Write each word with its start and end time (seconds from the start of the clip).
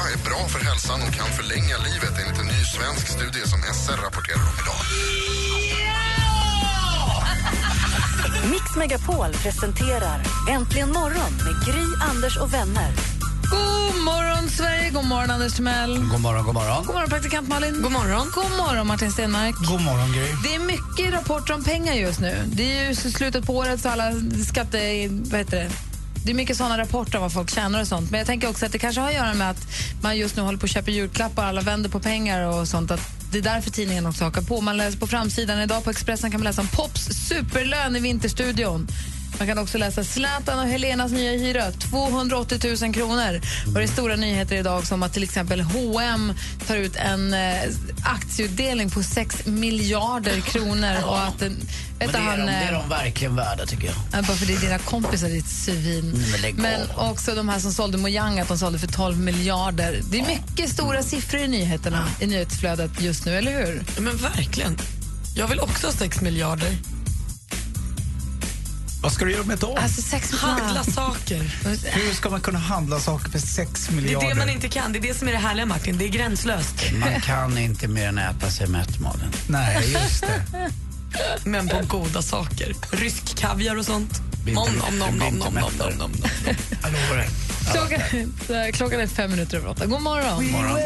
sola 0.00 0.12
är 0.12 0.24
bra 0.24 0.48
för 0.48 0.64
hälsan 0.64 1.02
och 1.02 1.14
kan 1.14 1.26
förlänga 1.26 1.76
livet 1.78 2.12
enligt 2.22 2.40
en 2.40 2.46
ny 2.46 2.64
svensk 2.64 3.08
studie 3.08 3.46
som 3.46 3.58
SR 3.62 3.96
rapporterar 3.96 4.42
om 4.50 4.56
idag. 4.62 4.80
Mix 8.50 8.76
Megapol 8.76 9.32
presenterar 9.32 10.22
Äntligen 10.50 10.92
morgon 10.92 11.32
med 11.44 11.66
Gry, 11.66 11.84
Anders 12.10 12.36
och 12.36 12.54
vänner. 12.54 12.92
God 13.50 14.02
morgon, 14.04 14.48
Sverige! 14.48 14.90
God 14.90 15.04
morgon, 15.04 15.30
Anders 15.30 15.54
Timell. 15.54 15.98
God 16.12 16.20
morgon, 16.20 16.44
god 16.44 16.54
morgon. 16.54 16.84
God 16.86 16.94
morgon, 16.94 17.10
praktikant 17.10 17.48
Malin. 17.48 17.82
God 17.82 17.92
morgon, 17.92 18.30
God 18.34 18.50
morgon 18.58 18.86
Martin 18.86 19.12
Stenmark. 19.12 19.54
God 19.54 19.80
morgon, 19.80 20.12
Gry. 20.12 20.26
Det 20.44 20.54
är 20.54 20.60
mycket 20.60 21.14
rapporter 21.14 21.54
om 21.54 21.64
pengar 21.64 21.94
just 21.94 22.20
nu. 22.20 22.44
Det 22.46 22.78
är 22.78 22.88
ju 22.88 22.94
slutet 22.94 23.46
på 23.46 23.56
året, 23.56 23.80
så 23.80 23.88
alla 23.88 24.12
skatte... 24.48 24.78
Vad 25.08 25.38
heter 25.38 25.56
det? 25.56 25.89
Det 26.24 26.30
är 26.30 26.34
mycket 26.34 26.56
såna 26.56 26.78
rapporter 26.78 27.18
om 27.18 27.22
vad 27.22 27.32
folk 27.32 27.50
tjänar 27.50 27.80
och 27.80 27.86
sånt. 27.86 28.10
Men 28.10 28.18
jag 28.18 28.26
tänker 28.26 28.48
också 28.48 28.66
att 28.66 28.72
det 28.72 28.78
kanske 28.78 29.00
har 29.00 29.08
att 29.08 29.14
göra 29.14 29.34
med 29.34 29.50
att 29.50 29.66
man 30.02 30.18
just 30.18 30.36
nu 30.36 30.42
håller 30.42 30.58
på 30.58 30.64
att 30.64 30.70
köpa 30.70 30.90
julklappar, 30.90 31.44
alla 31.44 31.60
vänder 31.60 31.90
på 31.90 32.00
pengar 32.00 32.46
och 32.46 32.68
sånt. 32.68 32.90
Att 32.90 33.00
det 33.32 33.38
är 33.38 33.42
därför 33.42 33.70
tidningen 33.70 34.06
också 34.06 34.24
hakar 34.24 34.42
på. 34.42 34.60
Man 34.60 34.76
läser 34.76 34.98
på 34.98 35.06
framsidan 35.06 35.60
idag 35.60 35.84
på 35.84 35.90
Expressen 35.90 36.30
kan 36.30 36.40
man 36.40 36.44
läsa 36.44 36.60
om 36.60 36.68
Pops 36.68 37.04
superlön 37.28 37.96
i 37.96 38.00
Vinterstudion. 38.00 38.88
Man 39.40 39.46
kan 39.48 39.58
också 39.58 39.78
läsa 39.78 40.04
Zlatan 40.04 40.58
och 40.58 40.66
Helenas 40.66 41.12
nya 41.12 41.30
hyra, 41.30 41.72
280 41.72 42.76
000 42.82 42.94
kronor. 42.94 43.40
Och 43.66 43.74
det 43.74 43.82
är 43.82 43.86
stora 43.86 44.16
nyheter 44.16 44.56
idag 44.56 44.86
som 44.86 45.02
att 45.02 45.12
till 45.12 45.22
exempel 45.22 45.60
H&M 45.60 46.32
tar 46.66 46.76
ut 46.76 46.96
en 46.96 47.34
eh, 47.34 47.62
aktieutdelning 48.04 48.90
på 48.90 49.02
6 49.02 49.46
miljarder 49.46 50.40
kronor. 50.40 50.96
Och 51.04 51.18
att, 51.22 51.40
Men 51.40 51.56
vet 51.98 52.12
det, 52.12 52.18
är 52.18 52.22
han, 52.22 52.38
de, 52.38 52.46
det 52.46 52.52
eh, 52.52 52.68
är 52.68 52.72
de 52.72 52.88
verkligen 52.88 53.36
värda, 53.36 53.66
tycker 53.66 53.86
jag. 53.86 53.94
Ja, 54.12 54.22
Bara 54.22 54.36
för 54.36 54.46
det 54.46 54.54
är 54.54 54.60
dina 54.60 54.78
kompisar, 54.78 55.28
ditt 55.28 55.48
svin. 55.48 56.24
men 56.32 56.40
lägg 56.40 56.54
Men 56.54 56.90
av. 56.96 57.10
också 57.10 57.34
de 57.34 57.48
här 57.48 57.58
som 57.58 57.72
sålde 57.72 57.98
Mojang, 57.98 58.40
att 58.40 58.48
de 58.48 58.58
sålde 58.58 58.78
för 58.78 58.86
12 58.86 59.18
miljarder. 59.18 60.00
Det 60.10 60.20
är 60.20 60.26
mycket 60.26 60.70
stora 60.70 61.02
siffror 61.02 61.40
i 61.40 61.48
nyheterna, 61.48 62.08
i 62.20 62.26
nyhetsflödet 62.26 62.90
just 63.00 63.26
nu, 63.26 63.36
eller 63.38 63.52
hur? 63.66 63.82
Men 64.00 64.16
verkligen. 64.16 64.78
Jag 65.36 65.48
vill 65.48 65.60
också 65.60 65.86
ha 65.86 65.94
6 65.94 66.20
miljarder. 66.20 66.68
Vad 69.02 69.12
ska 69.12 69.24
du 69.24 69.32
göra 69.32 69.44
med 69.44 69.58
dem? 69.58 69.76
Alltså 69.82 70.02
sex 70.02 70.32
Handla 70.32 70.84
saker. 70.84 71.42
Hur 71.84 72.14
ska 72.14 72.30
man 72.30 72.40
kunna 72.40 72.58
handla 72.58 73.00
saker 73.00 73.30
för 73.30 73.38
6 73.38 73.86
Det 73.86 73.92
är 73.92 73.96
miljarder? 73.96 74.28
det 74.28 74.34
man 74.34 74.48
inte 74.48 74.68
kan. 74.68 74.92
Det 74.92 74.98
är 74.98 75.00
det 75.00 75.14
som 75.18 75.28
är 75.28 75.32
det 75.32 75.38
härliga, 75.38 75.66
Martin. 75.66 75.98
Det 75.98 76.04
är 76.04 76.08
gränslöst. 76.08 76.74
Man 76.92 77.20
kan 77.20 77.58
inte 77.58 77.88
mer 77.88 78.08
än 78.08 78.18
äta 78.18 78.50
sig 78.50 78.66
mätt, 78.66 79.00
Malin. 79.00 79.32
Nej, 79.48 79.92
just 79.92 80.20
det. 80.20 80.70
Men 81.44 81.68
på 81.68 81.80
goda 81.88 82.22
saker. 82.22 82.74
Rysk 82.90 83.36
kaviar 83.38 83.76
och 83.76 83.86
sånt. 83.86 84.20
Nom, 84.46 84.54
nom, 84.54 84.98
nom, 84.98 85.18
nom, 85.18 85.34
nom, 85.34 85.54
nom, 85.54 85.72
nom, 85.78 85.92
nom. 85.98 86.12
Klockan, 87.72 88.00
så 88.46 88.54
här, 88.54 88.70
klockan 88.70 89.00
är 89.00 89.06
fem 89.06 89.30
minuter 89.30 89.56
över 89.56 89.68
åtta. 89.68 89.86
God 89.86 90.02
morgon. 90.02 90.50
morgon. 90.50 90.78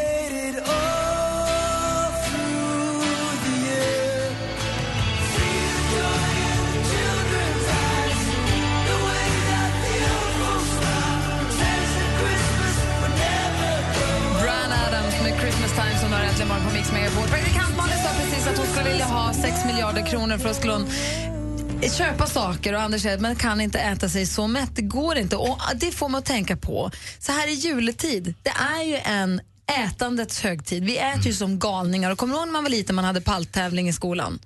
Mix 17.25 17.31
Megapol. 17.31 17.31
Praktikant 17.31 17.77
Malin 17.77 17.97
sa 17.97 18.09
precis 18.09 18.47
att 18.47 18.57
hon 18.57 18.67
skulle 18.67 18.89
vilja 18.89 19.05
ha 19.05 19.33
6 19.33 19.65
miljarder 19.65 20.05
kronor 20.05 20.37
för 20.37 20.49
att 20.49 20.55
skulle 20.55 20.73
hon 20.73 20.85
köpa 21.97 22.27
saker 22.27 22.73
och 22.73 22.81
Anders 22.81 23.01
säger 23.01 23.15
att 23.15 23.21
man 23.21 23.35
kan 23.35 23.61
inte 23.61 23.79
äta 23.79 24.09
sig 24.09 24.25
så 24.25 24.47
mätt. 24.47 24.75
Det 24.75 24.81
går 24.81 25.17
inte. 25.17 25.35
Och 25.35 25.59
det 25.75 25.91
får 25.91 26.09
man 26.09 26.19
att 26.19 26.25
tänka 26.25 26.57
på. 26.57 26.91
Så 27.19 27.31
här 27.31 27.47
i 27.47 27.53
juletid, 27.53 28.33
det 28.43 28.53
är 28.77 28.83
ju 28.83 28.95
en 28.95 29.41
ätandets 29.85 30.41
högtid. 30.41 30.85
Vi 30.85 30.97
äter 30.97 31.27
ju 31.27 31.33
som 31.33 31.59
galningar. 31.59 32.11
Och 32.11 32.17
kommer 32.17 32.33
du 32.33 32.39
ihåg 32.39 32.47
när 32.47 32.53
man 32.53 32.63
var 32.63 32.69
liten 32.69 32.95
man 32.95 33.05
hade 33.05 33.21
palttävling 33.21 33.89
i 33.89 33.93
skolan? 33.93 34.39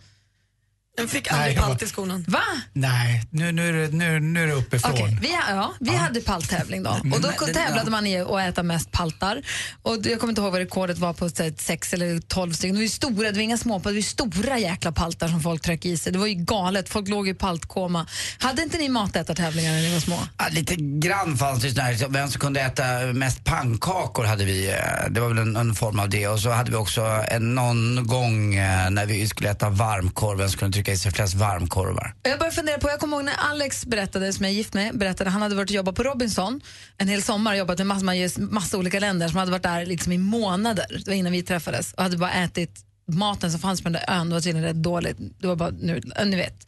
Jag 0.99 1.09
fick 1.09 1.31
aldrig 1.31 1.55
Nej, 1.57 1.65
palt 1.65 1.81
i 1.81 1.87
skolan. 1.87 2.25
Va? 2.27 2.39
Nej, 2.73 3.23
nu, 3.31 3.51
nu, 3.51 3.69
är 3.69 3.73
det- 3.87 3.97
nu, 3.97 4.19
nu 4.19 4.43
är 4.43 4.47
det 4.47 4.53
uppifrån. 4.53 4.91
Okej, 4.93 5.17
vi, 5.21 5.31
ja, 5.49 5.73
vi 5.79 5.95
hade 5.95 6.21
palttävling 6.21 6.83
då. 6.83 6.89
Och 6.89 7.21
då 7.21 7.31
men- 7.45 7.53
tävlade 7.53 7.91
man 7.91 8.07
i 8.07 8.17
att 8.21 8.39
äta 8.39 8.63
mest 8.63 8.91
paltar. 8.91 9.41
Och 9.81 9.97
jag 10.03 10.19
kommer 10.19 10.31
inte 10.31 10.41
ihåg 10.41 10.51
vad 10.51 10.59
rekordet 10.61 10.97
var 10.97 11.13
på 11.13 11.29
så 11.29 11.43
här, 11.43 11.53
sex 11.57 11.93
eller 11.93 12.19
tolv 12.19 12.53
stycken. 12.53 12.75
Det 12.75 12.79
var 12.79 12.83
ju 12.83 12.89
stora, 12.89 13.27
det 13.31 13.35
var 13.35 13.41
inga 13.43 13.57
små, 13.57 13.77
det 13.79 13.83
var 13.85 13.91
ju 13.91 14.01
stora 14.01 14.57
jäkla 14.59 14.91
paltar 14.91 15.27
som 15.27 15.41
folk 15.41 15.61
tryckte 15.61 15.89
i 15.89 15.97
sig. 15.97 16.11
Det 16.13 16.19
var 16.19 16.27
ju 16.27 16.33
galet, 16.35 16.89
folk 16.89 17.07
låg 17.07 17.27
i 17.29 17.33
paltkoma. 17.33 18.07
Hade 18.39 18.61
inte 18.63 18.77
ni 18.77 18.89
matätartävlingar 18.89 19.71
när 19.71 19.81
ni 19.81 19.93
var 19.93 19.99
små? 19.99 20.19
Ja, 20.37 20.45
lite 20.51 20.75
grann 20.75 21.37
fanns 21.37 21.61
det 21.63 21.71
sån 21.71 21.83
här, 21.83 22.07
vem 22.09 22.29
som 22.29 22.39
kunde 22.39 22.61
äta 22.61 22.83
mest 23.13 23.43
pannkakor 23.43 24.23
hade 24.25 24.45
vi. 24.45 24.69
eh, 24.69 24.75
Det 25.09 25.19
var 25.21 25.27
väl 25.27 25.37
en, 25.37 25.55
en 25.55 25.75
form 25.75 25.99
av 25.99 26.09
det. 26.09 26.27
Och 26.27 26.39
så 26.39 26.49
hade 26.49 26.71
vi 26.71 26.77
också 26.77 27.01
en, 27.31 27.55
någon 27.55 28.07
gång 28.07 28.55
eh, 28.55 28.89
när 28.89 29.05
vi 29.05 29.27
skulle 29.27 29.49
äta 29.51 29.69
varmkorv, 29.69 30.37
vem 30.37 30.49
som 30.49 30.59
kunde 30.59 30.73
trycka 30.75 30.88
i 30.91 30.97
sig 30.97 31.11
flest 31.11 31.33
varmkorvar. 31.33 32.15
Jag 32.23 32.39
började 32.39 32.55
fundera 32.55 32.77
på, 32.77 32.89
jag 32.89 32.99
kommer 32.99 33.17
ihåg 33.17 33.25
när 33.25 33.35
Alex 33.37 33.85
berättade, 33.85 34.33
som 34.33 34.45
jag 34.45 34.51
är 34.51 34.55
gift 34.55 34.73
med, 34.73 34.97
berättade, 34.97 35.29
han 35.29 35.41
hade 35.41 35.55
varit 35.55 35.69
och 35.69 35.75
jobbat 35.75 35.95
på 35.95 36.03
Robinson 36.03 36.61
en 36.97 37.07
hel 37.07 37.21
sommar 37.21 37.51
och 37.51 37.57
jobbat 37.57 37.77
med 37.77 37.87
massa, 37.87 38.41
massa, 38.41 38.77
olika 38.77 38.99
länder 38.99 39.27
som 39.27 39.37
hade 39.37 39.51
varit 39.51 39.63
där 39.63 39.85
liksom 39.85 40.11
i 40.11 40.17
månader, 40.17 40.85
det 40.89 41.07
var 41.07 41.15
innan 41.15 41.31
vi 41.31 41.43
träffades, 41.43 41.93
och 41.93 42.03
hade 42.03 42.17
bara 42.17 42.31
ätit 42.31 42.85
maten 43.07 43.51
som 43.51 43.59
fanns 43.59 43.81
på 43.81 43.89
den 43.89 43.93
där 43.93 44.15
ön, 44.19 44.29
det 44.29 44.35
var 44.35 44.41
tydligen 44.41 44.67
rätt 44.67 44.83
dåligt, 44.83 45.17
det 45.39 45.47
var 45.47 45.55
bara 45.55 45.69
nudlar, 45.69 46.25
ni 46.25 46.35
vet. 46.35 46.67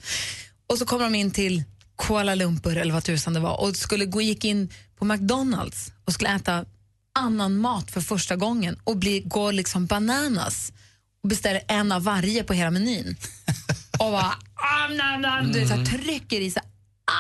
Och 0.68 0.78
så 0.78 0.86
kommer 0.86 1.04
de 1.04 1.16
in 1.16 1.32
till 1.32 1.64
Kuala 1.98 2.36
Lumpur 2.36 2.78
eller 2.78 2.94
vad 2.94 3.04
tusan 3.04 3.34
det 3.34 3.40
var 3.40 3.62
och 3.62 3.76
skulle 3.76 4.06
gå, 4.06 4.22
gick 4.22 4.46
in 4.46 4.70
på 5.00 5.06
McDonalds 5.06 5.92
och 6.06 6.14
skulle 6.14 6.36
äta 6.36 6.66
annan 7.20 7.58
mat 7.58 7.92
för 7.92 8.02
första 8.02 8.36
gången 8.36 8.80
och 8.84 8.98
bli, 8.98 9.20
går 9.20 9.52
liksom 9.52 9.86
bananas 9.86 10.72
och 11.24 11.30
beställer 11.30 11.62
en 11.68 11.92
av 11.92 12.04
varje 12.04 12.44
på 12.44 12.54
hela 12.54 12.72
menyn. 12.72 13.16
Och 14.02 14.12
bara, 14.12 14.34
am, 14.86 14.98
nam, 14.98 15.22
nam, 15.22 15.52
du 15.52 15.60
vet, 15.60 15.68
så 15.68 15.76
här, 15.76 15.86
trycker 15.86 16.42
i 16.42 16.52
sig 16.52 16.64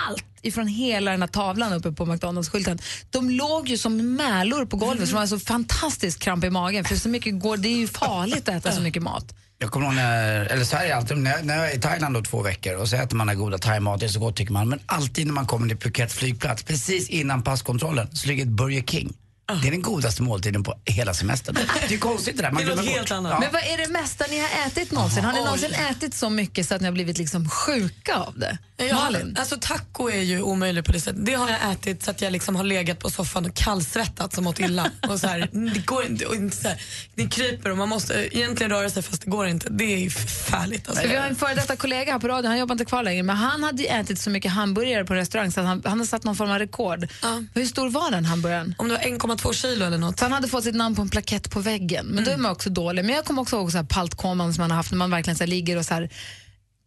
allt 0.08 0.25
ifrån 0.42 0.68
hela 0.68 1.12
den 1.12 1.22
här 1.22 1.28
tavlan 1.28 1.74
uppe 1.74 1.92
på 1.92 2.06
McDonalds-skylten. 2.06 2.80
De 3.09 3.30
låg 3.30 3.68
ju 3.68 3.78
som 3.78 4.16
mälor 4.16 4.66
på 4.66 4.78
golvet, 4.78 5.09
så 5.09 5.16
de 5.16 5.20
var 5.20 5.28
så 5.28 5.40
fantastiskt 5.40 6.20
kramp 6.20 6.44
i 6.44 6.50
magen. 6.50 6.86
För 6.86 6.96
så 6.96 7.09
mycket 7.09 7.40
går, 7.40 7.58
det 7.58 7.68
är 7.68 7.78
ju 7.78 7.88
farligt 7.88 8.50
att 8.50 8.56
äta 8.56 8.72
så 8.72 8.81
mycket 8.81 9.03
mat. 9.03 9.36
Jag 9.58 9.72
kommer 9.72 9.86
ihåg 9.86 9.96
när, 9.96 10.46
eller 10.46 10.64
så 10.64 10.75
här 10.75 10.84
är 10.86 10.90
det 10.90 10.96
alltid, 10.96 11.18
när, 11.18 11.44
när 11.44 11.58
jag 11.58 11.72
är 11.72 11.78
i 11.78 11.80
Thailand 11.80 12.16
då 12.16 12.22
två 12.22 12.41
veckor 12.41 12.75
och 12.75 12.90
så 12.90 12.96
äter 12.96 13.18
man 13.18 13.28
den 13.28 13.38
goda 13.38 13.58
thaimat, 13.58 14.00
det 14.00 14.06
är 14.06 14.09
så 14.09 14.20
gott 14.20 14.36
tycker 14.36 14.53
man. 14.53 14.70
Men 14.70 14.80
alltid 14.86 15.28
när 15.28 15.34
man 15.34 15.46
kommer 15.46 15.68
till 15.68 15.78
Phuket 15.78 16.12
flygplats, 16.12 16.64
precis 16.64 17.09
innan 17.09 17.44
passkontrollen, 17.44 18.16
så 18.16 18.28
ligger 18.28 18.44
ett 18.44 18.50
Burger 18.50 18.81
King. 18.81 19.14
Det 19.62 19.67
är 19.67 19.72
den 19.72 19.81
godaste 19.81 20.22
måltiden 20.22 20.63
på 20.63 20.75
hela 20.85 21.13
semestern. 21.13 21.57
Det 21.89 21.94
är 21.95 22.00
konstigt 22.00 22.38
det 22.38 22.44
där. 22.44 22.51
Man 22.51 22.57
Det 22.62 22.66
glömmer 22.66 22.84
helt 22.84 23.00
bort. 23.01 23.12
annat. 23.12 23.31
Ja. 23.31 23.39
Men 23.39 23.50
vad 23.53 23.62
är 23.63 23.78
det 23.78 23.88
mesta 23.88 24.25
ni 24.29 24.39
har 24.39 24.67
ätit 24.67 24.91
någonsin? 24.91 25.23
Har 25.23 25.34
ni 25.34 25.44
någonsin 25.44 25.73
ätit 25.73 26.13
så 26.13 26.29
mycket 26.29 26.67
så 26.67 26.75
att 26.75 26.81
ni 26.81 26.88
har 26.88 26.94
blivit 26.94 27.17
liksom 27.17 27.50
sjuka 27.50 28.16
av 28.16 28.34
det? 28.40 28.57
Har, 28.91 28.94
Malin? 29.03 29.35
alltså 29.40 29.57
taco 29.61 30.09
är 30.09 30.22
ju 30.22 30.41
omöjligt 30.41 30.85
på 30.85 30.91
det 30.91 31.00
sättet. 31.00 31.25
Det 31.25 31.34
har 31.34 31.50
jag 31.50 31.72
ätit 31.72 32.03
så 32.03 32.11
att 32.11 32.22
jag 32.22 32.31
liksom 32.34 32.56
har 32.56 32.63
legat 32.63 33.00
på 33.00 33.09
soffan 33.09 33.45
och 33.45 33.56
kallsvettats 33.56 34.38
och 34.38 34.44
mått 34.44 34.59
illa. 34.59 34.91
Och 35.09 35.19
så 35.19 35.28
här, 35.28 35.50
det 35.73 35.85
går 35.85 36.06
inte, 36.06 36.25
och 36.25 36.35
inte 36.35 36.57
så 36.57 36.67
här, 36.67 36.81
det 37.16 37.28
kryper 37.28 37.69
och 37.72 37.78
man 37.78 37.90
måste 37.90 38.38
egentligen 38.38 38.72
röra 38.72 38.90
sig 38.90 39.03
fast 39.03 39.22
det 39.22 39.31
går 39.31 39.47
inte. 39.47 39.70
Det 39.70 39.84
är 39.93 39.97
ju 39.99 40.09
förfärligt. 40.09 40.90
Alltså. 40.90 41.08
Vi 41.08 41.16
har 41.16 41.28
en 41.28 41.35
före 41.35 41.55
detta 41.55 41.76
kollega 41.76 42.11
här 42.11 42.20
på 42.20 42.28
radion, 42.28 42.46
han 42.49 42.59
jobbar 42.59 42.73
inte 42.76 42.85
kvar 42.85 43.03
längre, 43.03 43.23
men 43.23 43.35
han 43.35 43.64
hade 43.64 43.81
ju 43.84 43.87
ätit 43.90 44.20
så 44.20 44.29
mycket 44.29 44.52
hamburgare 44.52 45.05
på 45.05 45.14
restaurang 45.16 45.52
så 45.52 45.59
att 45.59 45.66
han, 45.67 45.81
han 45.85 45.99
har 45.99 46.05
satt 46.05 46.23
någon 46.23 46.35
form 46.35 46.52
av 46.52 46.59
rekord. 46.59 47.08
Ja. 47.22 47.43
Hur 47.53 47.66
stor 47.66 47.90
var 47.90 48.11
den 48.11 48.26
hamburgaren? 48.26 48.76
Om 48.78 48.87
det 48.87 48.93
var 48.93 49.02
1,2 49.02 49.41
kilo 49.53 49.85
eller 49.85 49.97
något. 49.97 50.20
Så 50.20 50.26
han 50.26 50.32
hade 50.32 50.47
fått 50.47 50.64
sitt 50.64 50.76
namn 50.76 50.96
på 50.96 51.02
en 51.02 51.09
plakett 51.09 51.52
på 51.52 51.59
väggen. 51.59 52.05
Men 52.05 52.23
då 52.23 52.32
är 52.32 52.38
man 52.38 52.52
också 52.52 52.70
dålig. 52.70 53.05
Men 53.05 53.16
jag 53.16 53.26
kommer 53.26 53.41
också 53.41 53.55
ihåg 53.55 53.72
så 53.72 53.78
här 53.78 53.85
paltkoman 53.85 54.53
som 54.53 54.61
man 54.61 54.72
har 54.72 54.78
haft 54.78 54.91
när 54.91 54.97
man 54.97 55.11
verkligen 55.11 55.38
så 55.38 55.43
här 55.43 55.49
ligger 55.49 55.78
och 55.78 55.85
så 55.85 55.93
här, 55.93 56.09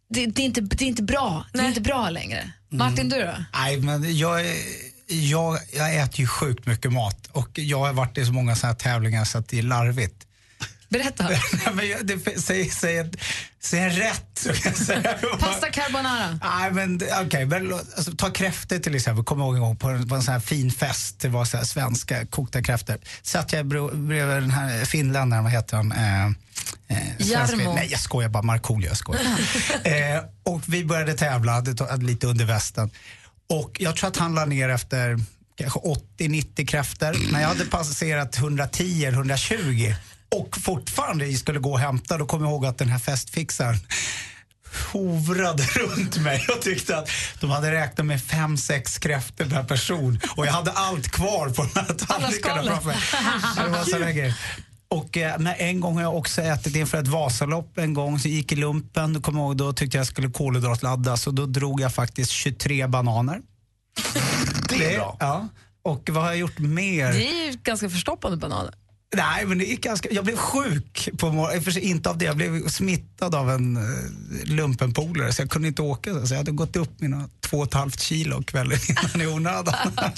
det, 0.09 0.25
det, 0.25 0.41
är 0.41 0.45
inte, 0.45 0.61
det 0.61 0.81
är 0.85 0.87
inte 0.87 1.03
bra. 1.03 1.45
Det 1.53 1.57
är 1.57 1.61
Nej. 1.61 1.69
inte 1.69 1.81
bra 1.81 2.09
längre. 2.09 2.51
Martin, 2.69 3.09
du 3.09 3.19
då? 3.23 3.33
Nej, 3.53 3.77
men 3.79 4.17
jag, 4.17 4.41
är- 4.41 4.55
jag, 5.07 5.57
jag 5.73 5.95
äter 5.95 6.19
ju 6.19 6.27
sjukt 6.27 6.65
mycket 6.65 6.93
mat 6.93 7.27
och 7.31 7.49
jag 7.59 7.79
har 7.79 7.93
varit 7.93 8.17
i 8.17 8.25
så 8.25 8.31
många 8.33 8.55
såna 8.55 8.73
här 8.73 8.79
tävlingar 8.79 9.25
så 9.25 9.37
att 9.37 9.47
det 9.47 9.59
är 9.59 9.63
larvigt. 9.63 10.24
Berätta. 10.97 11.29
Det, 12.03 12.41
säg, 12.41 12.69
säg, 12.69 13.11
säg 13.59 13.79
en 13.79 13.89
rätt 13.91 14.25
så 14.33 14.49
kan 14.53 14.61
jag 14.71 14.77
säga. 14.77 15.13
Pasta 15.39 15.69
carbonara. 15.71 16.39
Nej 16.43 16.71
men 16.71 16.99
okej, 17.25 17.45
låt- 17.45 17.93
alltså, 17.97 18.11
ta 18.15 18.29
kräftor 18.31 18.77
till 18.79 18.95
exempel. 18.95 19.23
Kommer 19.25 19.45
ihåg 19.45 19.55
en 19.55 19.61
gång 19.61 19.75
på 19.77 19.89
en, 19.89 20.07
på 20.09 20.15
en 20.15 20.23
sån 20.23 20.31
här 20.33 20.39
fin 20.41 20.71
fest, 20.71 21.19
det 21.19 21.27
var 21.29 21.45
så 21.45 21.57
här 21.57 21.63
svenska 21.63 22.25
kokta 22.25 22.61
kräftor. 22.63 22.97
Satt 23.21 23.53
jag 23.53 23.65
bredvid 23.65 24.27
den 24.27 24.51
här 24.51 24.85
finländaren, 24.85 25.43
vad 25.43 25.53
heter 25.53 25.77
han? 25.77 25.91
Eh, 25.91 26.31
Eh, 26.87 26.97
Jarmo. 27.17 27.73
Nej, 27.75 27.87
jag 27.91 27.99
skojar 27.99 28.29
bara. 28.29 28.43
Markoolio, 28.43 28.87
jag 28.87 28.97
skojar. 28.97 29.21
eh, 29.83 30.23
och 30.43 30.61
vi 30.67 30.85
började 30.85 31.13
tävla, 31.13 31.61
tog- 31.61 32.03
lite 32.03 32.27
under 32.27 32.45
västen. 32.45 32.89
Och 33.49 33.71
jag 33.79 33.95
tror 33.95 34.07
att 34.09 34.17
han 34.17 34.35
la 34.35 34.45
ner 34.45 34.69
efter 34.69 35.19
kanske 35.57 35.79
80-90 36.19 36.65
kräftor. 36.65 37.31
När 37.31 37.41
jag 37.41 37.47
hade 37.47 37.65
passerat 37.65 38.37
110 38.37 39.05
eller 39.05 39.17
120 39.17 39.93
och 40.39 40.57
fortfarande 40.57 41.33
skulle 41.33 41.59
gå 41.59 41.71
och 41.71 41.79
hämta, 41.79 42.17
då 42.17 42.25
kom 42.25 42.41
jag 42.41 42.51
ihåg 42.51 42.65
att 42.65 42.77
den 42.77 42.89
här 42.89 42.99
festfixaren 42.99 43.79
hovrade 44.93 45.63
runt 45.75 46.17
mig 46.17 46.45
och 46.55 46.61
tyckte 46.61 46.97
att 46.97 47.09
de 47.39 47.49
hade 47.49 47.71
räknat 47.71 48.05
med 48.05 48.21
fem, 48.23 48.57
sex 48.57 48.97
kräftor 48.97 49.45
per 49.45 49.63
person 49.63 50.19
och 50.37 50.45
jag 50.45 50.51
hade 50.51 50.71
allt 50.71 51.07
kvar 51.07 51.49
på 51.49 51.63
de 51.73 51.79
här 51.79 51.93
tallrikarna 51.93 52.63
framför 52.63 52.87
mig. 52.87 52.97
Det 53.65 53.69
var 53.69 53.83
sådana 53.83 54.11
grejer. 54.11 54.35
Och 54.87 55.17
eh, 55.17 55.39
men 55.39 55.53
en 55.57 55.79
gång 55.79 55.95
har 55.95 56.01
jag 56.01 56.15
också 56.15 56.41
ätit 56.41 56.75
inför 56.75 56.97
ett 56.97 57.07
Vasalopp 57.07 57.77
en 57.77 57.93
gång, 57.93 58.19
så 58.19 58.27
gick 58.27 58.51
i 58.51 58.55
lumpen, 58.55 59.13
då 59.13 59.21
kommer 59.21 59.39
jag 59.39 59.47
ihåg, 59.47 59.57
då 59.57 59.73
tyckte 59.73 59.97
jag 59.97 60.07
skulle 60.07 60.29
kolhydratladda 60.29 61.17
så 61.17 61.31
då 61.31 61.45
drog 61.45 61.81
jag 61.81 61.93
faktiskt 61.93 62.31
23 62.31 62.87
bananer. 62.87 63.41
Det 64.69 64.93
är 64.93 64.97
bra. 64.97 65.17
Ja. 65.19 65.47
Och 65.83 66.09
vad 66.11 66.23
har 66.23 66.29
jag 66.29 66.39
gjort 66.39 66.59
mer? 66.59 67.13
Det 67.13 67.27
är 67.27 67.51
ju 67.51 67.57
ganska 67.63 67.89
förstoppande 67.89 68.37
bananer. 68.37 68.73
Nej, 69.15 69.45
men 69.45 69.57
det 69.57 69.65
gick 69.65 69.81
ganska... 69.81 70.09
Jag 70.11 70.23
blev 70.25 70.37
sjuk 70.37 71.09
på 71.17 71.31
morgonen. 71.31 71.63
För 71.63 71.71
sig 71.71 71.81
Inte 71.81 72.09
av 72.09 72.17
det. 72.17 72.25
Jag 72.25 72.37
blev 72.37 72.67
smittad 72.67 73.35
av 73.35 73.51
en 73.51 73.77
uh, 73.77 73.83
lumpenpolare 74.43 75.33
så 75.33 75.41
jag 75.41 75.49
kunde 75.49 75.67
inte 75.67 75.81
åka. 75.81 76.25
Så 76.25 76.33
jag 76.33 76.37
hade 76.37 76.51
gått 76.51 76.75
upp 76.75 77.01
mina 77.01 77.29
två 77.41 77.57
och 77.57 77.67
ett 77.67 77.73
halvt 77.73 77.99
kilo 77.99 78.43
kvällen 78.43 78.79
innan 78.89 79.21
i 79.21 79.33
onödan. 79.33 79.73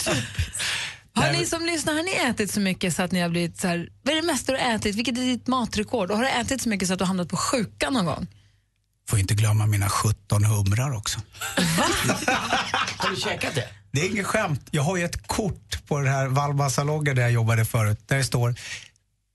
Har 1.14 1.32
ni 1.32 1.46
som 1.46 1.66
lyssnar, 1.66 1.94
har 1.94 2.04
ni 2.04 2.30
ätit 2.30 2.52
så 2.52 2.60
mycket 2.60 2.96
så 2.96 3.04
att 3.04 3.12
ni 3.12 3.22
har 3.22 3.30
blivit 3.30 3.60
så 3.60 3.68
här, 3.68 3.90
vad 4.04 4.12
är 4.12 4.22
det 4.22 4.28
mesta 4.28 4.52
du 4.52 4.58
har 4.58 4.76
ätit? 4.76 4.96
Vilket 4.96 5.18
är 5.18 5.22
ditt 5.22 5.48
matrekord? 5.48 6.12
Och 6.12 6.18
har 6.18 6.24
du 6.24 6.30
ätit 6.30 6.62
så 6.62 6.70
mycket 6.70 6.88
så 6.88 6.94
att 6.94 7.00
du 7.00 7.04
har 7.04 7.08
hamnat 7.08 7.30
på 7.30 7.38
sjukan 7.38 7.94
någon 7.94 8.06
gång? 8.06 8.28
Får 9.10 9.20
inte 9.20 9.34
glömma 9.34 9.66
mina 9.66 9.90
17 9.90 10.44
humrar 10.44 10.96
också. 10.96 11.20
Har 12.98 13.10
du 13.10 13.16
käkat 13.16 13.56
det? 13.56 13.68
Det 13.92 14.02
är 14.02 14.10
inget 14.10 14.26
skämt. 14.26 14.68
Jag 14.72 14.84
har 14.84 14.98
ju 14.98 15.06
ett 15.06 15.28
kort 15.28 15.88
på 15.88 16.00
den 16.00 16.14
här 16.14 16.28
Valma 16.28 16.70
salonger 16.70 17.14
där 17.14 17.22
jag 17.22 17.32
jobbade 17.32 17.66
förut. 17.66 18.00
Där 18.06 18.18
det 18.18 18.24
står 18.24 18.56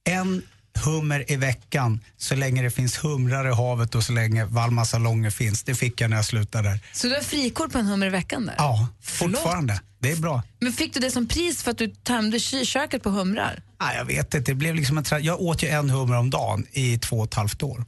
en 0.03 0.43
hummer 0.85 1.31
i 1.31 1.35
veckan 1.35 1.99
så 2.17 2.35
länge 2.35 2.61
det 2.61 2.71
finns 2.71 3.03
humrar 3.03 3.47
i 3.47 3.53
havet 3.53 3.95
och 3.95 4.03
så 4.03 4.13
länge 4.13 4.45
Valma 4.45 4.85
salonger 4.85 5.29
finns. 5.29 5.63
Det 5.63 5.75
fick 5.75 6.01
jag 6.01 6.09
när 6.09 6.17
jag 6.17 6.25
slutade 6.25 6.69
där. 6.69 6.79
Så 6.93 7.07
du 7.07 7.13
har 7.13 7.21
frikort 7.21 7.71
på 7.71 7.77
en 7.77 7.85
hummer 7.85 8.07
i 8.07 8.09
veckan 8.09 8.45
där? 8.45 8.55
Ja, 8.57 8.87
fortfarande. 9.01 9.81
Det 9.99 10.11
är 10.11 10.15
bra. 10.15 10.43
Men 10.59 10.73
fick 10.73 10.93
du 10.93 10.99
det 10.99 11.11
som 11.11 11.27
pris 11.27 11.63
för 11.63 11.71
att 11.71 11.77
du 11.77 11.87
tömde 11.87 12.39
köket 12.39 13.03
på 13.03 13.09
humrar? 13.09 13.61
Nej, 13.81 13.97
jag 13.97 14.05
vet 14.05 14.33
inte. 14.33 14.51
Det 14.51 14.55
blev 14.55 14.75
liksom 14.75 14.97
en 14.97 15.03
tra- 15.03 15.19
jag 15.19 15.41
åt 15.41 15.63
ju 15.63 15.67
en 15.67 15.89
hummer 15.89 16.15
om 16.17 16.29
dagen 16.29 16.65
i 16.71 16.97
två 16.97 17.17
och 17.19 17.25
ett 17.27 17.33
halvt 17.33 17.63
år. 17.63 17.85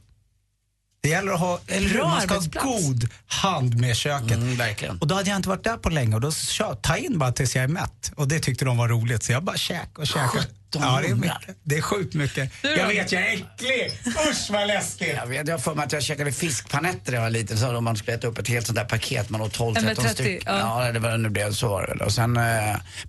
Det 1.00 1.08
gäller 1.08 1.32
att 1.32 1.40
ha, 1.40 1.60
eller 1.66 2.02
man 2.02 2.20
ska 2.20 2.34
ha 2.60 2.72
god 2.76 3.08
hand 3.26 3.80
med 3.80 3.96
köket. 3.96 4.30
Mm, 4.36 4.56
verkligen. 4.56 4.98
Och 4.98 5.06
då 5.06 5.14
hade 5.14 5.30
jag 5.30 5.36
inte 5.36 5.48
varit 5.48 5.64
där 5.64 5.76
på 5.76 5.88
länge 5.90 6.14
och 6.14 6.20
då 6.20 6.32
sa 6.32 6.74
ta 6.74 6.96
in 6.96 7.18
bara 7.18 7.32
tills 7.32 7.56
jag 7.56 7.64
är 7.64 7.68
mätt. 7.68 8.12
Och 8.16 8.28
det 8.28 8.40
tyckte 8.40 8.64
de 8.64 8.76
var 8.76 8.88
roligt 8.88 9.22
så 9.22 9.32
jag 9.32 9.44
bara 9.44 9.56
käk 9.56 9.98
och 9.98 10.06
käk. 10.06 10.30
17 10.74 10.82
Ja, 10.82 11.00
det 11.02 11.08
är, 11.08 11.14
mycket. 11.14 11.56
det 11.62 11.76
är 11.76 11.80
sjukt 11.82 12.14
mycket. 12.14 12.50
Jag 12.62 12.86
vet, 12.88 13.12
jag 13.12 13.22
är 13.22 13.32
äcklig! 13.34 14.00
Usch 14.30 14.50
vad 14.50 14.66
läskigt! 14.66 15.14
Jag, 15.16 15.26
vet, 15.26 15.46
jag 15.48 15.54
har 15.54 15.58
för 15.58 15.74
mig 15.74 15.84
att 15.84 15.92
jag 15.92 16.02
käkade 16.02 16.32
fiskpanetter 16.32 17.12
när 17.12 17.18
jag 17.18 17.22
var 17.22 17.30
liten. 17.30 17.58
Så 17.58 17.76
om 17.76 17.84
man 17.84 17.96
skulle 17.96 18.16
äta 18.16 18.26
upp 18.26 18.38
ett 18.38 18.48
helt 18.48 18.66
sånt 18.66 18.76
där 18.78 18.84
paket, 18.84 19.30
man 19.30 19.40
åt 19.40 19.52
12 19.52 19.76
En 19.76 19.84
med 19.84 19.96
13 19.96 20.04
30, 20.04 20.22
stycken. 20.22 20.42
ja. 20.56 20.86
Ja. 20.86 20.92
det 20.92 20.98
var 20.98 21.10
det 21.10 21.16
nu 21.18 21.28
blev, 21.28 21.52
så 21.52 21.68
var 21.68 21.82
det 21.82 21.88
väl. 21.88 22.00
Och 22.00 22.12
sen, 22.12 22.36
eh, 22.36 22.42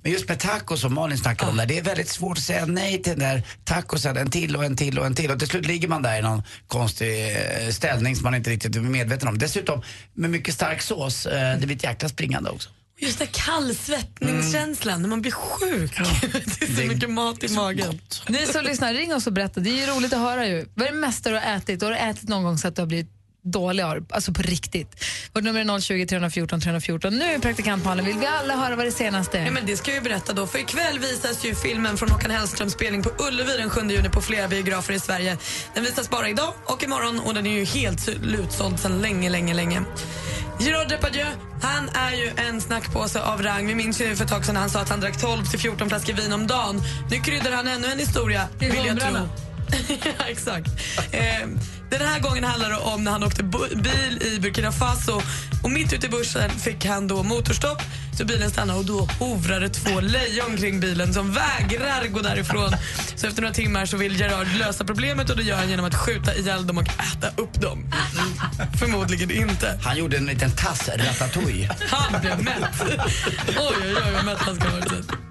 men 0.04 0.12
just 0.12 0.30
med 0.30 0.40
tacos 0.40 0.82
som 0.82 0.94
Malin 0.94 1.18
snackade 1.18 1.52
om 1.52 1.58
där, 1.58 1.66
det 1.66 1.78
är 1.78 1.84
väldigt 1.84 2.10
svårt 2.10 2.38
att 2.38 2.44
säga 2.44 2.66
nej 2.66 3.04
till 3.04 3.20
den 3.20 3.20
där 3.20 3.44
tacosen, 3.64 4.18
en 4.18 4.32
till 4.32 4.56
och 4.56 4.66
en 4.66 4.76
till 4.78 5.00
och 5.00 5.06
en 5.06 5.16
till. 5.16 5.32
Och 5.32 5.40
till 5.40 5.48
slut 5.48 5.66
ligger 5.66 5.88
man 5.88 6.02
där 6.02 6.20
i 6.20 6.22
någon 6.22 6.44
konstig 6.68 7.36
eh, 7.36 7.70
ställning 7.70 8.16
som 8.16 8.24
man 8.24 8.36
inte 8.36 8.50
riktigt 8.50 8.76
är 8.76 8.80
medveten 8.80 9.28
om. 9.28 9.38
Dessutom 9.38 9.84
med 10.14 10.30
mycket 10.30 10.54
stark 10.54 10.82
sås, 10.82 11.26
eh, 11.26 11.60
det 11.60 11.66
blir 11.66 11.76
ett 11.76 11.84
jäkla 11.84 12.10
springande 12.10 12.50
också. 12.50 12.70
Just 13.00 13.20
den 13.20 13.28
kallsvettningskänslan 13.32 15.02
när 15.02 15.10
man 15.10 15.22
blir 15.22 15.32
sjuk. 15.32 15.98
det 16.60 16.66
är 16.66 16.76
så 16.76 16.82
Det- 16.82 16.88
mycket 16.88 17.10
mat 17.10 17.44
i 17.44 17.54
magen. 17.54 18.02
Ni 18.28 18.46
som 18.46 18.64
lyssnar, 18.64 18.94
ring 18.94 19.14
oss 19.16 19.28
och 19.28 19.34
berätta. 19.34 19.60
Det 19.60 19.70
är 19.70 19.88
ju 19.88 19.94
roligt 19.96 20.14
att 20.14 20.20
höra 20.20 20.48
ju. 20.48 20.66
Vad 20.76 20.88
är 20.88 20.92
det 20.92 20.98
mesta 20.98 21.30
du 21.30 21.36
har 21.36 21.56
ätit? 21.58 21.82
Och 21.82 21.88
har 21.90 21.94
du 21.96 22.00
ätit 22.00 22.30
någon 22.30 22.44
gång 22.44 22.58
så 22.58 22.68
att 22.68 22.76
du 22.76 22.82
har 22.82 22.88
blivit 22.88 23.08
dålig 23.44 23.84
av? 23.84 24.06
Alltså 24.10 24.34
på 24.34 24.42
riktigt. 24.42 25.04
Vårt 25.34 25.44
nummer 25.44 25.60
är 25.76 25.80
020 25.80 26.06
314 26.08 26.62
314. 26.62 27.18
Nu 27.18 27.26
är 27.26 27.40
praktikant 27.40 27.86
Malin. 27.86 28.06
Vill 28.06 28.18
vi 28.18 28.26
alla 28.26 28.56
höra 28.56 28.76
vad 28.76 28.86
det 28.86 28.92
senaste 28.92 29.38
Ja, 29.38 29.44
är? 29.46 29.52
men 29.52 29.66
det 29.66 29.78
ska 29.78 29.94
ju 29.94 30.02
berätta 30.02 30.34
då. 30.34 30.48
För 30.48 30.60
ikväll 30.60 31.00
visas 31.00 31.46
ju 31.46 31.56
filmen 31.56 31.98
från 31.98 32.10
Håkan 32.10 32.32
Hellströms 32.32 32.74
spelning 32.74 33.04
på 33.04 33.12
Ullevi 33.28 33.58
den 33.58 33.70
7 33.70 33.82
juni 33.90 34.10
på 34.10 34.22
flera 34.22 34.48
biografer 34.48 34.94
i 34.94 35.00
Sverige. 35.00 35.38
Den 35.76 35.84
visas 35.84 36.10
bara 36.10 36.30
idag 36.30 36.54
och 36.66 36.84
imorgon 36.84 37.20
och 37.20 37.34
den 37.34 37.48
är 37.48 37.52
ju 37.60 37.64
helt 37.66 38.00
slutsåld 38.02 38.80
sedan 38.80 39.02
länge, 39.02 39.30
länge, 39.30 39.54
länge. 39.54 39.82
Gerard 40.60 40.90
Depardieu, 40.90 41.26
han 41.62 41.90
är 41.90 42.12
ju 42.12 42.32
en 42.38 42.62
snackpåse 42.62 43.22
av 43.22 43.44
rang. 43.44 43.68
Vi 43.68 43.76
minns 43.76 44.02
ju 44.02 44.16
för 44.16 44.24
ett 44.24 44.30
tag 44.30 44.46
sedan 44.46 44.56
han 44.56 44.70
sa 44.70 44.80
att 44.80 44.90
han 44.90 45.00
drack 45.00 45.22
12 45.22 45.46
till 45.46 45.60
14 45.60 45.90
flaskor 45.90 46.14
vin 46.14 46.34
om 46.34 46.48
dagen. 46.48 46.82
Nu 47.12 47.20
kryddar 47.20 47.52
han 47.52 47.68
ännu 47.68 47.88
en 47.88 48.00
historia, 48.00 48.48
vill 48.60 48.86
jag 48.86 49.00
tro. 49.00 49.10
ja, 50.18 50.26
exakt. 50.28 50.70
Eh, 51.12 51.48
den 51.90 52.02
här 52.02 52.20
gången 52.20 52.44
handlar 52.44 52.70
det 52.70 52.78
om 52.78 53.04
när 53.04 53.12
han 53.12 53.24
åkte 53.24 53.44
bil 53.44 54.22
i 54.22 54.40
Burkina 54.40 54.72
Faso 54.72 55.22
och 55.64 55.72
mitt 55.72 55.94
ute 55.94 56.06
i 56.06 56.10
bussen 56.10 56.50
fick 56.50 56.86
han 56.86 57.08
då 57.08 57.24
motorstopp 57.24 57.82
så 58.18 58.26
bilen 58.26 58.50
stannade 58.50 58.80
och 58.80 58.86
då 58.86 59.08
hovrade 59.20 59.70
två 59.70 60.00
lejon 60.00 60.58
kring 60.58 60.80
bilen 60.80 61.14
som 61.14 61.34
vägrar 61.34 62.08
gå 62.08 62.20
därifrån. 62.20 62.72
Så 63.16 63.28
efter 63.28 63.42
några 63.42 63.54
timmar 63.54 63.86
så 63.86 63.98
vill 63.98 64.20
Gerard 64.20 64.48
lösa 64.60 64.86
problemet 64.86 65.30
och 65.30 65.38
det 65.38 65.44
gör 65.44 65.58
han 65.58 65.70
genom 65.70 65.86
att 65.86 65.96
skjuta 65.96 66.36
ihjäl 66.36 66.68
dem 66.68 66.78
och 66.78 66.84
äta 66.84 67.42
upp 67.42 67.62
dem. 67.62 67.86
Förmodligen 68.80 69.32
inte. 69.32 69.80
Han 69.84 69.98
gjorde 69.98 70.18
en 70.18 70.26
liten 70.26 70.52
tass 70.52 70.90
ratatouille. 70.90 71.76
Han 71.90 72.22
blev 72.22 72.44
mätt. 72.44 72.82
Oj, 73.48 73.76
oj, 73.82 73.96
oj 74.06 74.12
vad 74.14 74.26
mätt 74.26 74.40
han 74.40 74.56
ska 74.56 74.70
ha 74.70 74.76
varit. 74.76 75.27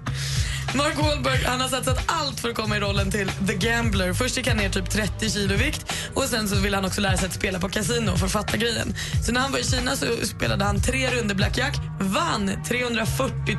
Mark 0.77 0.97
Wahlberg 0.97 1.43
han 1.45 1.61
har 1.61 1.67
satsat 1.67 2.03
allt 2.07 2.39
för 2.39 2.49
att 2.49 2.55
komma 2.55 2.77
i 2.77 2.79
rollen 2.79 3.11
till 3.11 3.31
The 3.47 3.53
Gambler. 3.53 4.13
Först 4.13 4.37
gick 4.37 4.47
han 4.47 4.57
ner 4.57 4.69
typ 4.69 4.89
30 4.89 5.29
kilo 5.29 5.53
i 5.53 5.57
vikt 5.57 5.93
och 6.13 6.23
sen 6.23 6.47
så 6.47 6.55
ville 6.55 6.77
han 6.77 6.85
också 6.85 7.01
lära 7.01 7.17
sig 7.17 7.27
att 7.27 7.33
spela 7.33 7.59
på 7.59 7.69
kasino 7.69 8.17
för 8.17 8.25
att 8.25 8.31
fatta 8.31 8.57
grejen. 8.57 8.95
Så 9.25 9.31
när 9.31 9.41
han 9.41 9.51
var 9.51 9.59
i 9.59 9.63
Kina 9.63 9.95
så 9.95 10.05
spelade 10.23 10.65
han 10.65 10.81
tre 10.81 11.09
runder 11.09 11.35
blackjack, 11.35 11.75
vann 11.99 12.51
340 12.67 13.57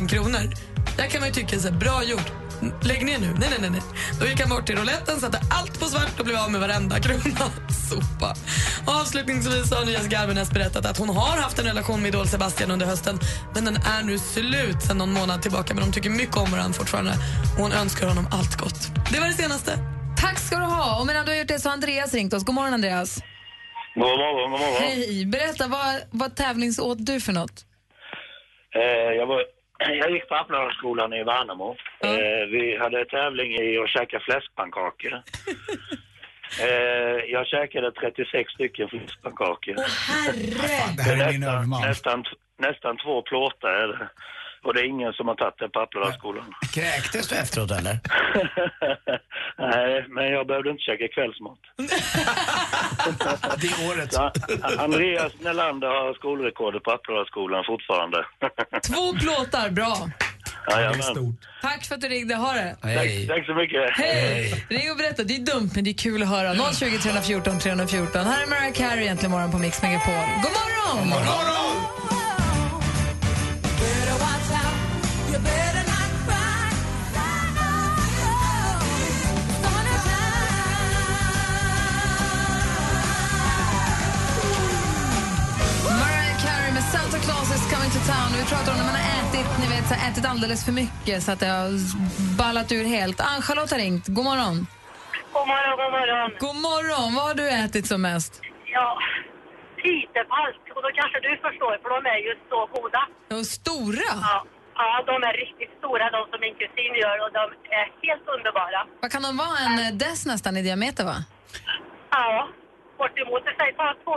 000 0.00 0.08
kronor. 0.08 0.54
Där 0.96 1.06
kan 1.06 1.20
man 1.20 1.28
ju 1.28 1.34
tycka 1.34 1.58
så 1.58 1.68
här, 1.68 1.78
bra 1.78 2.04
gjort. 2.04 2.45
Lägg 2.82 3.04
ner 3.04 3.18
nu. 3.18 3.34
Nej, 3.38 3.48
nej, 3.60 3.70
nej. 3.70 3.80
Då 4.20 4.26
gick 4.26 4.40
han 4.40 4.48
bort 4.48 4.66
till 4.66 4.76
rouletten, 4.76 5.20
satte 5.20 5.40
allt 5.50 5.80
på 5.80 5.86
svart 5.86 6.20
och 6.20 6.24
blev 6.24 6.36
av 6.36 6.50
med 6.50 6.60
varenda 6.60 7.00
krona. 7.00 7.46
Sopa. 7.90 8.34
Och 8.86 8.92
avslutningsvis 8.92 9.72
har 9.74 9.84
Jessica 9.84 10.18
Almenäs 10.18 10.50
berättat 10.50 10.86
att 10.86 10.98
hon 10.98 11.08
har 11.08 11.42
haft 11.42 11.58
en 11.58 11.64
relation 11.64 12.02
med 12.02 12.08
Idol 12.08 12.26
Sebastian 12.26 12.70
under 12.70 12.86
hösten 12.86 13.18
men 13.54 13.64
den 13.64 13.76
är 13.76 14.02
nu 14.02 14.18
slut 14.18 14.82
sedan 14.82 14.98
någon 14.98 15.12
månad 15.12 15.42
tillbaka 15.42 15.74
men 15.74 15.84
de 15.84 15.92
tycker 15.92 16.10
mycket 16.10 16.36
om 16.36 16.50
varandra 16.50 16.72
fortfarande 16.72 17.12
och 17.56 17.62
hon 17.62 17.72
önskar 17.72 18.08
honom 18.08 18.26
allt 18.32 18.56
gott. 18.56 18.80
Det 19.12 19.20
var 19.20 19.26
det 19.26 19.32
senaste. 19.32 19.78
Tack 20.16 20.38
ska 20.38 20.56
du 20.56 20.64
ha. 20.64 21.00
Och 21.00 21.06
medan 21.06 21.24
du 21.26 21.32
har 21.32 21.38
gjort 21.38 21.48
det 21.48 21.58
så 21.58 21.68
har 21.68 21.74
Andreas 21.74 22.14
ringt 22.14 22.34
oss. 22.34 22.44
God 22.44 22.54
morgon 22.54 22.74
Andreas. 22.74 23.22
God 23.94 24.04
morgon, 24.04 24.50
god 24.50 24.50
morgon. 24.50 24.76
Hej. 24.78 25.26
Berätta, 25.26 25.68
vad, 25.68 25.94
vad 26.10 26.36
tävlingsåt 26.36 27.06
du 27.06 27.20
för 27.20 27.32
något? 27.32 27.64
Eh, 28.74 29.12
jag, 29.18 29.26
var, 29.26 29.42
jag 29.78 30.10
gick 30.10 30.28
på 30.28 30.34
Appeladaskolan 30.34 31.12
i 31.12 31.24
Värnamo. 31.24 31.76
Eh, 32.00 32.46
vi 32.50 32.76
hade 32.76 33.04
tävling 33.04 33.52
i 33.52 33.78
att 33.78 33.90
käka 33.90 34.20
fläskpannkakor. 34.20 35.12
eh, 36.62 37.24
jag 37.32 37.46
käkade 37.46 37.92
36 37.92 38.52
stycken 38.52 38.88
fläskpannkakor. 38.88 39.74
Det 40.96 41.02
här 41.02 41.12
är 41.12 41.32
min 41.32 41.40
nästan, 41.40 41.54
överman. 41.54 41.82
nästan, 41.88 42.24
nästan 42.58 42.96
två 42.96 43.22
plåtar 43.22 43.68
är 43.68 43.88
det. 43.88 44.08
Och 44.66 44.74
det 44.74 44.80
är 44.80 44.84
ingen 44.84 45.12
som 45.12 45.28
har 45.28 45.34
tagit 45.34 45.58
det 45.58 45.68
på 45.68 45.80
Appeladaskolan. 45.80 46.54
Kräktes 46.74 47.28
du 47.28 47.36
efteråt 47.36 47.70
eller? 47.70 47.98
Nej, 49.58 50.04
men 50.08 50.24
jag 50.36 50.46
behövde 50.46 50.70
inte 50.70 50.82
käka 50.82 51.08
kvällsmat. 51.08 51.58
Det 53.60 53.66
är 53.66 53.90
året. 53.90 54.12
Så, 54.12 54.32
Andreas 54.78 55.32
Nelander 55.40 55.88
har 55.88 56.14
skolrekordet 56.14 56.82
på 56.82 56.90
Appeladaskolan 56.90 57.64
fortfarande. 57.66 58.18
Två 58.88 59.12
plåtar, 59.20 59.70
bra. 59.70 59.96
Jajamän. 60.70 61.02
stort. 61.02 61.34
Tack 61.62 61.84
för 61.84 61.94
att 61.94 62.00
du 62.00 62.08
ringde. 62.08 62.34
Ha 62.34 62.52
det. 62.52 62.76
Hej. 62.82 63.26
Tack 63.28 63.46
så 63.46 63.54
mycket. 63.54 63.90
Hej! 63.90 64.66
Ring 64.68 64.90
och 64.90 64.96
berätta. 64.96 65.22
Det 65.22 65.36
är 65.36 65.46
dumt, 65.54 65.70
men 65.74 65.84
det 65.84 65.90
är 65.90 65.98
kul 66.06 66.22
att 66.22 66.28
höra. 66.28 66.54
020 66.72 66.98
314 66.98 67.58
314. 67.58 68.24
Här 68.24 68.42
är 68.42 68.46
Mariah 68.46 68.72
Carey 68.72 69.02
egentligen 69.04 69.30
morgon 69.30 69.50
på 69.50 69.58
Mix 69.58 69.82
Megapol. 69.82 70.14
God 70.42 70.52
morgon! 70.60 71.08
Mariah 71.08 71.46
ätit, 89.86 89.94
ni 89.94 89.94
vet, 89.94 89.94
så 89.94 89.94
här, 89.94 90.10
ätit 90.12 90.26
alldeles 90.26 90.64
för 90.64 90.72
mycket 90.72 91.22
så 91.22 91.32
att 91.32 91.40
det 91.40 91.46
har 91.46 91.70
ballat 92.38 92.72
ur 92.72 92.84
helt. 92.84 93.20
Ann-Charlotte 93.20 93.70
har 93.70 93.78
ringt. 93.78 94.06
God 94.08 94.24
morgon. 94.24 94.56
God 95.32 95.46
morgon, 95.52 95.74
god 95.82 95.92
morgon. 95.98 96.30
God 96.46 96.56
morgon, 96.68 97.14
vad 97.16 97.24
har 97.28 97.34
du 97.34 97.46
ätit 97.48 97.86
som 97.86 98.02
mest? 98.02 98.32
Ja, 98.76 98.88
pitepalt. 99.82 100.62
Och 100.74 100.82
då 100.86 100.90
kanske 101.00 101.18
du 101.26 101.32
förstår, 101.46 101.74
för 101.82 101.88
de 101.94 101.98
är 102.14 102.20
ju 102.26 102.32
så 102.50 102.58
goda. 102.76 103.02
De 103.28 103.44
stora? 103.58 104.12
Ja, 104.30 104.38
ja 104.74 104.88
de 105.10 105.14
är 105.28 105.34
riktigt 105.44 105.72
stora, 105.80 106.04
de 106.16 106.20
som 106.30 106.38
min 106.44 106.54
kusin 106.60 106.94
gör. 107.04 107.16
Och 107.24 107.30
de 107.38 107.44
är 107.80 107.86
helt 108.06 108.26
underbara. 108.36 108.80
Vad 109.02 109.10
kan 109.14 109.22
de 109.26 109.32
vara? 109.44 109.56
En 109.66 109.76
eh, 109.84 109.92
dess 110.04 110.20
nästan 110.32 110.56
i 110.56 110.62
diameter, 110.68 111.04
va? 111.04 111.16
Ja, 112.10 112.48
bortemot. 112.98 113.42
Säger 113.58 113.76
bara 113.82 113.94
två, 114.04 114.14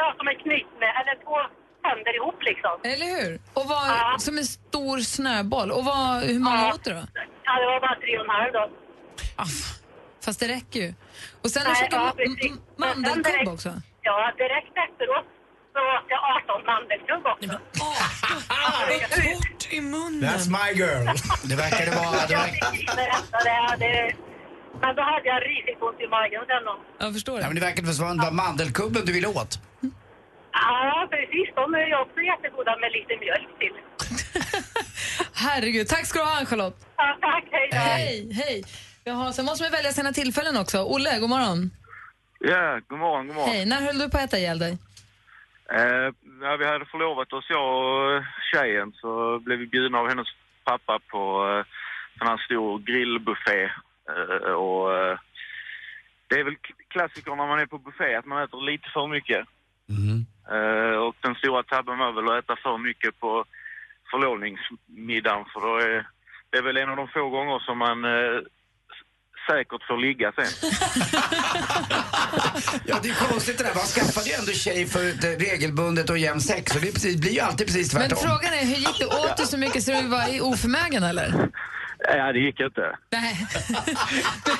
ja, 0.00 0.06
som 0.18 0.26
en 0.32 0.38
knytnäve, 0.44 0.88
eller 1.00 1.16
två 1.24 1.36
tänder 1.86 2.14
ihop 2.16 2.38
liksom. 2.50 2.74
Eller 2.92 3.06
hur? 3.16 3.40
Och 3.58 3.66
vad, 3.72 4.22
Som 4.22 4.38
en 4.38 4.46
stor 4.46 4.98
snöboll. 4.98 5.70
Och 5.76 5.84
vad, 5.84 6.22
hur 6.22 6.38
många 6.40 6.56
Ja. 6.56 6.74
åt 6.74 6.84
du 6.84 6.90
då? 6.90 7.04
Ja, 7.48 7.52
det 7.60 7.66
var 7.72 7.80
bara 7.80 7.96
tre 8.04 8.18
och 8.18 8.24
en 8.24 8.30
halv 8.30 8.52
då. 8.52 8.64
Fast 10.24 10.40
det 10.40 10.48
räcker 10.48 10.80
ju. 10.80 10.94
Och 11.42 11.50
sen 11.50 11.62
har 11.66 11.70
du 11.74 11.76
käkat 11.80 12.14
ja, 12.18 12.24
Men 12.76 12.86
mandelkubb 13.00 13.24
direkt- 13.24 13.48
också. 13.54 13.72
Ja, 14.02 14.32
direkt 14.42 14.74
efteråt 14.86 15.26
så 15.74 15.80
åt 15.96 16.06
jag 16.14 16.20
18 16.36 16.66
mandelkubb 16.72 17.24
också. 17.34 17.48
Vad 17.80 19.10
torrt 19.10 19.72
i 19.72 19.80
munnen. 19.80 20.30
That's 20.30 20.48
my 20.58 20.68
girl. 20.80 21.04
Det 21.50 21.56
verkade 21.56 21.90
vara... 21.90 22.26
Det 22.26 22.36
det, 23.44 23.76
det, 23.86 24.14
men 24.80 24.96
då 24.96 25.02
hade 25.02 25.26
jag 25.28 25.40
riktigt 25.42 25.82
ont 25.82 26.00
i 26.00 26.08
magen 26.08 26.42
sen 26.46 26.64
då. 26.64 26.74
Jag 26.98 27.12
förstår 27.12 27.40
Ja, 27.40 27.46
men 27.46 27.54
det 27.54 27.60
verkade 27.60 27.92
som 27.94 28.06
att 28.06 28.16
det 28.18 28.24
var 28.24 28.30
mandelkubben 28.44 29.02
du 29.06 29.12
ville 29.12 29.28
åt. 29.28 29.52
Ja, 30.52 30.85
precis. 31.26 31.54
De 31.54 31.74
är 31.74 31.86
ju 31.86 31.96
också 32.04 32.20
jättegoda 32.20 32.76
med 32.76 32.92
lite 32.92 33.16
mjölk 33.16 33.58
till. 33.58 33.74
Herregud, 35.34 35.88
tack 35.88 36.06
ska 36.06 36.18
du 36.18 36.24
ha 36.24 36.44
Charlotte. 36.46 36.86
Ja, 36.96 37.18
tack, 37.20 37.44
hej 37.50 37.68
då. 37.70 37.76
Hej, 37.76 38.32
hej. 38.32 38.64
Jaha, 39.04 39.32
sen 39.32 39.44
måste 39.44 39.64
man 39.64 39.72
välja 39.72 39.92
sina 39.92 40.12
tillfällen 40.12 40.56
också. 40.56 40.78
Olle, 40.78 41.18
god 41.18 41.30
morgon. 41.30 41.70
Ja, 42.40 42.80
god 42.88 42.98
morgon, 42.98 43.26
god 43.26 43.36
morgon. 43.36 43.50
Hej, 43.50 43.66
när 43.66 43.80
höll 43.80 43.98
du 43.98 44.10
på 44.10 44.16
att 44.16 44.24
äta 44.24 44.38
ihjäl 44.38 44.58
dig? 44.58 44.72
Eh, 45.70 46.08
när 46.42 46.56
vi 46.58 46.66
hade 46.66 46.84
förlovat 46.84 47.32
oss, 47.32 47.46
jag 47.48 47.68
och 47.84 48.22
tjejen, 48.52 48.92
så 48.92 49.38
blev 49.38 49.58
vi 49.58 49.66
bjudna 49.66 49.98
av 49.98 50.08
hennes 50.08 50.26
pappa 50.64 50.98
på 51.10 51.48
eh, 51.48 51.64
sån 52.18 52.28
här 52.28 52.38
stor 52.46 52.78
grillbuffé. 52.78 53.62
Eh, 54.10 54.52
och 54.52 54.98
eh, 54.98 55.18
det 56.28 56.34
är 56.40 56.44
väl 56.44 56.56
klassiker 56.88 57.36
när 57.36 57.46
man 57.46 57.58
är 57.58 57.66
på 57.66 57.78
buffé, 57.78 58.14
att 58.14 58.26
man 58.26 58.42
äter 58.42 58.70
lite 58.70 58.88
för 58.94 59.06
mycket. 59.06 59.38
Eh, 59.38 60.35
och 61.06 61.14
den 61.20 61.34
stora 61.34 61.62
tabben 61.62 61.98
var 61.98 62.12
väl 62.12 62.28
att 62.28 62.44
äta 62.44 62.56
för 62.62 62.78
mycket 62.78 63.20
på 63.20 63.44
förlovningsmiddagen, 64.10 65.44
för 65.52 65.60
då 65.60 65.76
är 65.78 66.06
det 66.50 66.58
är 66.58 66.62
väl 66.62 66.76
en 66.76 66.88
av 66.90 66.96
de 66.96 67.08
få 67.08 67.28
gånger 67.28 67.58
som 67.58 67.78
man 67.78 68.04
eh, 68.04 68.40
säkert 69.50 69.82
får 69.88 69.96
ligga 69.96 70.32
sen. 70.32 70.44
Ja, 72.84 72.98
det 73.02 73.08
är 73.08 73.28
konstigt 73.28 73.58
det 73.58 73.64
där. 73.64 73.74
Man 73.74 73.84
skaffade 73.84 74.26
ju 74.28 74.32
ändå 74.34 74.52
tjej 74.52 74.86
för 74.86 75.08
ett, 75.08 75.24
eh, 75.24 75.30
regelbundet 75.30 76.10
och 76.10 76.18
jämn 76.18 76.40
sex. 76.40 76.74
Och 76.74 76.80
det 76.80 76.92
precis, 76.92 77.20
blir 77.20 77.30
ju 77.32 77.40
alltid 77.40 77.66
precis 77.66 77.94
Men 77.94 78.02
tvärtom. 78.08 78.18
frågan 78.18 78.52
är, 78.54 78.64
hur 78.64 78.76
gick 78.76 78.98
det? 78.98 79.06
Åt 79.06 79.36
du 79.36 79.44
så 79.46 79.58
mycket 79.58 79.82
så 79.82 79.92
du 79.92 80.08
var 80.08 80.34
i 80.34 80.40
oförmögen 80.40 81.02
eller? 81.02 81.48
Ja, 81.98 82.32
det 82.32 82.38
gick 82.38 82.60
inte. 82.60 82.96
Nej. 83.12 83.36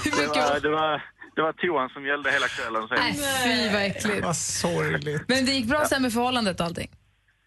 Det 0.05 0.27
var, 0.27 0.61
det 0.61 0.69
var, 0.69 1.03
det 1.37 1.43
var 1.43 1.53
toan 1.53 1.89
som 1.89 2.07
gällde 2.07 2.31
hela 2.31 2.49
kvällen 2.49 2.89
sen. 2.89 2.99
Nej, 3.01 3.15
fy 3.45 3.73
vad 3.75 3.83
äckligt. 3.83 4.25
Vad 4.25 4.37
sorgligt. 4.37 5.25
Men 5.29 5.47
det 5.47 5.53
gick 5.53 5.67
bra 5.67 5.85
sen 5.85 6.03
med 6.03 6.13
förhållandet 6.13 6.61
och 6.61 6.67
allting? 6.67 6.91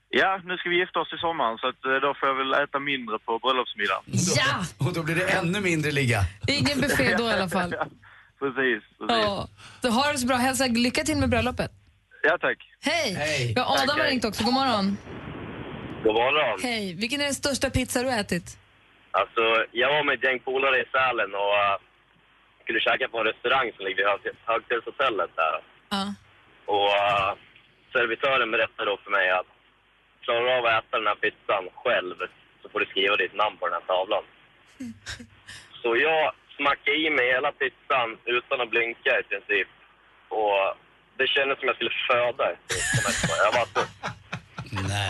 Ja, 0.10 0.41
nu 0.46 0.58
ska 0.58 0.69
vi 0.69 0.79
gifta 0.79 1.00
oss 1.00 1.13
i 1.13 1.17
sommaren 1.17 1.58
så 1.58 1.67
att, 1.67 1.86
eh, 1.86 1.91
då 2.05 2.13
får 2.19 2.29
jag 2.29 2.36
väl 2.36 2.53
äta 2.63 2.79
mindre 2.79 3.19
på 3.19 3.39
bröllopsmiddagen. 3.39 4.03
Ja! 4.41 4.53
Och 4.88 4.93
då 4.93 5.03
blir 5.03 5.15
det 5.15 5.27
ännu 5.39 5.62
mindre 5.62 5.91
ligga. 5.91 6.19
Ingen 6.48 6.81
buffé 6.81 7.15
då 7.17 7.24
i 7.24 7.31
alla 7.31 7.50
fall. 7.50 7.69
Precis, 8.39 8.84
precis. 9.00 9.24
Ja. 9.25 9.48
Så 9.81 9.89
har 9.89 10.13
det 10.13 10.19
så 10.19 10.27
bra. 10.27 10.36
Hälsa 10.38 10.65
lycka 10.67 11.03
till 11.03 11.17
med 11.17 11.29
bröllopet. 11.29 11.72
Ja, 12.24 12.38
tack. 12.41 12.58
Hej! 12.81 13.13
Hej. 13.13 13.53
Ja, 13.55 13.63
Adam 13.65 13.77
Tack, 13.88 13.89
har 13.98 14.03
hej. 14.03 14.12
ringt 14.12 14.25
också. 14.25 14.43
God 14.43 14.53
morgon. 14.53 14.98
God 16.03 16.13
morgon. 16.13 16.60
Hej. 16.63 16.93
Vilken 16.93 17.22
är 17.22 17.25
den 17.25 17.34
största 17.34 17.69
pizza 17.69 18.03
du 18.03 18.10
har 18.10 18.19
ätit? 18.19 18.58
Alltså, 19.12 19.41
jag 19.72 19.89
var 19.93 20.03
med 20.03 20.13
ett 20.17 20.24
gäng 20.24 20.39
polare 20.39 20.77
i 20.81 20.86
Sälen 20.93 21.31
och 21.43 21.53
uh, 21.63 21.88
skulle 22.69 22.89
käka 22.89 23.07
på 23.09 23.19
en 23.19 23.25
restaurang 23.31 23.71
som 23.75 23.85
ligger 23.85 23.97
vid 23.97 24.07
Hög- 24.11 24.39
Högfjällshotellet 24.45 25.31
där. 25.35 25.55
Ja. 25.89 26.03
Och 26.73 26.89
uh, 27.03 27.31
servitören 27.93 28.51
berättade 28.51 28.89
då 28.91 28.97
för 29.03 29.11
mig 29.11 29.29
att 29.29 29.49
klarar 30.23 30.41
du 30.45 30.51
av 30.57 30.65
att 30.65 30.83
äta 30.83 30.97
den 30.97 31.07
här 31.07 31.15
pizzan 31.23 31.65
själv 31.83 32.15
så 32.61 32.69
får 32.69 32.79
du 32.79 32.85
skriva 32.85 33.15
ditt 33.15 33.35
namn 33.41 33.57
på 33.57 33.65
den 33.67 33.77
här 33.77 33.88
tavlan. 33.93 34.23
Så 35.81 35.95
jag 35.97 36.31
smackade 36.57 36.97
i 36.97 37.09
mig 37.09 37.27
hela 37.35 37.51
pizzan 37.51 38.09
utan 38.25 38.61
att 38.61 38.69
blinka 38.69 39.19
i 39.19 39.23
princip. 39.23 39.67
Och 40.29 40.59
det 41.17 41.27
kändes 41.27 41.59
som 41.59 41.67
jag 41.67 41.75
skulle 41.75 41.95
föda. 42.09 42.45
Jag 43.45 43.51
var, 43.57 43.65
så, 43.73 43.81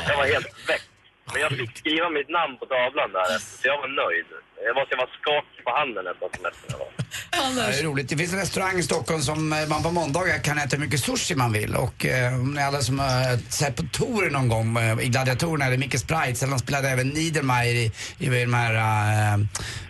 jag 0.09 0.17
var 0.17 0.25
helt 0.33 0.69
väck. 0.69 0.85
Men 1.33 1.41
jag 1.41 1.51
fick 1.51 1.77
skriva 1.77 2.09
mitt 2.09 2.29
namn 2.29 2.57
på 2.57 2.65
tavlan 2.65 3.11
där 3.11 3.25
så 3.39 3.67
jag 3.67 3.77
var 3.81 3.87
nöjd. 3.87 4.25
Jag 4.67 4.73
var, 4.73 4.85
jag 4.89 4.97
var 4.97 5.09
skakig 5.21 5.63
på 5.63 5.71
handen 5.71 6.05
nästan 6.05 6.29
som 6.35 6.45
efter 6.45 6.71
jag 6.71 6.79
var. 6.79 6.91
Ja, 7.39 7.67
det 7.67 7.79
är 7.79 7.84
roligt. 7.84 8.10
Det 8.10 8.17
finns 8.17 8.34
en 8.34 8.39
restaurang 8.39 8.79
i 8.79 8.84
Stockholm 8.84 9.22
som 9.22 9.53
eh, 9.53 9.67
man 9.67 9.84
på 9.84 9.91
måndagar 9.91 10.38
kan 10.39 10.58
äta 10.58 10.77
hur 10.77 10.86
mycket 10.86 11.00
sushi 11.03 11.36
man 11.36 11.51
vill. 11.51 11.75
Och 11.75 12.05
eh, 12.05 12.34
om 12.34 12.53
ni 12.53 12.62
alla 12.62 12.81
som 12.81 13.00
har 13.00 13.51
sett 13.51 13.75
på 13.75 13.84
Tor 13.84 14.29
någon 14.29 14.48
gång 14.48 14.77
eh, 14.77 15.00
i 15.01 15.08
Gladiatorerna 15.08 15.65
eller 15.65 15.77
Micke 15.77 16.00
Sprites 16.00 16.43
eller 16.43 16.51
de 16.51 16.60
spelade 16.60 16.89
även 16.89 17.10
Niedermayer 17.10 17.75
i, 17.75 17.91
i 18.19 18.29
de 18.29 18.53
här 18.53 19.38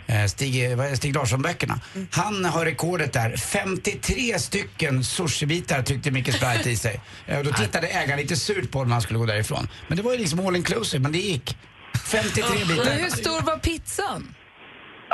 eh, 0.07 0.25
Stig, 0.27 0.77
Stig 0.97 1.15
Larsson-böckerna. 1.15 1.79
Han 2.11 2.45
har 2.45 2.65
rekordet 2.65 3.13
där. 3.13 3.37
53 3.37 4.39
stycken 4.39 5.03
sushibitar 5.03 5.81
tyckte 5.81 6.11
Micke 6.11 6.33
Sprite 6.33 6.69
i 6.69 6.75
sig. 6.75 7.01
Och 7.37 7.43
då 7.43 7.53
tittade 7.53 7.87
ägaren 7.87 8.19
lite 8.19 8.35
surt 8.35 8.71
på 8.71 8.83
när 8.83 8.91
han 8.91 9.01
skulle 9.01 9.19
gå 9.19 9.25
därifrån. 9.25 9.67
Men 9.87 9.97
det 9.97 10.03
var 10.03 10.11
ju 10.11 10.17
liksom 10.17 10.47
all 10.47 10.55
inclusive, 10.55 11.03
men 11.03 11.11
det 11.11 11.17
gick. 11.17 11.57
53 12.05 12.43
bitar. 12.67 12.91
Hur 12.91 13.09
stor 13.09 13.41
var 13.41 13.57
pizzan? 13.57 14.35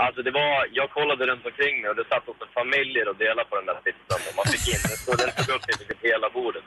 Alltså 0.03 0.19
det 0.27 0.31
var, 0.31 0.51
jag 0.79 0.87
kollade 0.97 1.23
runt 1.31 1.45
omkring 1.45 1.75
mig 1.81 1.89
och 1.91 1.95
det 1.95 2.05
satt 2.11 2.25
också 2.31 2.45
familjer 2.59 3.05
och 3.11 3.17
delade 3.23 3.45
på 3.49 3.55
den 3.59 3.65
där 3.69 3.77
pizzan 3.85 4.19
och 4.29 4.35
man 4.39 4.45
fick 4.53 4.65
in, 4.73 4.79
stod- 5.03 5.17
den 5.17 5.31
tog 5.37 5.55
upp 5.55 5.63
typ 5.67 5.99
hela 6.11 6.27
bordet. 6.37 6.63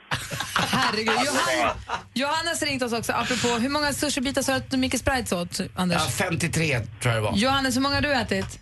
Herregud. 0.76 1.08
Alltså, 1.18 1.34
Johanna, 1.34 1.74
var- 1.86 1.96
Johannes 2.22 2.62
ringt 2.62 2.82
oss 2.82 2.92
också 2.92 3.12
apropå 3.12 3.48
hur 3.48 3.68
många 3.68 3.92
sushibitar 3.92 4.42
sa 4.42 4.52
du 4.52 4.58
att 4.58 4.72
Micke 4.84 4.98
Sprites 4.98 5.32
åt, 5.32 5.60
Anders? 5.76 6.02
Ja, 6.04 6.10
53 6.24 6.78
tror 6.80 7.14
jag 7.14 7.22
det 7.22 7.26
var. 7.28 7.32
Johannes, 7.36 7.76
hur 7.76 7.80
många 7.80 7.94
har 7.94 8.02
du 8.02 8.12
ätit? 8.12 8.58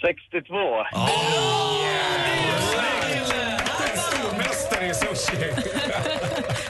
62. 0.00 0.54
Stormästare 3.96 4.86
i 4.86 4.94
sushi. 4.94 5.36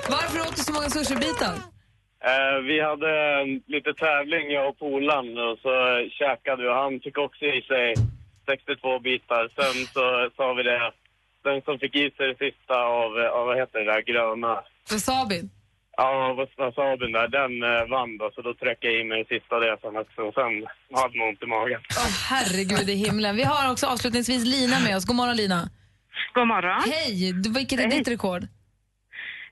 Varför 0.09 0.41
åt 0.41 0.57
du 0.57 0.63
så 0.63 0.73
många 0.73 0.91
sushibitar? 0.91 1.55
Eh, 2.31 2.57
vi 2.69 2.81
hade 2.81 3.13
lite 3.67 3.95
tävling, 3.95 4.51
jag 4.51 4.69
och 4.69 4.79
polaren, 4.79 5.39
och 5.39 5.59
så 5.59 5.73
käkade 6.19 6.63
vi 6.63 6.69
och 6.69 6.75
han 6.75 7.01
fick 7.01 7.19
också 7.19 7.45
i 7.45 7.63
sig 7.63 7.95
62 8.47 8.99
bitar. 8.99 9.49
Sen 9.57 9.87
så 9.95 10.31
sa 10.37 10.53
vi 10.53 10.63
det, 10.63 10.93
den 11.45 11.63
som 11.63 11.79
fick 11.79 11.95
i 11.97 12.11
sig 12.17 12.27
det 12.29 12.39
sista 12.47 12.75
av, 12.77 13.11
eh, 13.21 13.31
av 13.39 13.47
vad 13.47 13.57
heter 13.59 13.79
det 13.79 13.93
där, 13.93 14.03
gröna, 14.03 14.61
Wasabin? 14.93 15.51
ja, 15.97 16.35
vad- 16.39 16.49
wasabin 16.59 17.13
där, 17.13 17.29
den 17.29 17.63
eh, 17.63 17.85
vann 17.95 18.19
då, 18.19 18.31
så 18.35 18.43
då 18.43 18.55
tryckte 18.55 18.87
jag 18.87 19.01
i 19.01 19.05
mig 19.05 19.19
det 19.25 19.29
sista 19.35 19.55
sen 19.83 19.97
också. 19.97 20.21
Och 20.23 20.35
sen 20.35 20.53
hade 21.01 21.19
man 21.19 21.29
ont 21.29 21.43
i 21.43 21.47
magen. 21.47 21.81
Åh, 21.99 22.13
herregud 22.31 22.89
i 22.91 22.95
himlen. 22.95 23.37
Vi 23.37 23.43
har 23.43 23.73
också 23.73 23.87
avslutningsvis 23.87 24.45
Lina 24.45 24.81
med 24.81 24.97
oss. 24.97 25.05
God 25.05 25.17
morgon 25.17 25.37
Lina. 25.37 25.61
God 26.35 26.47
morgon. 26.49 26.83
Hej! 26.93 27.33
Du, 27.33 27.53
vilket 27.53 27.79
är 27.81 27.89
Hej. 27.89 27.99
ditt 27.99 28.09
rekord? 28.09 28.43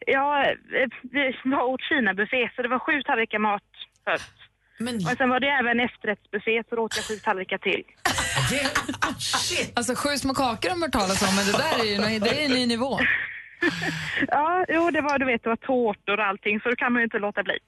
Ja, 0.06 0.44
eh, 0.44 0.88
vi 1.12 1.36
var 1.44 1.62
åt 1.62 1.80
Kina-buffé 1.82 2.50
så 2.56 2.62
det 2.62 2.68
var 2.68 2.78
sju 2.78 3.02
tallrikar 3.02 3.38
mat 3.38 3.62
först. 4.04 4.32
Och 5.10 5.16
sen 5.18 5.28
var 5.28 5.40
det 5.40 5.48
även 5.48 5.80
efterrättsbuffé 5.80 6.62
så 6.68 6.76
då 6.76 6.82
åt 6.82 6.96
jag 6.96 7.04
sju 7.04 7.14
tallrikar 7.16 7.58
till. 7.58 7.84
Alltså 9.74 9.94
sju 9.94 10.16
små 10.16 10.34
kakor 10.34 10.68
har 10.70 10.76
man 10.76 10.82
hört 10.82 10.92
talas 10.92 11.22
om, 11.28 11.36
men 11.36 11.46
det 11.46 11.52
där 11.52 11.80
är 11.84 12.12
ju 12.12 12.18
det 12.18 12.42
är 12.42 12.44
en 12.44 12.50
ny 12.50 12.66
nivå. 12.66 12.98
Ja, 14.28 14.64
jo 14.68 14.90
det 14.90 15.00
var 15.00 15.18
du 15.18 15.26
vet, 15.26 15.42
det 15.42 15.48
var 15.48 15.56
tårtor 15.56 16.18
och 16.18 16.26
allting 16.26 16.60
så 16.60 16.68
då 16.68 16.76
kan 16.76 16.92
man 16.92 17.00
ju 17.00 17.04
inte 17.04 17.18
låta 17.18 17.42
bli. 17.42 17.58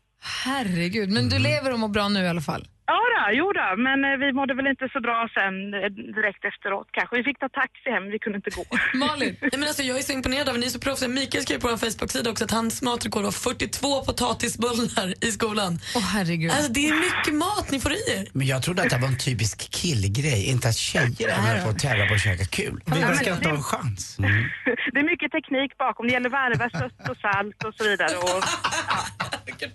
Herregud, 0.44 1.10
men 1.10 1.28
du 1.28 1.38
lever 1.38 1.72
och 1.72 1.78
mår 1.78 1.88
bra 1.88 2.08
nu 2.08 2.20
i 2.20 2.28
alla 2.28 2.40
fall? 2.40 2.66
Ja 2.86 3.00
då, 3.14 3.24
jo 3.38 3.52
då, 3.52 3.68
men 3.76 4.04
eh, 4.04 4.16
vi 4.18 4.32
mådde 4.32 4.54
väl 4.54 4.66
inte 4.66 4.88
så 4.92 5.00
bra 5.00 5.28
sen 5.34 5.74
eh, 5.74 5.80
direkt 6.18 6.44
efteråt 6.44 6.88
kanske. 6.92 7.16
Vi 7.16 7.24
fick 7.24 7.38
ta 7.38 7.48
taxi 7.48 7.90
hem, 7.90 8.04
vi 8.10 8.18
kunde 8.18 8.36
inte 8.36 8.50
gå. 8.50 8.64
Malin? 9.04 9.36
Nej, 9.40 9.50
men 9.52 9.62
alltså, 9.62 9.82
jag 9.82 9.98
är 9.98 10.02
så 10.02 10.12
imponerad 10.12 10.48
av 10.48 10.54
er. 10.54 10.58
Ni 10.60 10.66
är 10.66 10.70
så 10.70 10.80
proffsiga. 10.80 11.08
Mikael 11.08 11.42
skrev 11.44 11.60
på 11.60 11.68
vår 11.68 11.76
Facebook-sida 11.76 12.30
också 12.30 12.44
att 12.44 12.50
hans 12.50 12.82
matrekord 12.82 13.24
var 13.24 13.32
42 13.32 14.04
potatisbullar 14.04 15.24
i 15.26 15.30
skolan. 15.32 15.78
Åh 15.96 16.02
herregud. 16.14 16.50
Alltså, 16.50 16.72
det 16.72 16.88
är 16.88 16.94
mycket 16.94 17.34
mat 17.34 17.70
ni 17.70 17.80
får 17.80 17.92
i 17.92 18.02
er. 18.16 18.26
Men 18.32 18.46
jag 18.46 18.62
trodde 18.62 18.82
att 18.82 18.90
det 18.90 18.98
var 18.98 19.08
en 19.08 19.18
typisk 19.18 19.70
killgrej, 19.70 20.50
inte 20.50 20.68
att 20.68 20.76
tjejer 20.76 21.28
är 21.28 21.64
på 21.64 21.68
att 21.70 21.78
tävla 21.78 22.06
på 22.06 22.14
att 22.14 22.20
käka 22.20 22.44
kul. 22.44 22.80
Vi 22.86 23.00
verkar 23.00 23.32
inte 23.34 23.48
ha 23.48 23.56
en 23.56 23.62
chans. 23.62 24.16
Det 24.92 24.98
är 25.00 25.04
mycket 25.04 25.32
teknik 25.32 25.78
bakom. 25.78 26.06
Det 26.06 26.12
gäller 26.12 26.26
att 26.26 26.32
varva 26.32 26.70
sött 26.70 27.08
och 27.08 27.16
salt 27.16 27.64
och 27.64 27.74
så 27.74 27.84
vidare. 27.84 28.16
Och, 28.16 28.42
Vilket. 29.46 29.70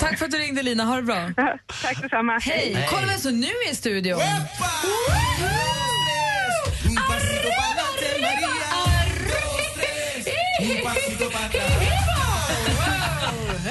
Tack 0.00 0.18
för 0.18 0.24
att 0.24 0.30
du 0.30 0.38
ringde 0.38 0.62
Lina, 0.62 0.84
ha 0.84 0.96
det 0.96 1.02
bra. 1.02 1.30
Tack 1.82 2.02
detsamma. 2.02 2.38
Hej. 2.38 2.74
Hej. 2.74 2.86
Kolla 2.90 3.06
vem 3.06 3.18
som 3.18 3.40
nu 3.40 3.46
är 3.46 3.72
i 3.72 3.74
studion. 3.74 4.20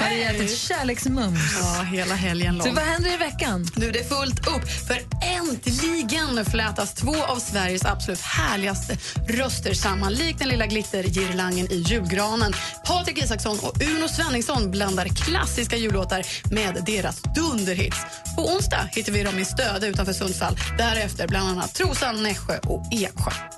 Har 0.00 0.10
du 0.10 0.16
gett 0.16 0.40
ett 0.40 0.58
kärleksmums? 0.58 1.40
Ja, 1.60 1.82
hela 1.82 2.14
helgen 2.14 2.58
lång. 2.58 2.66
Så 2.66 2.72
vad 2.72 2.84
händer 2.84 3.14
i 3.14 3.16
veckan? 3.16 3.66
Nu 3.76 3.88
är 3.88 3.92
det 3.92 4.08
fullt 4.08 4.46
upp. 4.46 4.68
För 4.88 4.94
äntligen 5.54 6.44
flätas 6.44 6.94
två 6.94 7.24
av 7.24 7.36
Sveriges 7.36 7.84
absolut 7.84 8.20
härligaste 8.20 8.96
röster 9.28 9.74
samman 9.74 10.12
likt 10.12 10.38
den 10.38 10.48
lilla 10.48 10.66
glittergirlangen 10.66 11.72
i 11.72 11.84
julgranen. 11.86 12.52
Patrik 12.86 13.18
Isaksson 13.18 13.58
och 13.62 13.82
Uno 13.82 14.08
Svenningsson 14.08 14.70
blandar 14.70 15.06
klassiska 15.06 15.76
jullåtar 15.76 16.26
med 16.54 16.82
deras 16.86 17.22
dunderhits. 17.22 17.98
På 18.36 18.42
onsdag 18.42 18.88
hittar 18.92 19.12
vi 19.12 19.22
dem 19.22 19.38
i 19.38 19.44
Stöde 19.44 19.86
utanför 19.86 20.12
Sundsvall. 20.12 20.56
Därefter 20.78 21.28
bland 21.28 21.48
annat 21.48 21.74
Trosan, 21.74 22.22
Nässjö 22.22 22.58
och 22.58 22.92
Eksjö. 22.92 23.53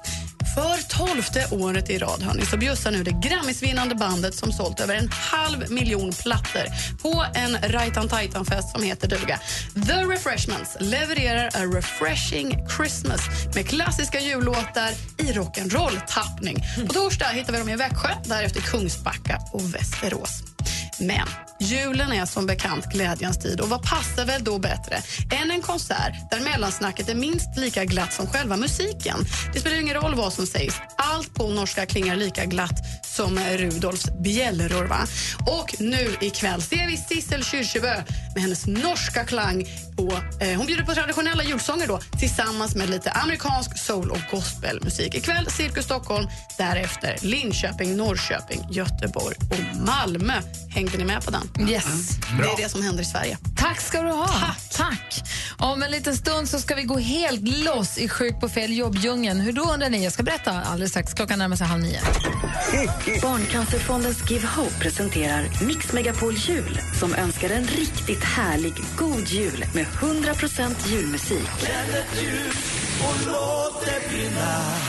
För 0.57 0.89
tolfte 0.89 1.47
året 1.51 1.91
i 1.91 1.99
rad 1.99 2.23
hörni, 2.23 2.47
så 2.47 2.57
bjussar 2.57 2.91
nu 2.91 3.03
det 3.03 3.11
Grammisvinnande 3.11 3.95
bandet 3.95 4.35
som 4.35 4.53
sålt 4.53 4.81
över 4.81 4.95
en 4.95 5.09
halv 5.09 5.71
miljon 5.71 6.13
plattor 6.13 6.67
på 7.03 7.25
en 7.35 7.73
Rajtan 7.73 8.09
Tajtan-fest 8.09 8.71
som 8.71 8.83
heter 8.83 9.09
duga. 9.09 9.41
The 9.87 9.93
Refreshments 9.93 10.77
levererar 10.81 11.47
A 11.47 11.65
Refreshing 11.77 12.69
Christmas 12.77 13.21
med 13.55 13.69
klassiska 13.69 14.21
jullåtar 14.21 14.91
i 15.19 15.23
rock'n'roll-tappning. 15.23 16.87
På 16.87 16.93
torsdag 16.93 17.29
hittar 17.29 17.53
vi 17.53 17.59
dem 17.59 17.69
i 17.69 17.77
Växjö, 17.77 18.09
därefter 18.25 18.61
Kungsbacka 18.61 19.39
och 19.53 19.75
Västerås. 19.75 20.43
Men 20.99 21.29
julen 21.61 22.13
är 22.13 22.27
som 22.27 22.47
bekant 22.47 22.87
glädjens 22.87 23.39
tid 23.39 23.61
och 23.61 23.69
vad 23.69 23.83
passar 23.83 24.27
väl 24.27 24.45
då 24.45 24.59
bättre 24.59 24.97
än 25.43 25.51
en 25.51 25.63
konsert 25.63 26.31
där 26.31 26.41
mellansnacket 26.41 27.09
är 27.09 27.15
minst 27.15 27.57
lika 27.57 27.85
glatt 27.85 28.13
som 28.13 28.27
själva 28.27 28.57
musiken. 28.57 29.17
Det 29.53 29.61
spelar 29.61 29.81
ingen 29.81 29.95
roll 29.95 30.15
vad 30.15 30.33
som 30.33 30.47
sägs. 30.47 30.75
Allt 30.97 31.35
på 31.35 31.49
norska 31.49 31.87
klingar 31.87 32.17
lika 32.17 32.45
glatt 32.45 32.79
som 33.03 33.39
Rudolfs 33.39 34.11
bjällror. 34.21 34.85
Va? 34.85 35.07
Och 35.47 35.75
nu 35.79 36.17
ikväll 36.21 36.63
ser 36.63 36.87
vi 36.87 36.97
Sissel 36.97 37.45
Kyrkjebø 37.45 37.95
med 38.35 38.43
hennes 38.43 38.67
norska 38.67 39.25
klang. 39.25 39.67
På, 39.97 40.13
eh, 40.41 40.57
hon 40.57 40.67
bjuder 40.67 40.85
på 40.85 40.95
traditionella 40.95 41.45
julsånger 41.45 41.87
då, 41.87 42.01
tillsammans 42.19 42.75
med 42.75 42.91
lite 42.91 43.11
amerikansk 43.11 43.79
soul 43.79 44.11
och 44.11 44.21
gospelmusik. 44.31 45.15
Ikväll 45.15 45.51
Cirkus 45.51 45.85
Stockholm, 45.85 46.29
därefter 46.59 47.17
Linköping, 47.21 47.97
Norrköping, 47.97 48.61
Göteborg 48.71 49.37
och 49.51 49.87
Malmö. 49.87 50.41
Hängde 50.75 50.99
ni 50.99 51.05
med 51.05 51.25
på 51.25 51.31
den? 51.31 51.46
Yes. 51.69 51.85
Det 52.41 52.63
är 52.63 52.63
det 52.63 52.69
som 52.69 52.83
händer 52.83 53.03
i 53.03 53.07
Sverige. 53.07 53.39
Tack 53.57 53.81
ska 53.81 54.03
du 54.03 54.11
ha. 54.11 54.55
Tack. 54.73 55.23
Om 55.59 55.83
en 55.83 55.91
liten 55.91 56.17
stund 56.17 56.49
så 56.49 56.59
ska 56.59 56.75
vi 56.75 56.83
gå 56.83 56.99
helt 56.99 57.49
loss 57.49 57.99
i 57.99 58.09
Sjuk 58.09 58.41
på 58.41 58.49
fel 58.49 58.77
jobb-djungeln. 58.77 59.41
Hur 59.41 59.53
då 59.53 59.63
undrar 59.63 59.91
ni? 59.91 60.05
Jag 60.05 60.13
ska 60.13 60.23
berätta 60.23 60.53
alldeles 60.53 60.91
strax. 60.91 61.15
Klockan 61.15 61.39
närmar 61.39 61.57
sig 61.57 61.67
halv 61.67 61.83
nio. 61.83 62.01
Barncancerfondens 63.23 64.31
Give 64.31 64.47
Hope 64.47 64.81
presenterar 64.81 65.49
Mix 65.67 65.93
Megapol 65.93 66.35
Jul 66.35 66.81
som 67.01 67.15
önskar 67.15 67.51
en 67.51 67.65
riktigt 67.65 68.25
härlig, 68.25 68.75
god 68.97 69.29
jul 69.29 69.65
med 69.75 69.87
100% 69.87 70.89
julmusik. 70.89 71.49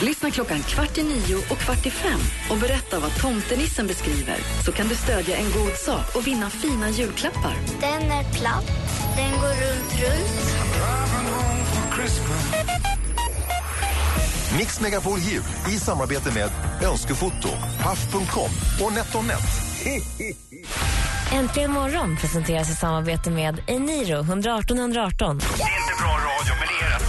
Lyssna 0.02 0.30
klockan 0.30 0.62
kvart 0.62 0.98
i 0.98 1.02
nio 1.02 1.36
och 1.36 1.58
kvart 1.58 1.86
i 1.86 1.90
fem 1.90 2.20
och 2.50 2.56
berätta 2.56 3.00
vad 3.00 3.16
tomtenissen 3.20 3.86
beskriver 3.86 4.36
så 4.64 4.72
kan 4.72 4.88
du 4.88 4.94
stödja 4.94 5.36
en 5.36 5.50
god 5.52 5.76
sak 5.76 6.16
och 6.16 6.26
vinna 6.26 6.50
fina 6.50 6.90
julklappar. 6.90 7.54
Den 7.80 8.02
är 8.10 8.24
platt, 8.32 8.66
den 9.16 9.30
går 9.30 9.48
runt, 9.48 9.92
runt. 10.00 10.48
Mix 14.58 14.80
Megapol 14.80 15.18
Jul 15.18 15.42
i 15.68 15.78
samarbete 15.78 16.32
med 16.34 16.50
Önskefoto, 16.88 17.48
Paff.com 17.82 18.50
och 18.86 18.92
NetOnNet. 18.92 19.38
Äntligen 21.32 21.70
morgon 21.70 22.16
presenteras 22.16 22.70
i 22.70 22.74
samarbete 22.74 23.30
med 23.30 23.62
Eniro 23.66 24.20
118 24.20 24.78
118. 24.78 25.38
Det 25.38 25.44
är 25.44 25.48
inte 25.48 25.94
bra 26.02 26.10
radio, 26.10 26.54
men 26.58 26.68
det 26.68 26.86
är 26.86 26.98
rätt 26.98 27.07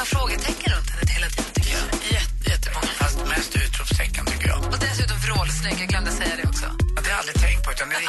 morgon. 0.00 0.28
Det 0.28 0.34
är 0.34 0.46
så 0.46 0.50
många 0.50 0.50
frågetecken 0.50 0.72
runt 0.72 0.90
henne 0.90 1.12
hela 1.16 1.28
tiden, 1.28 1.50
tycker 1.54 1.70
jag. 1.70 1.84
Jätte, 2.16 2.50
jättemånga, 2.50 2.92
fast 3.00 3.18
mest 3.28 3.56
utropstecken 3.56 4.24
tycker 4.26 4.48
jag. 4.48 4.58
Och 4.58 4.78
dessutom 4.80 5.16
vrålsnygg. 5.26 5.76
Jag 5.80 5.88
glömde 5.88 6.10
säga 6.10 6.34
det 6.42 6.48
också. 6.48 6.66
Ja, 6.96 7.00
det 7.02 7.08
har 7.08 7.10
jag 7.10 7.18
aldrig 7.18 7.36
tänkt 7.44 7.64
på, 7.64 7.70
utan 7.72 7.88
det 7.88 7.94
är 7.96 8.00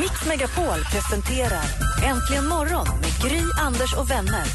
Mix 0.00 0.26
Megapol 0.26 0.80
presenterar 0.92 1.64
Äntligen 2.04 2.46
morgon 2.48 2.88
med 3.02 3.12
Gry, 3.22 3.42
Anders 3.60 3.94
och 3.94 4.10
vänner. 4.10 4.46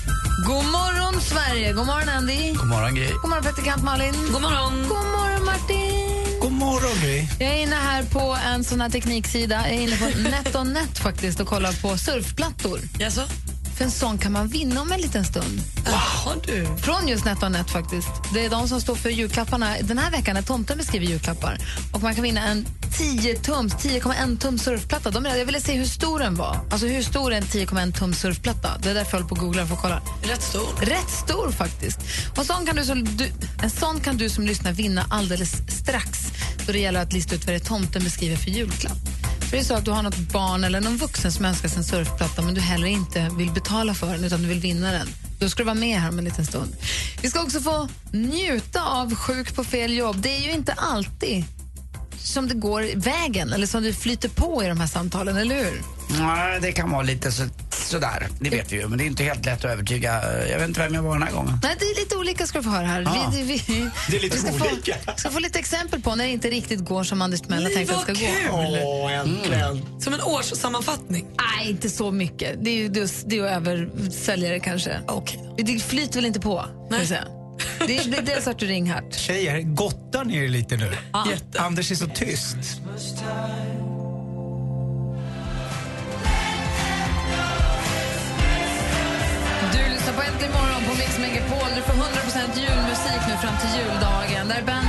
God 0.48 0.65
morgon, 0.65 1.21
Sverige! 1.21 1.74
God 1.74 1.86
morgon, 1.86 2.10
Andy. 2.10 2.54
God 2.54 2.67
morgon, 2.67 2.95
Gry. 2.95 3.12
God 3.21 3.30
morgon, 3.30 3.43
praktikant 3.43 3.84
Malin. 3.84 4.15
God 4.34 4.41
morgon. 4.41 4.74
God 4.88 5.06
morgon, 5.17 5.45
Martin. 5.45 6.39
God 6.41 6.52
morgon, 6.52 6.95
Gry. 7.02 7.28
Jag 7.39 7.50
är 7.50 7.62
inne 7.63 7.76
här 7.76 8.04
på 8.04 8.38
en 8.45 8.63
sån 8.63 8.82
här 8.82 8.89
tekniksida. 8.89 9.56
Jag 9.56 9.69
är 9.78 9.82
inne 9.82 9.98
på 9.98 10.06
NetOnNet 10.30 11.00
faktiskt 11.00 11.39
och 11.39 11.48
kollar 11.48 11.82
på 11.82 11.98
surfplattor. 11.98 12.80
Jaså? 13.00 13.21
För 13.77 13.85
en 13.85 13.91
sån 13.91 14.17
kan 14.17 14.31
man 14.31 14.47
vinna 14.47 14.81
om 14.81 14.91
en 14.91 15.01
liten 15.01 15.25
stund. 15.25 15.61
Jaha, 15.85 16.35
du. 16.45 16.67
Från 16.77 17.07
just 17.07 17.25
NetOnNet 17.25 17.69
faktiskt. 17.69 18.09
Det 18.33 18.45
är 18.45 18.49
de 18.49 18.67
som 18.67 18.81
står 18.81 18.95
för 18.95 19.09
julklapparna. 19.09 19.75
Den 19.81 19.97
här 19.97 20.11
veckan 20.11 20.38
är 20.38 20.41
tomten 20.41 20.77
beskriver 20.77 21.05
julklappar. 21.05 21.57
Och 21.93 22.01
man 22.03 22.15
kan 22.15 22.23
vinna 22.23 22.41
en 22.41 22.65
10 22.97 23.35
tums, 23.35 23.73
10,1 23.73 24.38
tums 24.39 24.63
surfplatta. 24.63 25.11
De, 25.11 25.25
jag 25.25 25.45
ville 25.45 25.61
se 25.61 25.73
hur 25.73 25.85
stor 25.85 26.19
den 26.19 26.35
var. 26.35 26.59
Alltså 26.71 26.88
hur 26.88 27.03
stor 27.03 27.33
är 27.33 27.38
en 27.38 27.43
10,1 27.43 27.91
tums 27.91 28.19
surfplatta? 28.19 28.77
Det 28.83 28.89
är 28.89 28.93
därför 28.93 29.17
jag 29.17 29.23
håller 29.23 29.35
på 29.35 29.45
googla 29.45 29.65
för 29.65 29.75
att 29.75 29.81
kolla. 29.81 30.01
Rätt 30.23 30.41
stor. 30.41 30.85
Rätt 30.85 31.09
stor 31.09 31.51
faktiskt. 31.51 31.99
Och 32.38 32.45
sån 32.45 32.65
kan 32.65 32.75
du 32.75 32.83
som, 32.83 33.03
du, 33.03 33.31
en 33.63 33.69
sån 33.69 33.99
kan 33.99 34.17
du 34.17 34.29
som 34.29 34.45
lyssnar 34.45 34.71
vinna 34.71 35.05
alldeles 35.09 35.51
strax 35.67 36.19
då 36.65 36.71
det 36.71 36.79
gäller 36.79 37.01
att 37.01 37.13
lista 37.13 37.35
ut 37.35 37.45
vad 37.45 37.55
det 37.55 37.59
tomten 37.59 38.03
beskriver 38.03 38.35
för 38.35 38.51
julklapp. 38.51 38.97
För 39.45 39.58
det 39.58 39.63
är 39.63 39.63
så 39.63 39.73
att 39.73 39.86
du 39.86 39.91
har 39.91 40.03
något 40.03 40.17
barn 40.17 40.63
eller 40.63 40.81
någon 40.81 40.97
vuxen 40.97 41.31
som 41.31 41.45
önskar 41.45 41.69
sig 41.69 41.77
en 41.77 41.84
surfplatta 41.84 42.41
men 42.41 42.53
du 42.53 42.62
heller 42.62 42.88
inte 42.88 43.29
vill 43.38 43.51
betala 43.51 43.93
för 43.93 44.13
den 44.13 44.23
utan 44.23 44.41
du 44.41 44.47
vill 44.47 44.60
vinna 44.60 44.91
den. 44.91 45.08
Då 45.39 45.49
ska 45.49 45.63
du 45.63 45.65
vara 45.65 45.75
med 45.75 45.99
här 45.99 46.10
om 46.10 46.19
en 46.19 46.25
liten 46.25 46.45
stund. 46.45 46.75
Vi 47.21 47.29
ska 47.29 47.41
också 47.41 47.60
få 47.60 47.88
njuta 48.12 48.81
av 48.81 49.15
Sjuk 49.15 49.55
på 49.55 49.63
fel 49.63 49.93
jobb. 49.93 50.21
Det 50.21 50.38
är 50.38 50.41
ju 50.41 50.51
inte 50.51 50.73
alltid 50.73 51.43
som 52.25 52.47
det 52.47 52.53
går 52.55 52.95
vägen 52.95 53.53
eller 53.53 53.67
som 53.67 53.83
det 53.83 53.93
flyter 53.93 54.29
på 54.29 54.63
i 54.63 54.67
de 54.67 54.79
här 54.79 54.88
samtalen, 54.88 55.38
eller 55.38 55.55
hur? 55.55 55.81
Nej, 56.19 56.59
det 56.61 56.71
kan 56.71 56.91
vara 56.91 57.01
lite 57.01 57.31
så, 57.31 57.43
sådär, 57.71 58.27
det 58.39 58.49
vet 58.49 58.71
vi 58.71 58.75
ju. 58.75 58.88
Men 58.88 58.97
det 58.97 59.03
är 59.03 59.05
inte 59.05 59.23
helt 59.23 59.45
lätt 59.45 59.65
att 59.65 59.71
övertyga. 59.71 60.21
Jag 60.49 60.59
vet 60.59 60.67
inte 60.67 60.79
vem 60.79 60.93
jag 60.93 61.01
var 61.03 61.13
den 61.13 61.23
här 61.23 61.31
gången. 61.31 61.59
Nej, 61.63 61.75
det 61.79 61.85
är 61.85 61.99
lite 61.99 62.15
olika 62.15 62.47
ska 62.47 62.57
du 62.57 62.63
få 62.63 62.69
höra 62.69 62.85
här. 62.85 63.01
Ja. 63.01 63.31
Vi, 63.35 63.43
vi, 63.43 63.61
Det 64.09 64.17
är 64.17 64.21
lite 64.21 64.38
vi 64.38 64.41
ska 64.41 64.65
olika. 64.71 64.95
Få, 65.05 65.11
ska 65.15 65.29
få 65.29 65.39
lite 65.39 65.59
exempel 65.59 66.01
på 66.01 66.15
när 66.15 66.25
det 66.25 66.31
inte 66.31 66.49
riktigt 66.49 66.79
går 66.79 67.03
som 67.03 67.21
Anders 67.21 67.41
Timell 67.41 67.63
har 67.63 67.69
tänkt 67.69 67.91
att 67.91 68.07
det 68.07 68.15
ska 68.15 68.25
gå. 68.25 68.31
Åh, 68.51 69.13
äntligen. 69.13 70.01
Som 70.01 70.13
en 70.13 70.21
årssammanfattning? 70.21 71.27
Nej, 71.38 71.69
inte 71.69 71.89
så 71.89 72.11
mycket. 72.11 72.63
Det 72.63 72.69
är 72.69 72.75
ju 72.75 72.89
det 72.89 73.38
är, 73.38 73.43
att 73.43 73.67
översälja 73.67 74.51
det 74.51 74.59
kanske. 74.59 74.99
Okay. 75.07 75.39
Det 75.57 75.79
flyter 75.79 76.15
väl 76.15 76.25
inte 76.25 76.39
på, 76.39 76.65
säga. 77.07 77.23
Det 77.87 77.97
är, 77.97 78.21
det 78.21 78.47
Artur 78.47 78.67
Ringhardt. 78.67 79.15
Tjejer, 79.15 79.61
gottar 79.61 80.25
ni 80.25 80.37
er 80.37 80.47
lite 80.47 80.77
nu? 80.77 80.91
Ja. 81.13 81.25
Anders 81.57 81.91
är 81.91 81.95
så 81.95 82.07
tyst. 82.07 82.57
Du 89.73 89.93
lyssnar 89.93 90.13
på 90.13 90.21
Äntligen 90.21 90.53
morgon 90.53 90.83
på 90.89 90.93
Mix 90.97 91.19
Megapol. 91.19 91.69
Du 91.75 91.81
får 91.81 91.93
100% 91.93 92.59
julmusik 92.59 93.21
nu 93.27 93.37
fram 93.37 93.57
till 93.61 93.79
juldagen. 93.79 94.47
Där 94.47 94.55
är 94.55 94.65
Band 94.65 94.87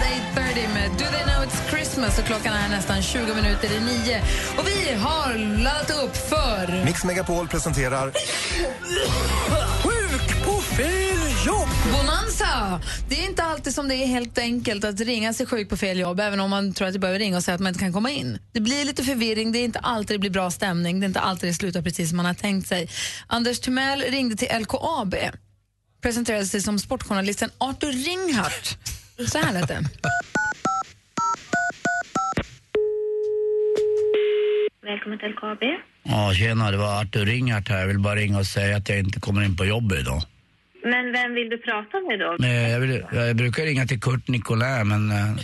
830 0.57 0.69
med 0.75 0.91
Do 0.91 1.05
They 1.13 1.23
Know 1.23 1.45
It's 1.45 1.71
Christmas 1.71 2.19
och 2.19 2.25
klockan 2.25 2.53
är 2.53 2.69
nästan 2.69 3.03
20 3.03 3.35
minuter 3.35 3.69
i 3.73 3.81
nio. 3.81 4.23
Och 4.59 4.67
vi 4.67 4.95
har 4.95 5.35
laddat 5.63 5.91
upp 6.05 6.17
för... 6.17 6.85
Mix 6.85 7.05
Megapol 7.05 7.49
presenterar 7.49 8.13
Det 13.09 13.21
är 13.21 13.25
inte 13.29 13.43
alltid 13.43 13.75
som 13.75 13.89
det 13.89 13.95
är 13.95 14.07
helt 14.07 14.39
enkelt 14.39 14.85
att 14.85 15.01
ringa 15.01 15.33
sig 15.33 15.47
sjuk 15.47 15.69
på 15.69 15.77
fel 15.77 15.99
jobb 15.99 16.21
även 16.21 16.41
om 16.41 16.51
man 16.51 16.73
tror 16.73 16.89
att 16.89 16.95
det 16.95 16.99
behöver 16.99 17.19
ringa 17.19 17.37
och 17.37 17.43
säga 17.43 17.55
att 17.55 17.61
man 17.61 17.69
inte 17.69 17.81
kan 17.81 17.93
komma 17.93 18.11
in. 18.11 18.39
Det 18.53 18.61
blir 18.61 18.85
lite 18.85 19.05
förvirring, 19.05 19.53
det 19.53 19.59
är 19.59 19.65
inte 19.65 19.79
alltid 19.79 20.15
det 20.15 20.19
blir 20.19 20.31
bra 20.31 20.51
stämning, 20.51 21.01
det 21.01 21.05
är 21.05 21.09
inte 21.09 21.21
alltid 21.21 21.49
det 21.49 21.55
slutar 21.55 21.83
precis 21.83 22.09
som 22.09 22.17
man 22.17 22.27
har 22.27 22.35
tänkt 22.35 22.69
sig. 22.69 22.89
Anders 23.27 23.61
Timell 23.61 24.01
ringde 24.01 24.37
till 24.37 24.49
LKAB, 24.61 25.15
presenterade 26.03 26.47
sig 26.47 26.63
som 26.63 26.79
sportjournalisten 26.79 27.51
Arthur 27.59 27.93
Ringhardt. 27.93 28.79
Så 29.29 29.39
här 29.39 29.53
lät 29.53 29.69
det. 29.69 29.85
Välkommen 34.83 35.19
till 35.19 35.29
LKAB. 35.29 35.63
Ja, 36.03 36.35
tjena, 36.35 36.71
det 36.71 36.77
var 36.77 37.01
Artur 37.03 37.27
Ringart 37.27 37.69
här. 37.69 37.79
Jag 37.79 37.87
vill 37.87 37.99
bara 37.99 38.17
ringa 38.17 38.39
och 38.39 38.47
säga 38.47 38.77
att 38.77 38.89
jag 38.89 38.99
inte 38.99 39.21
kommer 39.21 39.43
in 39.43 39.57
på 39.57 39.65
jobbet 39.65 39.99
idag. 39.99 40.23
Men 40.93 41.13
vem 41.13 41.35
vill 41.35 41.49
du 41.49 41.59
prata 41.59 42.01
med 42.09 42.19
då? 42.19 42.37
Eh, 42.47 42.71
Jag, 42.71 42.81
vill, 42.81 43.05
jag 43.13 43.37
brukar 43.37 43.63
ringa 43.65 43.87
till 43.87 44.01
Kurt 44.01 44.29
Nicolin, 44.29 44.89
men 44.89 45.11
eh, 45.11 45.37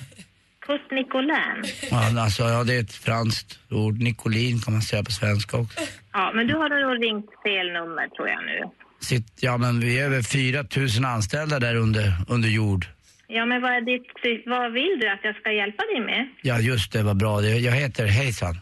Kurt 0.67 0.91
Nicolin. 0.91 1.63
ja, 1.91 2.21
alltså, 2.23 2.43
ja, 2.43 2.65
det 2.65 2.75
är 2.75 2.81
ett 2.81 2.93
franskt 2.95 3.59
ord. 3.71 3.99
Nicolin 4.03 4.61
kan 4.61 4.73
man 4.73 4.83
säga 4.83 5.03
på 5.05 5.11
svenska 5.13 5.57
också. 5.57 5.81
Ja, 6.13 6.33
men 6.35 6.47
du 6.47 6.55
har 6.55 6.69
nog 6.87 7.05
ringt 7.05 7.31
fel 7.45 7.67
nummer 7.73 8.09
tror 8.17 8.29
jag 8.29 8.45
nu. 8.45 8.61
Sitt, 9.01 9.27
ja, 9.41 9.57
men 9.57 9.81
vi 9.81 10.01
är 10.01 10.05
över 10.05 10.23
4 10.23 10.65
000 11.03 11.05
anställda 11.15 11.59
där 11.59 11.75
under, 11.75 12.13
under 12.29 12.49
jord. 12.49 12.87
Ja, 13.27 13.47
men 13.47 13.63
vad, 13.63 13.71
är 13.71 13.81
ditt, 13.81 14.47
vad 14.47 14.73
vill 14.73 14.99
du 15.01 15.09
att 15.09 15.21
jag 15.23 15.37
ska 15.37 15.53
hjälpa 15.53 15.83
dig 15.95 16.01
med? 16.01 16.29
Ja, 16.43 16.59
just 16.61 16.93
det, 16.93 17.03
vad 17.03 17.17
bra. 17.17 17.43
Jag 17.43 17.73
heter 17.73 18.07
Hejsan. 18.07 18.61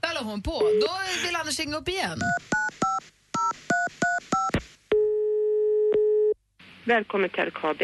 Där 0.00 0.14
la 0.14 0.20
hon 0.30 0.42
på. 0.42 0.50
Då 0.60 0.92
vill 1.26 1.36
Anders 1.36 1.58
ringa 1.58 1.76
upp 1.76 1.88
igen. 1.88 2.18
Välkommen 6.90 7.30
till 7.30 7.44
LKAB. 7.44 7.82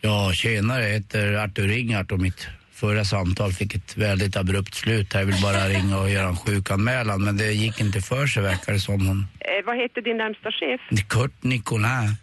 Ja, 0.00 0.32
tjenare, 0.32 0.82
jag 0.82 0.90
heter 0.90 1.32
Artur 1.32 1.68
Ringart 1.68 2.12
och 2.12 2.20
mitt 2.20 2.46
förra 2.72 3.04
samtal 3.04 3.52
fick 3.52 3.74
ett 3.74 3.96
väldigt 3.96 4.36
abrupt 4.36 4.74
slut. 4.74 5.14
Jag 5.14 5.24
vill 5.24 5.42
bara 5.42 5.68
ringa 5.68 5.98
och 5.98 6.10
göra 6.10 6.28
en 6.28 6.36
sjukanmälan, 6.36 7.24
men 7.24 7.36
det 7.36 7.52
gick 7.52 7.80
inte 7.80 8.00
för 8.00 8.26
sig 8.26 8.42
verkar 8.42 8.72
det 8.72 8.80
som. 8.80 9.06
Hon... 9.06 9.26
Eh, 9.40 9.64
vad 9.66 9.76
heter 9.76 10.02
din 10.02 10.16
närmsta 10.16 10.52
chef? 10.52 10.80
Kurt 11.08 11.42
Nicolin. 11.42 12.16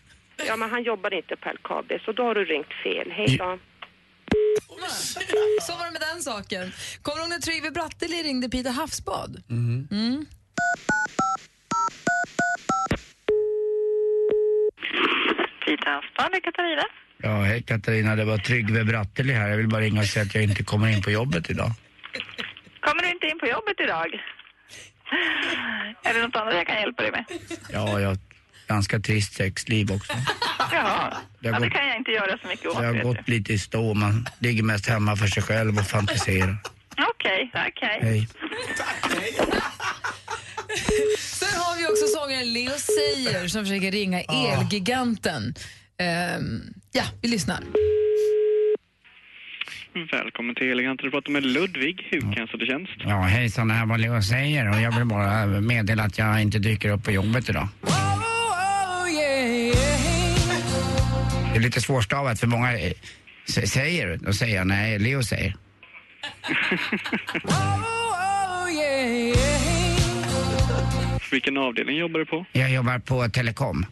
Ja, 0.47 0.55
men 0.55 0.69
han 0.69 0.83
jobbar 0.83 1.13
inte 1.13 1.35
på 1.35 1.49
LKAB, 1.49 1.91
så 2.05 2.11
då 2.11 2.23
har 2.23 2.35
du 2.35 2.45
ringt 2.45 2.73
fel. 2.83 3.11
Hej 3.11 3.37
då. 3.37 3.59
Så 5.61 5.71
var 5.77 5.85
det 5.85 5.91
med 5.91 6.01
den 6.13 6.21
saken. 6.21 6.71
Kommer 7.01 7.17
du 7.17 7.21
ihåg 7.21 7.29
när 7.29 7.39
Trygve 7.39 7.71
Bratteli 7.71 8.23
ringde 8.23 8.49
Peter 8.49 8.71
Havsbad? 8.71 9.43
Mm. 9.49 9.87
Mm. 9.91 10.25
Haspan, 15.67 16.29
det 16.31 16.37
är 16.37 16.41
Katarina. 16.41 16.83
Ja, 17.17 17.41
hej 17.43 17.63
Katarina, 17.63 18.15
det 18.15 18.25
var 18.25 18.37
Tryggve 18.37 18.83
Bratteli 18.83 19.33
här. 19.33 19.49
Jag 19.49 19.57
vill 19.57 19.67
bara 19.67 19.81
ringa 19.81 20.01
och 20.01 20.07
säga 20.07 20.25
att 20.25 20.35
jag 20.35 20.43
inte 20.43 20.63
kommer 20.63 20.87
in 20.87 21.01
på 21.01 21.11
jobbet 21.11 21.49
idag. 21.49 21.71
Kommer 22.79 23.01
du 23.03 23.09
inte 23.09 23.27
in 23.27 23.39
på 23.39 23.47
jobbet 23.47 23.79
idag? 23.79 24.07
Är 26.03 26.13
det 26.13 26.21
något 26.21 26.35
annat 26.35 26.55
jag 26.55 26.67
kan 26.67 26.75
hjälpa 26.75 27.01
dig 27.03 27.11
med? 27.11 27.25
Ja, 27.69 27.99
jag 27.99 28.07
har 28.07 28.17
ganska 28.67 28.99
trist 28.99 29.33
sexliv 29.33 29.91
också. 29.91 30.13
Jaha, 30.71 31.17
Det 31.39 31.47
ja, 31.49 31.59
det 31.59 31.65
gått- 31.65 31.73
kan 31.73 31.87
jag 31.87 31.97
inte 31.97 32.11
göra 32.11 32.37
så 32.37 32.47
mycket 32.47 32.65
åt. 32.67 32.79
Det 32.79 32.85
har 32.85 32.93
gått 32.93 33.27
lite 33.27 33.53
i 33.53 33.59
stå. 33.59 33.93
Man 33.93 34.25
ligger 34.39 34.63
mest 34.63 34.87
hemma 34.87 35.15
för 35.15 35.27
sig 35.27 35.43
själv 35.43 35.77
och 35.77 35.87
fantiserar. 35.87 36.47
du. 36.47 37.03
Okej, 37.09 37.51
okej. 37.53 37.99
Hej. 38.01 38.27
Sen 41.17 41.53
har 41.61 41.77
vi 41.77 41.87
också 41.87 42.05
sångaren 42.07 42.53
Leo 42.53 42.71
Seijer 42.77 43.47
som 43.47 43.65
försöker 43.65 43.91
ringa 43.91 44.21
Elgiganten. 44.21 45.55
Ehm, 45.97 46.61
ja, 46.91 47.03
vi 47.21 47.27
lyssnar. 47.27 47.63
Välkommen 50.11 50.55
till 50.55 50.71
Eleganten. 50.71 51.05
Du 51.05 51.11
pratar 51.11 51.31
med 51.31 51.45
Ludvig. 51.45 52.07
Hur 52.11 52.21
kan 52.21 52.35
jag 52.35 52.67
tjänst? 52.67 52.93
Ja, 52.97 53.21
hejsan, 53.21 53.67
det 53.67 53.73
här 53.73 53.85
var 53.85 53.97
Leo 53.97 54.21
säger 54.21 54.69
och 54.69 54.81
jag 54.81 54.95
vill 54.95 55.05
bara 55.05 55.45
meddela 55.45 56.03
att 56.03 56.17
jag 56.17 56.41
inte 56.41 56.59
dyker 56.59 56.89
upp 56.89 57.03
på 57.03 57.11
jobbet 57.11 57.49
idag. 57.49 57.67
Det 61.53 61.57
är 61.57 61.61
lite 61.61 61.81
svårstavat 61.81 62.39
för 62.39 62.47
många 62.47 62.79
eh, 62.79 62.93
säger, 63.45 64.17
då 64.17 64.33
säger 64.33 64.55
jag 64.55 64.67
nej, 64.67 64.99
Leo 64.99 65.23
säger. 65.23 65.55
Vilken 71.33 71.57
avdelning 71.57 71.97
jobbar 71.97 72.19
du 72.19 72.25
på? 72.25 72.45
Jag 72.51 72.71
jobbar 72.71 72.99
på 72.99 73.29
Telekom. 73.29 73.85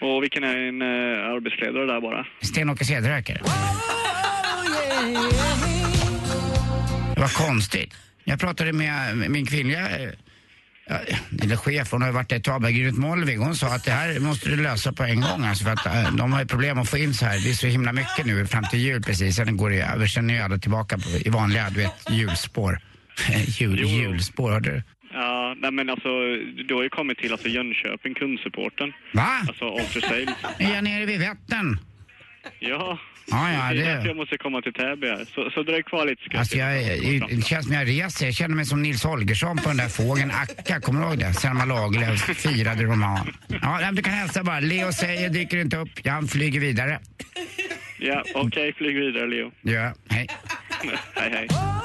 Och 0.00 0.22
vilken 0.22 0.44
är 0.44 0.56
din 0.56 0.82
eh, 0.82 0.88
arbetsledare 1.34 1.86
där 1.86 2.00
bara? 2.00 2.26
Sten-Åke 2.40 2.84
Cederöker. 2.84 3.40
Det 7.14 7.20
var 7.20 7.46
konstigt. 7.46 7.94
Jag 8.24 8.40
pratade 8.40 8.72
med 8.72 9.16
min 9.30 9.46
kvinnliga 9.46 9.98
eh, 9.98 10.10
ja, 10.86 10.98
eller 11.42 11.56
chef, 11.56 11.92
hon 11.92 12.02
har 12.02 12.08
ju 12.08 12.14
varit 12.14 12.32
ett 12.32 12.44
tag, 12.44 12.62
men 12.62 12.74
Grynet 12.74 12.96
Molvig, 12.96 13.36
hon 13.36 13.56
sa 13.56 13.66
att 13.66 13.84
det 13.84 13.92
här 13.92 14.20
måste 14.20 14.48
du 14.48 14.56
lösa 14.56 14.92
på 14.92 15.02
en 15.02 15.20
gång 15.20 15.44
alltså, 15.44 15.64
för 15.64 15.72
att 15.72 15.86
eh, 15.86 16.14
de 16.16 16.32
har 16.32 16.40
ju 16.40 16.46
problem 16.46 16.78
att 16.78 16.88
få 16.88 16.98
in 16.98 17.14
så 17.14 17.26
här. 17.26 17.38
Det 17.38 17.50
är 17.50 17.54
så 17.54 17.66
himla 17.66 17.92
mycket 17.92 18.26
nu 18.26 18.46
fram 18.46 18.64
till 18.64 18.80
jul 18.80 19.02
precis, 19.02 19.36
sen 19.36 19.56
går 19.56 19.70
det 19.70 19.82
över, 19.82 20.06
sen 20.06 20.30
är 20.30 20.42
alla 20.42 20.58
tillbaka 20.58 20.98
på, 20.98 21.08
i 21.08 21.28
vanliga, 21.28 21.70
du 21.70 21.80
vet, 21.80 22.10
julspår. 22.10 22.80
Jul, 23.46 23.78
julspår, 23.84 24.50
hörde 24.50 24.70
du? 24.70 24.82
Ja, 25.12 25.54
nej 25.58 25.70
men 25.70 25.90
alltså, 25.90 26.08
du 26.68 26.74
har 26.74 26.82
ju 26.82 26.88
kommit 26.88 27.18
till 27.18 27.32
alltså 27.32 27.48
Jönköping, 27.48 28.14
kundsupporten. 28.14 28.92
Va? 29.14 29.28
Alltså 29.48 29.68
after 29.76 30.00
sales. 30.00 30.28
Är 30.58 30.74
jag 30.74 30.84
nere 30.84 31.06
vid 31.06 31.20
Vättern? 31.20 31.78
Ja. 32.58 32.98
Ja, 33.32 33.52
ja, 33.52 33.74
det 33.74 33.82
är 33.82 33.94
därför 33.94 34.08
jag 34.08 34.16
måste 34.16 34.38
komma 34.38 34.62
till 34.62 34.72
Täby 34.72 35.06
här. 35.06 35.24
Så, 35.34 35.50
så 35.50 35.62
dröj 35.62 35.82
kvar 35.82 36.06
lite 36.06 36.22
ska 36.24 36.38
Alltså 36.38 36.56
jag, 36.56 36.82
är- 36.82 37.36
det 37.36 37.42
känns 37.42 37.66
som 37.66 37.74
jag 37.74 37.88
reser. 37.88 38.26
Jag 38.26 38.34
känner 38.34 38.56
mig 38.56 38.64
som 38.64 38.82
Nils 38.82 39.04
Holgersson 39.04 39.56
på 39.56 39.68
den 39.68 39.76
där 39.76 39.88
fågeln 39.88 40.30
Akka. 40.30 40.80
Kommer 40.80 41.00
du 41.00 41.06
ihåg 41.06 41.18
det? 41.18 41.34
Selma 41.34 41.64
Lagerlöfs 41.64 42.22
firade 42.22 42.84
roman. 42.84 43.34
Ja, 43.62 43.90
du 43.92 44.02
kan 44.02 44.12
hälsa 44.12 44.44
bara. 44.44 44.60
Leo 44.60 44.92
säger 44.92 45.30
dyker 45.30 45.56
inte 45.58 45.76
upp. 45.76 45.88
Han 46.06 46.28
flyger 46.28 46.60
vidare. 46.60 46.98
Ja, 47.98 48.24
okej, 48.34 48.72
flyg 48.72 48.96
vidare 48.96 49.26
Leo. 49.26 49.52
Ja, 49.62 49.92
hej. 50.10 50.26
hej, 51.14 51.30
hej. 51.32 51.46
Bra 51.48 51.80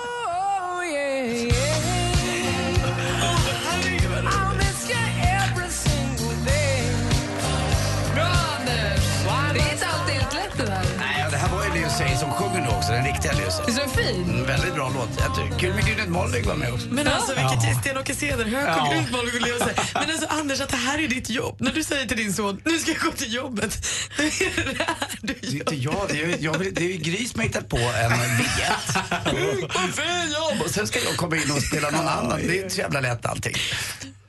sjunger 12.56 12.70
nu 12.72 12.78
också. 12.78 12.92
Den 12.92 13.06
riktiga 13.06 13.34
säger. 13.34 13.66
Visst 13.66 13.80
är 13.80 13.82
den 13.84 13.90
fin? 13.90 14.24
Mm, 14.24 14.46
väldigt 14.46 14.74
bra 14.76 14.92
låt. 14.96 15.10
Jag 15.20 15.36
tycker- 15.36 15.60
Kul 15.60 15.74
med 15.74 15.86
Grynet 15.86 16.10
Molvig 16.10 16.46
var 16.46 16.56
med 16.56 16.74
också. 16.74 16.88
Men 16.90 17.08
alltså 17.08 17.32
vilket 17.36 17.64
Ja. 17.64 17.70
ja. 17.74 17.80
Sten-Åke 17.82 18.16
Cederhök 18.16 18.68
Ja. 18.68 18.82
och 18.88 18.94
Grytmål 18.94 19.26
och 19.26 19.42
Leo 19.42 19.60
säger. 19.60 19.80
Men 19.94 20.10
alltså 20.12 20.28
Anders 20.28 20.62
att 20.62 20.70
det 20.70 20.78
här 20.78 21.00
är 21.00 21.08
ditt 21.08 21.30
jobb. 21.30 21.56
När 21.60 21.72
du 21.74 21.84
säger 21.84 22.06
till 22.06 22.18
din 22.18 22.34
son, 22.34 22.62
nu 22.66 22.80
ska 22.80 22.92
jag 22.92 23.02
gå 23.02 23.12
till 23.12 23.34
jobbet. 23.34 23.86
Det 24.18 24.24
är 24.24 24.74
det 24.74 24.84
här 24.84 24.96
du 25.22 25.34
Det 25.34 25.48
är 25.48 25.54
inte 25.54 25.76
jag. 25.76 26.06
Det 26.10 26.24
är, 26.24 26.38
jag 26.40 26.58
vill, 26.58 26.74
det 26.74 26.82
är 26.82 26.88
ju 26.88 26.98
Gry 26.98 27.26
som 27.28 27.40
har 27.40 27.48
hittat 27.48 27.70
på 27.70 27.78
en 27.78 28.12
biljett. 28.38 29.74
Vad 29.76 29.94
fel 29.96 30.34
jobb! 30.34 30.62
Och 30.66 30.70
sen 30.72 30.88
ska 30.88 31.00
jag 31.00 31.18
komma 31.18 31.36
in 31.36 31.52
och 31.52 31.62
spela 31.62 31.90
någon 31.90 32.08
annan. 32.08 32.40
Det 32.48 32.58
är 32.58 32.64
inte 32.64 32.76
så 32.76 32.82
jävla 32.82 33.02
lätt 33.02 33.26
allting. 33.26 33.56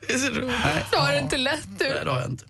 Det 0.07 0.13
är 0.13 0.17
så 0.17 0.27
roligt. 0.29 0.55
Du 0.91 0.97
har 0.97 1.11
det 1.11 1.19
inte 1.19 1.37
lätt 1.37 1.67
du. 1.79 1.85
Nej, 1.85 1.99
det 2.05 2.11
har 2.11 2.19
jag 2.21 2.29
inte. 2.29 2.43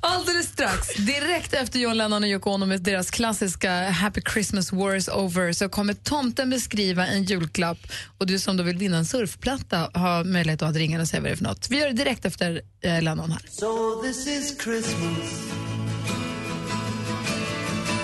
Alldeles 0.00 0.46
strax, 0.46 0.94
direkt 0.94 1.52
efter 1.52 1.78
John 1.78 1.96
Lennon 1.96 2.22
och 2.22 2.28
Yoko 2.28 2.50
Ono 2.50 2.66
med 2.66 2.80
deras 2.80 3.10
klassiska 3.10 3.90
Happy 3.90 4.20
Christmas 4.32 4.72
War 4.72 4.96
is 4.96 5.08
over 5.08 5.52
så 5.52 5.68
kommer 5.68 5.94
tomten 5.94 6.50
beskriva 6.50 7.06
en 7.06 7.24
julklapp 7.24 7.78
och 8.18 8.26
du 8.26 8.38
som 8.38 8.56
då 8.56 8.62
vill 8.62 8.78
vinna 8.78 8.96
en 8.96 9.06
surfplatta 9.06 9.90
har 9.94 10.24
möjlighet 10.24 10.62
att 10.62 10.76
ringa 10.76 11.00
och 11.00 11.08
säga 11.08 11.20
vad 11.20 11.30
det 11.30 11.34
är 11.34 11.36
för 11.36 11.44
något. 11.44 11.70
Vi 11.70 11.78
gör 11.78 11.86
det 11.86 11.92
direkt 11.92 12.24
efter 12.24 12.62
eh, 12.84 13.02
Lennon 13.02 13.30
här. 13.30 13.42
So 13.50 14.02
this 14.02 14.26
is 14.26 14.62
Christmas. 14.62 15.52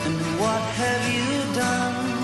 And 0.07 0.21
what 0.39 0.63
have 0.77 1.15
you 1.15 1.55
done? 1.55 2.18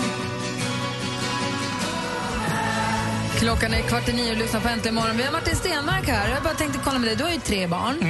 Klockan 3.39 3.73
är 3.73 3.81
kvart 3.81 4.09
i 4.09 4.13
nio 4.13 4.31
och 4.31 4.37
lyssnar 4.37 4.59
på 4.59 4.67
Äntligen 4.67 4.95
morgon. 4.95 5.17
Vi 5.17 5.23
har 5.23 5.31
Martin 5.31 5.55
Stenmark 5.55 6.07
här. 6.07 6.29
Jag 6.29 6.43
bara 6.43 6.53
tänkte 6.53 6.79
kolla 6.83 6.99
med 6.99 7.07
dig. 7.09 7.15
Du 7.15 7.23
har 7.23 7.31
ju 7.31 7.39
tre 7.39 7.67
barn. 7.67 8.01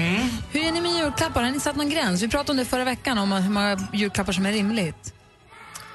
Hur 0.51 0.67
är 0.67 0.71
ni 0.71 0.81
med 0.81 0.91
julklappar? 0.91 1.43
Har 1.43 1.51
ni 1.51 1.59
satt 1.59 1.75
någon 1.75 1.89
gräns? 1.89 2.21
Vi 2.21 2.27
pratade 2.27 2.51
om 2.51 2.57
det 2.57 2.65
förra 2.65 2.83
veckan, 2.83 3.17
om 3.17 3.31
hur 3.31 3.49
många 3.49 3.87
julklappar 3.93 4.33
som 4.33 4.45
är 4.45 4.51
rimligt. 4.51 5.13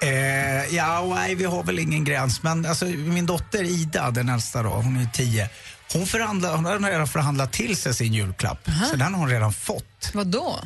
Eh, 0.02 0.76
ja, 0.76 1.12
nej, 1.14 1.34
vi 1.34 1.44
har 1.44 1.62
väl 1.62 1.78
ingen 1.78 2.04
gräns. 2.04 2.42
Men 2.42 2.66
alltså, 2.66 2.84
min 2.84 3.26
dotter 3.26 3.64
Ida, 3.64 4.10
den 4.10 4.28
äldsta 4.28 4.62
då, 4.62 4.68
hon 4.68 4.96
är 4.96 5.06
tio. 5.06 5.48
Hon, 5.92 6.00
hon 6.42 6.84
har 6.84 6.90
redan 6.90 7.08
förhandlat 7.08 7.52
till 7.52 7.76
sig 7.76 7.94
sin 7.94 8.14
julklapp. 8.14 8.68
Så 8.90 8.96
den 8.96 9.14
har 9.14 9.20
hon 9.20 9.28
redan 9.28 9.52
fått. 9.52 10.10
Vad 10.14 10.26
då? 10.26 10.58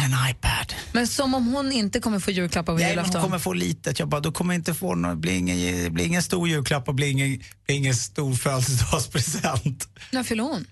En 0.00 0.30
iPad. 0.30 0.74
Men 0.92 1.06
som 1.06 1.34
om 1.34 1.46
hon 1.46 1.72
inte 1.72 2.00
kommer 2.00 2.18
få 2.20 2.30
julklappar 2.30 2.72
på 2.72 2.78
Nej, 2.78 2.82
men 2.82 2.88
hon 2.88 2.96
julafton. 2.96 3.22
kommer 3.22 3.38
få 3.38 3.52
litet. 3.52 3.98
Jag 3.98 4.08
bara, 4.08 4.20
då 4.20 4.32
kommer 4.32 4.54
inte 4.54 4.74
få 4.74 4.94
någon, 4.94 5.20
blir 5.20 5.32
ingen, 5.32 5.94
blir 5.94 6.06
ingen 6.06 6.22
stor 6.22 6.48
julklapp 6.48 6.88
och 6.88 6.94
blir 6.94 7.10
ingen, 7.10 7.42
blir 7.66 7.76
ingen 7.76 7.94
stor 7.94 8.34
födelsedagspresent. 8.34 9.88
När 10.10 10.22
fyller 10.22 10.42
hon? 10.42 10.66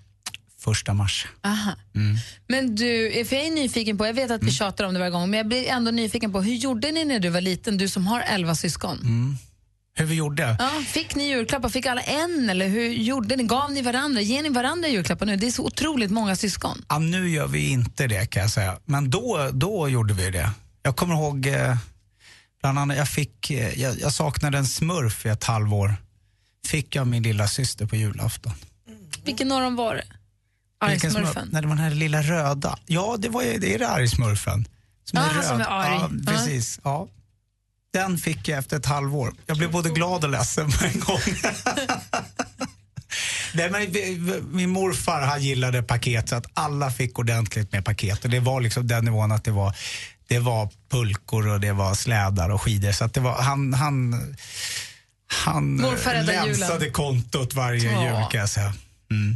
Första 0.61 0.94
mars. 0.94 1.26
Aha. 1.44 1.72
Mm. 1.94 2.16
Men 2.48 2.74
du, 2.74 3.24
för 3.28 3.37
jag 3.37 3.46
är 3.46 3.50
nyfiken 3.50 3.98
på, 3.98 4.06
jag 4.06 4.14
vet 4.14 4.30
att 4.30 4.42
vi 4.42 4.50
tjatar 4.50 4.85
om 4.85 4.94
det 4.94 4.98
varje 5.00 5.12
gång, 5.12 5.30
men 5.30 5.38
jag 5.38 5.48
blir 5.48 5.68
ändå 5.68 5.90
nyfiken 5.90 6.32
på, 6.32 6.42
hur 6.42 6.54
gjorde 6.54 6.92
ni 6.92 7.04
när 7.04 7.18
du 7.18 7.28
var 7.28 7.40
liten, 7.40 7.78
du 7.78 7.88
som 7.88 8.06
har 8.06 8.20
elva 8.20 8.54
syskon? 8.54 8.98
Mm. 9.00 9.37
Hur 9.98 10.04
vi 10.06 10.14
gjorde? 10.14 10.56
Ja, 10.59 10.70
fick 10.87 11.14
ni 11.14 11.28
julklappar? 11.28 11.68
Fick 11.68 11.87
alla 11.87 12.00
en? 12.02 12.50
Eller 12.50 12.68
hur 12.68 12.88
gjorde 12.90 13.37
ni? 13.37 13.42
Gav 13.42 13.72
ni 13.72 13.82
varandra? 13.82 14.20
Ger 14.20 14.42
ni 14.42 14.48
varandra 14.48 14.88
julklappar 14.88 15.26
nu? 15.26 15.37
Det 15.37 15.46
är 15.46 15.50
så 15.50 15.64
otroligt 15.66 16.11
många 16.11 16.37
syskon. 16.37 16.85
Ja, 16.88 16.98
nu 16.98 17.28
gör 17.30 17.46
vi 17.46 17.68
inte 17.70 18.06
det 18.06 18.26
kan 18.26 18.42
jag 18.42 18.50
säga. 18.50 18.78
Men 18.85 19.11
då, 19.11 19.50
då 19.52 19.88
gjorde 19.88 20.14
vi 20.14 20.30
det. 20.30 20.50
Jag 20.82 20.96
kommer 20.96 21.14
ihåg, 21.14 21.46
eh, 21.46 21.76
bland 22.62 22.78
annat, 22.78 22.96
jag, 22.96 23.09
fick, 23.09 23.50
eh, 23.50 23.80
jag, 23.80 24.00
jag 24.00 24.12
saknade 24.12 24.59
en 24.59 24.66
smurf 24.66 25.26
i 25.26 25.28
ett 25.28 25.44
halvår. 25.44 25.94
Fick 26.66 26.94
jag 26.96 27.06
min 27.06 27.22
lilla 27.22 27.48
syster 27.48 27.87
på 27.87 27.96
julafton. 27.96 28.52
Vilken 29.24 29.52
av 29.52 29.61
dem 29.62 29.76
var 29.76 29.94
det? 29.94 30.04
Argsmurfen? 30.80 31.48
Nej, 31.52 31.62
det 31.62 31.68
var 31.68 31.74
den 31.74 31.85
här 31.85 31.90
lilla 31.90 32.22
röda. 32.22 32.78
Ja, 32.87 33.16
det, 33.18 33.28
var, 33.28 33.42
det 33.61 33.74
är 33.74 33.82
argsmurfen. 33.82 34.68
Som 35.04 35.18
Ah, 35.18 35.22
är 35.30 35.35
röd. 35.35 35.44
som 35.44 35.61
är 35.61 35.64
arg. 35.70 35.94
Ja, 36.00 36.11
Ja. 36.26 36.32
precis. 36.32 36.80
Ja. 36.85 37.09
Den 37.96 38.18
fick 38.18 38.48
jag 38.48 38.59
efter 38.59 38.76
ett 38.76 38.87
halvår. 38.87 39.32
Jag 39.46 39.56
blev 39.56 39.70
både 39.70 39.90
glad 39.90 40.24
och 40.24 40.30
ledsen 40.30 40.70
på 40.72 40.85
en 40.85 41.00
gång. 41.00 41.20
Nej, 43.54 43.70
men, 43.70 44.46
min 44.56 44.70
morfar 44.70 45.20
han 45.20 45.42
gillade 45.42 45.82
paket 45.82 46.28
så 46.28 46.37
att 46.37 46.46
alla 46.54 46.90
fick 46.90 47.18
ordentligt 47.18 47.72
med 47.72 47.85
paket. 47.85 48.24
Och 48.24 48.30
det 48.30 48.40
var 48.40 48.61
liksom 48.61 48.87
den 48.87 49.04
nivån 49.04 49.32
att 49.32 49.44
det 49.44 49.50
var, 49.50 49.76
det 50.28 50.38
var 50.38 50.68
pulkor 50.90 51.48
och 51.48 51.61
det 51.61 51.72
var 51.72 51.94
slädar 51.94 52.48
och 52.50 52.62
skidor. 52.62 52.92
Så 52.92 53.04
att 53.04 53.14
det 53.14 53.20
var, 53.20 53.42
han, 53.42 53.74
han, 53.74 54.14
han 55.26 55.76
Morfar 55.76 56.12
räddar 56.14 56.32
julen. 56.32 56.46
länsade 56.61 56.90
kontot 56.90 57.54
varje 57.54 57.92
Ja. 57.92 58.02
jul 58.04 58.30
kan 58.30 58.40
jag 58.40 58.50
säga. 58.50 58.74
Mm. 59.11 59.35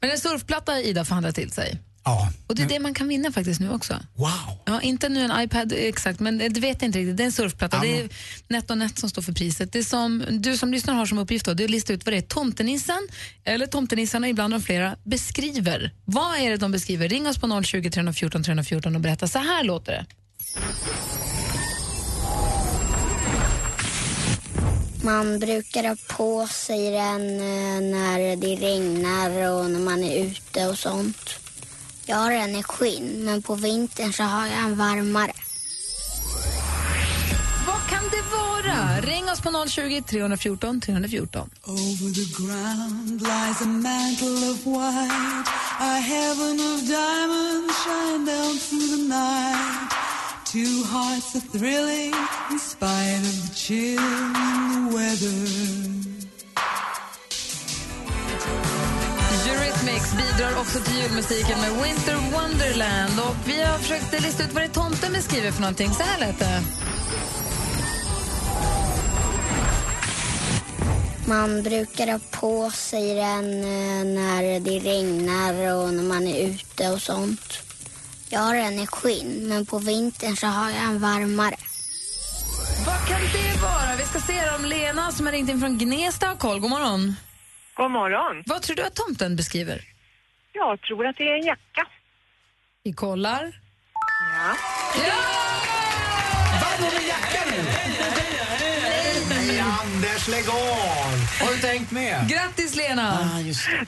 Men 0.00 0.10
en 0.10 0.18
surfplatta 0.18 0.80
Ida 0.80 1.04
förhandlat 1.04 1.34
till 1.34 1.52
sig. 1.52 1.78
Ja. 2.04 2.32
Och 2.46 2.54
det 2.54 2.62
är 2.62 2.66
det 2.66 2.78
man 2.78 2.94
kan 2.94 3.08
vinna 3.08 3.32
faktiskt 3.32 3.60
nu 3.60 3.70
också. 3.70 3.94
Wow! 4.14 4.30
Ja, 4.64 4.80
inte 4.80 5.08
nu 5.08 5.20
en 5.24 5.40
iPad 5.40 5.72
exakt, 5.76 6.20
men 6.20 6.38
det 6.38 6.60
vet 6.60 6.82
jag 6.82 6.88
inte 6.88 6.98
riktigt. 6.98 7.16
Det 7.16 7.22
är 7.22 7.24
en 7.24 7.32
surfplatta. 7.32 7.76
Ja, 7.76 7.82
Det 7.82 8.00
är 8.00 8.08
NetOnNet 8.48 8.98
som 8.98 9.10
står 9.10 9.22
för 9.22 9.32
priset. 9.32 9.72
Det 9.72 9.84
som 9.84 10.24
du 10.30 10.56
som 10.56 10.72
lyssnar 10.72 10.94
har 10.94 11.06
som 11.06 11.18
uppgift 11.18 11.46
då, 11.46 11.54
det 11.54 11.62
är 11.62 11.64
att 11.64 11.70
lista 11.70 11.92
ut 11.92 12.04
vad 12.06 12.12
det 12.12 12.18
är 12.18 12.22
tomtenissen, 12.22 13.08
eller 13.44 13.66
tomtenissarna, 13.66 14.28
ibland 14.28 14.54
de 14.54 14.62
flera, 14.62 14.96
beskriver. 15.04 15.90
Vad 16.04 16.38
är 16.38 16.50
det 16.50 16.56
de 16.56 16.72
beskriver? 16.72 17.08
Ring 17.08 17.28
oss 17.28 17.38
på 17.38 17.62
020 17.62 17.90
314 17.90 18.42
314 18.44 18.94
och 18.94 19.00
berätta. 19.00 19.28
Så 19.28 19.38
här 19.38 19.64
låter 19.64 19.92
det. 19.92 20.06
Man 25.04 25.38
brukar 25.38 25.88
ha 25.88 25.96
på 26.16 26.46
sig 26.46 26.90
den 26.90 27.40
eh, 27.40 27.80
när 27.80 28.36
det 28.36 28.56
regnar 28.56 29.50
och 29.50 29.70
när 29.70 29.80
man 29.80 30.04
är 30.04 30.24
ute 30.24 30.66
och 30.68 30.78
sånt. 30.78 31.41
Jag 32.12 32.18
har 32.18 32.32
den 32.32 32.56
i 32.56 32.62
skinn, 32.62 33.24
men 33.24 33.42
på 33.42 33.54
vintern 33.54 34.12
så 34.12 34.22
har 34.22 34.46
jag 34.46 34.58
en 34.58 34.76
varmare. 34.76 35.32
Vad 37.66 37.88
kan 37.90 38.04
det 38.10 38.22
vara? 38.36 39.00
Ring 39.00 39.24
oss 39.30 39.40
på 39.40 39.66
020 39.68 40.02
314 40.02 40.80
314. 40.80 41.50
Over 41.64 42.14
the 42.14 42.42
ground 42.42 43.22
lies 43.22 43.62
a 43.62 43.66
mantle 43.66 44.50
of 44.50 44.66
white, 44.66 45.48
a 45.80 45.94
heaven 46.12 46.60
of 46.60 46.86
diamonds 46.88 47.74
shine 47.84 48.24
down 48.26 48.58
through 48.58 48.88
the 48.96 49.02
night. 49.08 49.90
Two 50.44 50.84
hearts 50.84 51.34
are 51.36 51.58
thrilling 51.58 52.14
in 52.50 52.58
spite 52.58 53.22
of 53.30 53.48
the 53.48 53.54
chill 53.54 53.98
in 53.98 54.90
the 54.90 54.96
weather. 54.96 56.11
Eurythmics 60.02 60.16
bidrar 60.16 60.60
också 60.60 60.78
till 60.78 60.94
julmusiken 60.94 61.60
med 61.60 61.82
Winter 61.82 62.14
Wonderland. 62.32 63.20
Och 63.20 63.36
vi 63.46 63.62
har 63.62 63.78
försökt 63.78 64.22
lista 64.22 64.44
ut 64.44 64.52
vad 64.52 64.62
det 64.62 64.66
är 64.66 64.68
tomten 64.68 65.12
beskriver 65.12 65.50
för 65.50 65.60
någonting. 65.60 65.90
Så 65.90 66.02
här 66.02 66.20
lät 66.20 66.38
det. 66.38 66.62
Man 71.26 71.62
brukar 71.62 72.12
ha 72.12 72.20
på 72.30 72.70
sig 72.70 73.14
den 73.14 73.44
eh, 73.64 74.04
när 74.04 74.60
det 74.60 74.78
regnar 74.78 75.74
och 75.74 75.94
när 75.94 76.02
man 76.02 76.26
är 76.26 76.46
ute 76.46 76.90
och 76.90 77.02
sånt. 77.02 77.58
Jag 78.28 78.40
har 78.40 78.54
den 78.54 78.78
i 78.78 78.86
skinn, 78.86 79.48
men 79.48 79.66
på 79.66 79.78
vintern 79.78 80.36
så 80.36 80.46
har 80.46 80.70
jag 80.70 80.82
en 80.82 81.00
varmare. 81.00 81.56
Vad 82.86 83.08
kan 83.08 83.20
det 83.20 83.62
vara? 83.62 83.96
Vi 83.98 84.04
ska 84.04 84.20
se 84.20 84.50
om 84.58 84.64
Lena 84.64 85.12
som 85.12 85.26
har 85.26 85.32
ringt 85.32 85.50
in 85.50 85.60
från 85.60 85.78
Gnesta 85.78 86.26
har 86.26 86.36
koll. 86.36 86.60
God 86.60 86.70
morgon. 86.70 87.16
God 87.74 87.90
morgon. 87.90 88.42
Vad 88.46 88.62
tror 88.62 88.76
du 88.76 88.82
att 88.82 88.94
tomten 88.94 89.36
beskriver? 89.36 89.91
Jag 90.52 90.80
tror 90.80 91.06
att 91.06 91.16
det 91.16 91.28
är 91.28 91.34
en 91.34 91.46
jacka. 91.46 91.86
Vi 92.84 92.92
kollar. 92.92 93.60
Ja. 94.34 94.54
Vad 96.62 96.80
med 96.80 97.08
jackan 97.08 97.48
nu? 97.50 97.62
Nej, 99.28 99.60
Anders, 99.60 100.28
lägg 100.28 100.48
av! 100.48 101.46
Har 101.46 101.52
du 101.54 101.60
tänkt 101.60 101.90
med? 101.90 102.28
Grattis 102.28 102.76
Lena! 102.76 103.30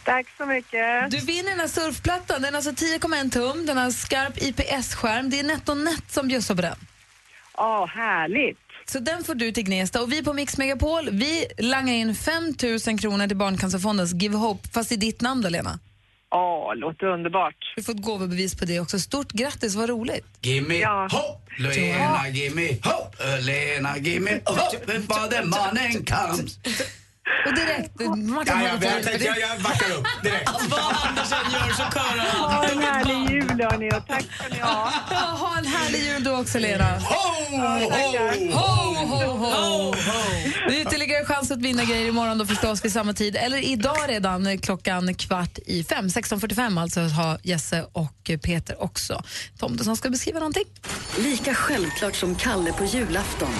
Tack 0.05 0.27
så 0.38 0.46
mycket. 0.46 1.11
Du 1.11 1.18
vinner 1.18 1.50
den 1.50 1.61
här 1.61 1.68
surfplattan. 1.68 2.42
Den 2.42 2.55
är 2.55 2.59
alltså 2.59 2.70
10,1 2.70 3.31
tum. 3.31 3.66
Den 3.66 3.77
har 3.77 3.90
skarp 3.90 4.42
IPS-skärm. 4.42 5.31
Det 5.31 5.40
är 5.40 5.44
NetOnNet 5.44 6.12
som 6.12 6.29
bjussar 6.29 6.55
på 6.55 6.62
den. 6.62 6.77
Ja, 7.57 7.87
härligt. 7.87 8.59
Så 8.87 8.98
den 8.98 9.24
får 9.24 9.35
du 9.35 9.53
till 9.53 9.64
Gnesta. 9.64 10.03
Och 10.03 10.12
vi 10.12 10.22
på 10.24 10.33
Mix 10.33 10.59
Megapol, 10.59 11.11
vi 11.11 11.46
langar 11.59 11.94
in 11.94 12.14
5 12.14 12.55
000 12.87 12.98
kronor 12.98 13.27
till 13.27 13.37
Barncancerfondens 13.37 14.12
Give 14.12 14.37
Hope, 14.37 14.68
fast 14.68 14.92
i 14.92 14.96
ditt 14.96 15.20
namn 15.20 15.42
då, 15.42 15.48
Lena. 15.48 15.79
Ja, 16.35 16.75
låter 16.77 17.07
underbart. 17.07 17.55
Du 17.77 17.83
får 17.83 17.92
ett 17.92 18.03
gåvobevis 18.03 18.55
på 18.55 18.64
det 18.64 18.81
också. 18.81 18.99
Stort 18.99 19.33
grattis, 19.33 19.75
vad 19.75 19.88
roligt. 19.88 20.27
Gimme 20.40 20.85
hopp, 21.11 21.49
Lena, 21.59 22.29
gimme 22.29 22.68
hopp, 22.83 23.16
Lena, 23.40 23.99
gimme 23.99 24.40
hopp, 24.44 24.90
vad 25.09 25.31
den 25.31 25.49
mannen 25.49 26.05
kan. 26.05 26.49
Och 27.46 27.54
direkt, 27.54 28.00
man 28.00 28.44
Ja, 28.46 28.52
kan 28.52 28.62
ja, 28.64 28.68
jag, 28.82 29.22
jag, 29.22 29.38
jag 29.38 29.62
backar 29.62 29.90
upp 29.90 30.06
direkt. 30.22 30.50
Vad 30.68 30.80
Anders 30.80 31.32
än 31.32 31.52
gör 31.52 31.72
så 31.72 31.82
körar 31.82 32.26
han. 32.28 32.52
Ha 32.52 32.64
en 32.68 32.78
härlig 32.78 33.30
jul 33.30 33.60
hörni 33.70 33.90
och 33.90 34.06
tack 34.06 34.24
ska 34.38 34.48
ni 34.48 34.60
ha. 34.60 34.92
Ja, 35.10 35.16
ha 35.16 35.58
en 35.58 35.66
härlig 35.66 36.02
jul 36.02 36.24
du 36.24 36.30
också, 36.30 36.58
Lena. 36.58 36.84
Ho, 36.84 37.34
Ho, 38.52 39.06
ho, 39.06 39.37
ho. 39.37 39.94
Det 40.68 40.76
är 40.76 40.80
ytterligare 40.80 41.24
chans 41.24 41.50
att 41.50 41.58
vinna 41.58 41.84
grejer 41.84 42.08
imorgon 42.08 42.38
då 42.38 42.46
förstås 42.46 42.84
vid 42.84 42.92
samma 42.92 43.12
tid. 43.12 43.37
Eller 43.37 43.58
idag 43.58 43.96
redan 44.08 44.58
klockan 44.58 45.14
kvart 45.14 45.58
i 45.66 45.84
fem. 45.84 46.08
16.45 46.08 46.80
alltså 46.80 47.00
har 47.00 47.38
Jesse 47.42 47.87
och 47.92 48.30
Peter 48.42 48.82
också. 48.82 49.22
Tomte 49.58 49.84
som 49.84 49.96
ska 49.96 50.10
beskriva 50.10 50.38
någonting. 50.38 50.64
Lika 51.18 51.54
självklart 51.54 52.14
som 52.16 52.34
Kalle 52.34 52.72
på 52.72 52.84
julafton. 52.84 53.54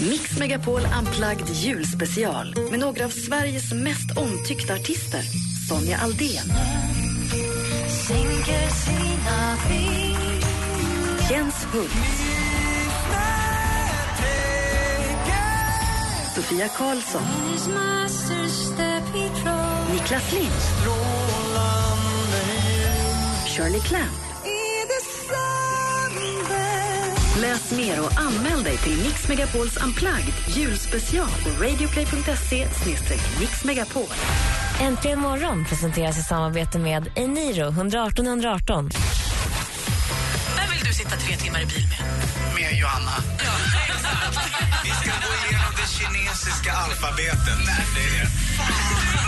Mix 0.00 0.38
Megapol 0.38 0.80
Unplugged 0.98 1.48
julspecial 1.48 2.54
med 2.70 2.78
några 2.80 3.04
av 3.04 3.08
Sveriges 3.08 3.72
mest 3.72 4.18
omtyckta 4.18 4.74
artister. 4.74 5.22
Sonja 5.68 5.98
Aldén. 5.98 6.52
Jens 11.30 11.66
Hult. 11.72 11.90
Sofia 16.34 16.68
Karlsson. 16.68 17.22
Niklas 19.92 20.32
Lind. 20.32 20.52
Shirley 23.46 23.80
Clamp. 23.80 24.28
Läs 27.40 27.72
mer 27.72 28.00
och 28.00 28.20
anmäl 28.20 28.62
dig 28.62 28.76
till 28.76 28.98
Mix 28.98 29.28
Megapols 29.28 29.76
Unplugged 29.76 30.34
julspecial 30.48 31.28
på 31.28 31.64
radioplay.se 31.64 32.68
mixmegapol. 33.40 34.06
Äntligen 34.80 35.18
morgon 35.20 35.64
presenteras 35.64 36.18
i 36.18 36.22
samarbete 36.22 36.78
med 36.78 37.10
Eniro 37.14 37.68
118 37.68 38.26
118. 38.26 38.90
Vem 40.56 40.70
vill 40.70 40.86
du 40.86 40.92
sitta 40.92 41.10
tre 41.10 41.36
timmar 41.36 41.60
i 41.60 41.66
bil 41.66 41.86
med? 41.88 41.98
Med 42.54 42.78
Johanna. 42.78 43.12
Vi 44.84 44.90
ska 44.90 45.10
gå 45.10 45.32
igenom 45.48 45.72
det 45.76 45.88
kinesiska 45.98 46.72
alfabetet. 46.72 47.58
Nej, 47.66 47.86
det 47.94 48.00
är 48.00 48.20
det. 48.20 49.27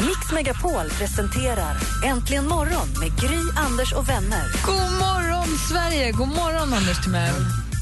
Mix 0.00 0.32
Megapol 0.32 0.90
presenterar 0.90 1.76
Äntligen 2.04 2.48
morgon 2.48 2.88
med 3.00 3.20
Gry, 3.20 3.40
Anders 3.56 3.92
och 3.92 4.08
vänner. 4.08 4.44
God 4.64 4.92
morgon, 4.98 5.58
Sverige! 5.68 6.12
God 6.12 6.28
morgon, 6.28 6.74
Anders 6.74 7.04
Timell. 7.04 7.34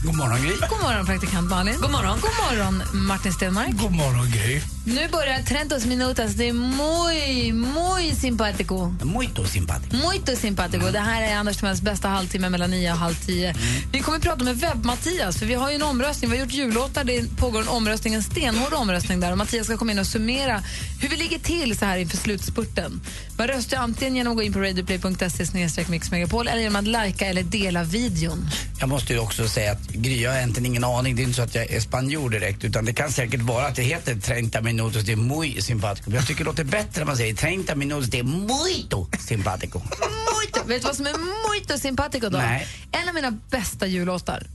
God 0.04 0.16
morgon, 0.16 0.40
Gry. 0.42 0.56
God 0.70 0.82
morgon, 0.82 1.06
praktikant 1.06 1.50
Malin. 1.50 1.74
God 1.80 1.90
morgon. 1.90 2.18
God 2.20 2.30
morgon, 2.50 2.82
Martin 3.06 3.32
Stenmark. 3.32 3.70
God 3.70 3.92
morgon, 3.92 4.26
Gry. 4.30 4.73
Nu 4.86 5.08
börjar 5.08 5.42
30 5.42 5.88
minutos. 5.88 6.32
Det 6.32 6.48
är 6.48 6.52
muy, 6.52 7.52
muy 7.52 8.14
simpático. 8.14 8.94
Muito 9.02 9.46
simpatico. 9.46 9.96
Muito 9.96 10.36
simpático. 10.36 10.90
Det 10.90 10.98
här 10.98 11.22
är 11.22 11.36
Anders 11.36 11.56
Timells 11.56 11.82
bästa 11.82 12.08
halvtimme 12.08 12.48
mellan 12.48 12.70
9 12.70 12.92
och 12.92 12.98
halv 12.98 13.14
10. 13.14 13.54
Vi 13.92 14.00
kommer 14.00 14.18
att 14.18 14.24
prata 14.24 14.44
med 14.44 14.56
Webb-Mattias, 14.56 15.38
för 15.38 15.46
vi 15.46 15.54
har 15.54 15.70
ju 15.70 15.74
en 15.74 15.82
omröstning. 15.82 16.30
Vi 16.30 16.36
har 16.36 16.44
gjort 16.44 16.54
jullåtar, 16.54 17.04
det 17.04 17.36
pågår 17.36 17.60
en 17.60 17.68
omröstning, 17.68 18.14
en 18.14 18.22
stenhård 18.22 18.72
omröstning 18.72 19.20
där. 19.20 19.32
Och 19.32 19.38
Mattias 19.38 19.66
ska 19.66 19.76
komma 19.76 19.92
in 19.92 19.98
och 19.98 20.06
summera 20.06 20.62
hur 21.00 21.08
vi 21.08 21.16
ligger 21.16 21.38
till 21.38 21.78
så 21.78 21.84
här 21.84 21.98
inför 21.98 22.16
slutspurten. 22.16 23.00
Man 23.36 23.48
röstar 23.48 23.76
antingen 23.76 24.16
genom 24.16 24.32
att 24.32 24.36
gå 24.36 24.42
in 24.42 24.52
på 24.52 24.58
radioplay.se 24.58 25.84
mixmegapol 25.88 26.48
eller 26.48 26.60
genom 26.60 26.76
att 26.76 26.86
lajka 26.86 27.26
eller 27.26 27.42
dela 27.42 27.82
videon. 27.82 28.48
Jag 28.80 28.88
måste 28.88 29.12
ju 29.12 29.18
också 29.18 29.48
säga 29.48 29.72
att 29.72 29.88
Gry, 29.88 30.22
jag 30.22 30.30
har 30.30 30.38
egentligen 30.38 30.66
ingen 30.66 30.84
aning. 30.84 31.16
Det 31.16 31.22
är 31.22 31.24
inte 31.24 31.36
så 31.36 31.42
att 31.42 31.54
jag 31.54 31.70
är 31.70 31.80
spanjor 31.80 32.30
direkt. 32.30 32.64
Utan 32.64 32.84
det 32.84 32.92
kan 32.92 33.12
säkert 33.12 33.40
vara 33.40 33.66
att 33.66 33.76
det 33.76 33.82
heter 33.82 34.14
30 34.14 34.73
minutos 34.74 35.04
de 35.04 35.16
muy 35.16 35.62
simpatico. 35.62 36.10
Men 36.10 36.16
jag 36.16 36.26
tycker 36.26 36.44
det 36.44 36.50
låter 36.50 36.64
bättre 36.64 37.00
när 37.00 37.06
man 37.06 37.16
säger 37.16 37.34
30 37.34 37.74
minutos 37.74 38.06
de 38.06 38.22
muito 38.22 39.06
simpatico. 39.18 39.78
Muito. 39.78 40.68
Vet 40.68 40.82
du 40.82 40.86
vad 40.86 40.96
som 40.96 41.06
är 41.06 41.14
muito 41.50 41.78
simpatico 41.78 42.28
då? 42.28 42.38
Nej. 42.38 42.66
En 42.92 43.08
av 43.08 43.14
mina 43.14 43.30
bästa 43.50 43.86
jullåtar. 43.86 44.46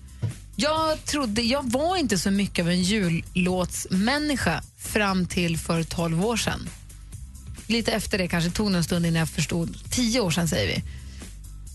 Jag 0.55 1.05
trodde, 1.05 1.41
jag 1.41 1.71
var 1.71 1.97
inte 1.97 2.17
så 2.17 2.32
mycket 2.32 2.63
av 2.63 2.69
en 2.69 2.84
jullåtsmänniska 2.84 4.63
fram 4.77 5.25
till 5.25 5.58
för 5.58 5.84
12 5.84 6.25
år 6.25 6.38
sedan. 6.38 6.69
Lite 7.67 7.91
efter 7.91 8.17
det 8.17 8.27
kanske, 8.27 8.51
tog 8.51 8.73
en 8.73 8.84
stund 8.84 9.05
innan 9.05 9.19
jag 9.19 9.29
förstod. 9.29 9.77
10 9.89 10.19
år 10.19 10.32
sedan 10.32 10.47
säger 10.47 10.67
vi. 10.67 10.84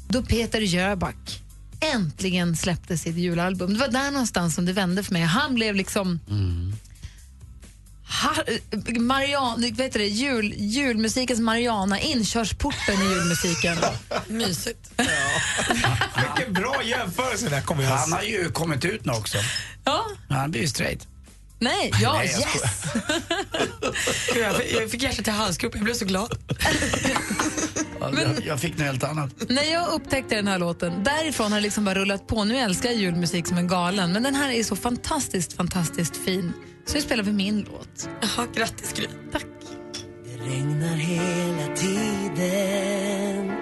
Då 0.08 0.22
Peter 0.22 0.60
Jöback 0.60 1.42
äntligen 1.80 2.56
släppte 2.56 2.98
sitt 2.98 3.16
julalbum. 3.16 3.72
Det 3.74 3.80
var 3.80 3.88
där 3.88 4.10
någonstans 4.10 4.54
som 4.54 4.64
det 4.64 4.72
vände 4.72 5.02
för 5.02 5.12
mig. 5.12 5.22
Han 5.22 5.54
blev 5.54 5.74
liksom 5.74 6.20
Har, 6.28 6.73
Marian, 9.00 9.60
det? 9.76 10.06
Jul, 10.06 10.52
julmusikens 10.56 11.40
Mariana, 11.40 12.00
inkörsporten 12.00 13.02
i 13.02 13.04
julmusiken. 13.04 13.76
Mysigt. 14.26 14.90
Vilken 16.16 16.52
bra 16.52 16.82
jämförelse 16.84 17.48
där 17.48 17.60
kommer 17.60 17.82
jag 17.82 17.90
Han 17.90 18.12
har 18.12 18.22
ju 18.22 18.50
kommit 18.50 18.84
ut 18.84 19.04
nu 19.04 19.12
också. 19.12 19.38
Ja. 19.84 20.04
Han 20.28 20.50
blir 20.50 20.60
ju 20.60 20.68
straight. 20.68 21.06
Nej, 21.58 21.92
ja, 22.00 22.12
Nej, 22.12 22.30
jag 22.32 22.40
yes! 22.40 22.84
Jag 24.36 24.56
fick, 24.56 24.72
jag 24.72 24.90
fick 24.90 25.02
hjärtat 25.02 25.24
till 25.24 25.32
halsgrop, 25.32 25.74
jag 25.74 25.84
blev 25.84 25.94
så 25.94 26.04
glad. 26.04 26.38
jag, 28.00 28.46
jag 28.46 28.60
fick 28.60 28.78
något 28.78 28.86
helt 28.86 29.04
annat. 29.04 29.30
När 29.48 29.72
jag 29.72 29.92
upptäckte 29.92 30.34
den 30.34 30.48
här 30.48 30.58
låten, 30.58 31.04
därifrån 31.04 31.52
har 31.52 31.58
det 31.58 31.62
liksom 31.62 31.84
bara 31.84 31.94
rullat 31.94 32.26
på. 32.26 32.44
Nu 32.44 32.56
älskar 32.56 32.88
jag 32.90 32.98
julmusik 32.98 33.46
som 33.46 33.58
en 33.58 33.68
galen, 33.68 34.12
men 34.12 34.22
den 34.22 34.34
här 34.34 34.50
är 34.50 34.62
så 34.62 34.76
fantastiskt, 34.76 35.52
fantastiskt 35.52 36.16
fin. 36.16 36.52
Så 36.86 36.94
nu 36.94 37.00
spelar 37.00 37.22
vi 37.24 37.32
min 37.32 37.66
låt. 37.72 38.08
Jaha, 38.20 38.46
grattis 38.54 38.92
Gry. 38.92 39.06
Tack. 39.32 39.46
Det 40.24 40.50
regnar 40.50 40.96
hela 40.96 41.76
tiden. 41.76 43.52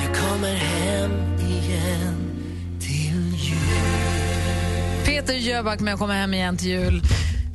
Jag 0.00 0.16
kommer 0.16 0.58
Peter 5.04 5.34
Jöback 5.34 5.80
med 5.80 5.94
att 5.94 6.00
komma 6.00 6.12
hem 6.12 6.34
igen 6.34 6.56
till 6.56 6.68
jul. 6.68 7.02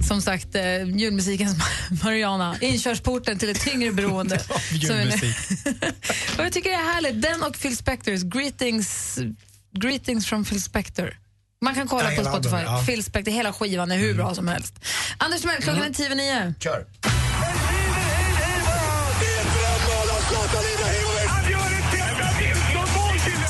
Som 0.08 0.22
sagt, 0.22 0.56
eh, 0.56 0.84
julmusikens 0.84 1.56
Mariana. 2.04 2.58
Inkörsporten 2.62 3.40
till 3.40 3.50
ett 3.50 3.62
tyngre 3.62 3.92
beroende. 3.92 4.40
Julmusik. 4.72 5.36
och 6.38 6.44
jag 6.46 6.52
tycker 6.52 6.70
det 6.70 6.76
är 6.76 6.94
härligt. 6.94 7.22
Den 7.22 7.44
och 7.44 7.60
Phil 7.60 7.78
Spectors 7.78 8.24
Greetings, 8.24 9.20
greetings 9.80 10.26
from 10.26 10.46
Phil 10.46 10.62
Spector. 10.64 11.18
Man 11.62 11.76
kan 11.76 11.88
kolla 11.88 12.10
på 12.12 12.24
Spotify. 12.24 12.56
albumet, 12.56 12.64
ja. 12.66 12.84
Phil 12.86 13.04
Spector, 13.04 13.32
hela 13.32 13.54
skivan 13.54 13.92
är 13.92 13.98
hur 13.98 14.14
bra 14.14 14.36
som 14.36 14.48
helst. 14.48 14.74
Anders 15.18 15.42
Timell, 15.42 15.62
klockan 15.62 15.84
är 15.84 15.90
tio 15.90 16.06
över 16.06 16.16
nio. 16.16 16.54
Kör. 16.60 16.86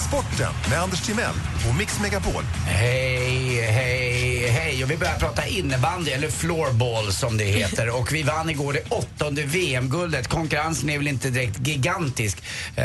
Sporten 0.07 0.53
med 0.69 0.79
Anders 0.79 1.01
Timell 1.01 1.35
och 1.69 1.75
Mix 1.75 1.99
Megapol. 2.01 2.43
Hej, 2.65 3.61
hej, 3.61 4.32
hej. 4.53 4.83
Och 4.83 4.91
vi 4.91 4.97
börjar 4.97 5.15
prata 5.15 5.47
innebandy, 5.47 6.11
eller 6.11 6.29
floorball 6.29 7.11
som 7.11 7.37
det 7.37 7.43
heter. 7.43 7.89
Och 7.99 8.13
vi 8.13 8.23
vann 8.23 8.49
igår 8.49 8.73
det 8.73 8.83
åttonde 8.89 9.43
VM-guldet. 9.43 10.27
Konkurrensen 10.27 10.89
är 10.89 10.97
väl 10.97 11.07
inte 11.07 11.29
direkt 11.29 11.67
gigantisk. 11.67 12.37
Eh, 12.75 12.83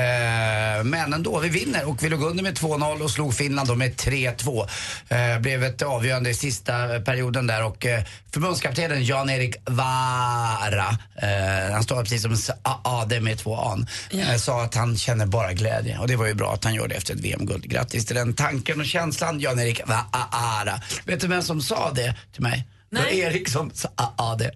men 0.85 1.13
ändå, 1.13 1.39
vi 1.39 1.49
vinner. 1.49 1.89
Och 1.89 2.03
vi 2.03 2.09
låg 2.09 2.23
under 2.23 2.43
med 2.43 2.59
2-0 2.59 3.03
och 3.03 3.11
slog 3.11 3.35
Finland 3.35 3.69
då 3.69 3.75
med 3.75 3.97
3-2. 3.97 4.69
Eh, 5.09 5.41
blev 5.41 5.65
ett 5.65 5.83
avgörande 5.83 6.31
i 6.31 6.35
sista 6.35 7.01
perioden 7.01 7.47
där. 7.47 7.65
Och 7.65 7.87
eh, 7.87 8.03
förbundskaptenen 8.33 9.05
Jan-Erik 9.05 9.57
Vara, 9.65 10.99
eh, 11.23 11.73
han 11.73 11.83
står 11.83 12.03
precis 12.03 12.23
som 12.23 12.55
AD 12.83 13.21
med 13.21 13.39
två 13.39 13.57
an, 13.57 13.87
eh, 14.11 14.37
sa 14.37 14.63
att 14.63 14.75
han 14.75 14.97
känner 14.97 15.27
bara 15.27 15.53
glädje. 15.53 15.99
Och 15.99 16.09
det 16.09 16.17
var 16.17 16.27
ju 16.27 16.35
bra 16.35 16.53
att 16.53 16.65
han 16.65 16.75
gör 16.75 16.89
det 16.89 16.95
efter 16.95 17.15
ett 17.15 17.21
VM-guld. 17.21 17.71
Grattis 17.71 18.07
till 18.07 18.17
den 18.17 18.35
tanken 18.35 18.81
och 18.81 18.87
känslan, 18.87 19.41
Jan-Erik 19.41 19.81
Vara. 19.87 20.81
Vet 21.05 21.21
du 21.21 21.27
vem 21.27 21.43
som 21.43 21.58
sa 21.63 21.93
det 21.93 22.17
till 22.33 22.43
mig? 22.43 22.69
Det 22.91 22.97
var 22.97 23.03
Nej. 23.05 23.19
Erik 23.19 23.49
som 23.49 23.71
sa 23.75 23.89
AD. 24.17 24.51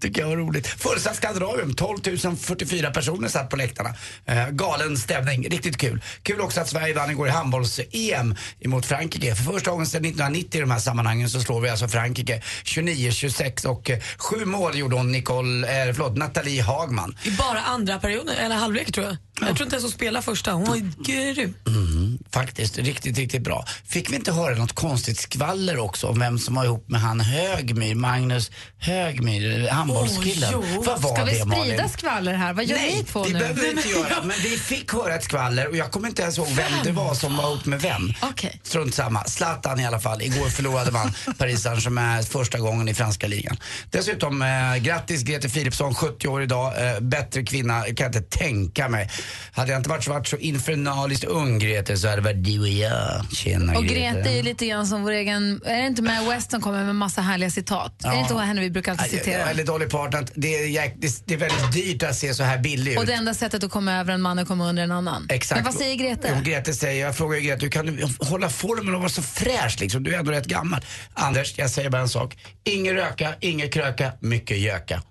Tycker 0.00 0.20
jag 0.20 0.28
var 0.28 0.36
roligt. 0.36 0.66
Fullsatt 0.66 1.16
Skandinavium, 1.16 1.74
12 1.74 1.98
044 2.36 2.90
personer 2.90 3.28
satt 3.28 3.50
på 3.50 3.56
läktarna. 3.56 3.94
Eh, 4.26 4.48
galen 4.48 4.96
stämning, 4.96 5.48
riktigt 5.48 5.76
kul. 5.76 6.02
Kul 6.22 6.40
också 6.40 6.60
att 6.60 6.68
Sverige 6.68 6.94
vann 6.94 7.10
igår 7.10 7.28
i 7.28 7.30
handbolls-EM 7.30 8.34
emot 8.60 8.86
Frankrike. 8.86 9.34
För 9.34 9.52
första 9.52 9.70
gången 9.70 9.86
sedan 9.86 10.04
1990 10.04 10.58
i 10.58 10.60
de 10.60 10.70
här 10.70 10.78
sammanhangen 10.78 11.30
så 11.30 11.40
slår 11.40 11.60
vi 11.60 11.68
alltså 11.68 11.88
Frankrike 11.88 12.42
29-26 12.64 13.66
och 13.66 13.90
eh, 13.90 13.98
sju 14.18 14.44
mål 14.44 14.78
gjorde 14.78 14.96
hon 14.96 15.12
Nicole, 15.12 15.86
eh, 15.86 15.92
förlåt, 15.94 16.16
Nathalie 16.16 16.62
Hagman. 16.62 17.16
I 17.22 17.30
bara 17.30 17.60
andra 17.60 17.98
perioden, 17.98 18.36
eller 18.36 18.56
halvlek 18.56 18.92
tror 18.92 19.06
jag. 19.06 19.16
Jag 19.40 19.56
tror 19.56 19.62
inte 19.62 19.76
ens 19.76 19.84
hon 19.84 19.92
spelade 19.92 20.24
första. 20.24 20.52
Hon 20.52 20.64
var 20.64 20.76
grym. 21.04 21.54
Mm, 21.66 22.18
faktiskt, 22.30 22.78
riktigt, 22.78 23.18
riktigt 23.18 23.42
bra. 23.42 23.64
Fick 23.84 24.10
vi 24.10 24.16
inte 24.16 24.32
höra 24.32 24.54
något 24.54 24.72
konstigt 24.72 25.18
skvaller 25.18 25.78
också 25.78 26.06
om 26.06 26.18
vem 26.18 26.38
som 26.38 26.54
var 26.54 26.64
ihop 26.64 26.88
med 26.88 27.00
han 27.00 27.20
Högmyr, 27.20 27.94
Magnus 27.94 28.50
Högmyr, 28.78 29.65
handbollskillen? 29.70 30.50
Jo. 30.52 30.64
Vad 30.86 31.02
var 31.02 31.14
Ska 31.14 31.24
vi 31.24 31.30
det 31.30 31.36
sprida 31.36 31.56
Malin? 31.56 31.88
skvaller 31.88 32.34
här? 32.34 32.52
Vad 32.52 32.64
gör 32.64 32.76
Nej, 32.76 32.96
ni 32.96 33.04
två 33.04 33.24
det 33.24 33.32
nu? 33.32 33.38
behöver 33.38 33.60
vi 33.62 33.70
inte 33.70 33.88
göra. 33.88 34.22
Men 34.24 34.36
vi 34.42 34.48
fick 34.58 34.92
höra 34.92 35.14
ett 35.14 35.24
skvaller 35.24 35.68
och 35.68 35.76
jag 35.76 35.90
kommer 35.90 36.08
inte 36.08 36.22
ens 36.22 36.38
ihåg 36.38 36.48
vem 36.48 36.72
det 36.84 36.92
var 36.92 37.14
som 37.14 37.36
var 37.36 37.44
ihop 37.52 37.64
med 37.66 37.80
vem. 37.80 38.12
Okej. 38.22 38.60
Strunt 38.62 38.94
samma. 38.94 39.24
Zlatan 39.24 39.80
i 39.80 39.86
alla 39.86 40.00
fall. 40.00 40.22
Igår 40.22 40.48
förlorade 40.48 40.90
man 40.90 41.12
Paris 41.38 41.62
Saint-Germain 41.62 42.22
första 42.22 42.58
gången 42.58 42.88
i 42.88 42.94
franska 42.94 43.26
ligan. 43.26 43.56
Dessutom, 43.90 44.42
eh, 44.42 44.76
grattis 44.76 45.22
Grete 45.22 45.48
Philipsson, 45.48 45.94
70 45.94 46.28
år 46.28 46.42
idag. 46.42 46.72
Eh, 46.94 47.00
bättre 47.00 47.42
kvinna 47.42 47.82
kan 47.82 47.94
jag 47.96 48.08
inte 48.16 48.38
tänka 48.38 48.88
mig. 48.88 49.10
Hade 49.52 49.70
jag 49.72 49.78
inte 49.78 49.88
varit 49.88 50.04
så, 50.04 50.10
varit 50.12 50.28
så 50.28 50.36
infernaliskt 50.36 51.24
ung 51.24 51.58
Grete 51.58 51.96
så 51.96 52.08
hade 52.08 52.16
det 52.20 52.24
varit 52.24 52.44
du 52.44 52.60
och 52.60 52.68
jag. 52.68 53.24
Tjena 53.32 53.78
Och 53.78 53.84
Grete 53.84 54.30
är 54.30 54.36
ju 54.36 54.42
lite 54.42 54.66
grann 54.66 54.86
som 54.86 55.02
vår 55.02 55.10
egen, 55.12 55.60
är 55.64 55.80
det 55.80 55.86
inte 55.86 56.02
Mae 56.02 56.28
West 56.30 56.50
som 56.50 56.60
kommer 56.60 56.84
med 56.84 56.94
massa 56.94 57.20
härliga 57.20 57.50
citat? 57.50 58.04
Är 58.04 58.10
det 58.10 58.16
inte 58.18 58.34
henne 58.46 58.60
vi 58.60 58.70
brukar 58.70 58.92
alltid 58.92 59.10
citera? 59.10 59.52
Eller 59.56 59.66
Dolly 59.66 59.86
Parton. 59.86 60.20
att 60.24 60.30
Det 60.34 60.54
är, 60.56 60.66
jäk- 60.66 60.94
det 60.98 61.06
är- 61.06 61.12
det 61.24 61.34
är 61.34 61.38
väldigt 61.38 61.72
dyrt 61.72 62.02
att 62.02 62.16
se 62.16 62.34
så 62.34 62.42
här 62.42 62.58
billig 62.58 62.92
ut. 62.92 62.98
Och 62.98 63.06
det 63.06 63.12
enda 63.12 63.34
sättet 63.34 63.64
att 63.64 63.70
komma 63.70 63.92
över 63.92 64.12
en 64.12 64.22
man 64.22 64.38
är 64.38 64.42
att 64.42 64.48
komma 64.48 64.68
under 64.68 64.82
en 64.82 64.92
annan. 64.92 65.26
Exakt. 65.30 65.56
Men 65.58 65.64
vad 65.64 65.74
säger 65.74 65.94
Grete? 65.94 66.32
Jo, 66.34 66.40
Grete 66.44 66.74
säger, 66.74 67.04
jag 67.06 67.16
frågar 67.16 67.38
ju 67.38 67.42
Grete, 67.46 67.62
hur 67.64 67.70
kan 67.70 67.86
du 67.86 68.08
hålla 68.20 68.50
formen 68.50 68.94
och 68.94 69.00
vara 69.00 69.10
så 69.10 69.22
fräsch 69.22 69.76
liksom? 69.80 70.02
Du 70.02 70.14
är 70.14 70.18
ändå 70.18 70.30
rätt 70.32 70.46
gammal. 70.46 70.84
Anders, 71.14 71.54
jag 71.58 71.70
säger 71.70 71.90
bara 71.90 72.02
en 72.02 72.08
sak. 72.08 72.36
Ingen 72.64 72.94
röka, 72.94 73.34
ingen 73.40 73.70
kröka, 73.70 74.12
mycket 74.20 74.58
göka. 74.58 75.02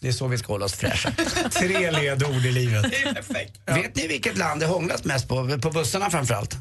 Det 0.00 0.08
är 0.08 0.12
så 0.12 0.28
vi 0.28 0.38
ska 0.38 0.52
hålla 0.52 0.64
oss 0.64 0.74
fräscha. 0.74 1.10
Tre 1.50 1.90
ledord 1.90 2.46
i 2.46 2.52
livet. 2.52 2.84
Vet 3.66 3.96
ni 3.96 4.06
vilket 4.08 4.36
land 4.38 4.60
det 4.60 4.66
hånglas 4.66 5.04
mest 5.04 5.28
på? 5.28 5.58
På 5.62 5.70
bussarna 5.70 6.10
framförallt? 6.10 6.56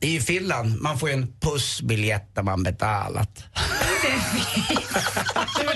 Det 0.00 0.06
är 0.06 0.10
ju 0.10 0.20
Finland. 0.20 0.80
Man 0.80 0.98
får 0.98 1.08
ju 1.08 1.14
en 1.14 1.32
pussbiljett 1.40 2.36
när 2.36 2.42
man 2.42 2.62
betalat. 2.62 3.44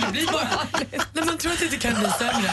Det 0.01 0.11
blir 0.11 0.33
bara... 0.33 0.49
Nej, 1.13 1.25
man 1.25 1.39
tror 1.39 1.53
att 1.53 1.59
det 1.59 1.65
inte 1.65 1.77
kan 1.77 1.95
bli 1.95 2.11
sämre. 2.19 2.53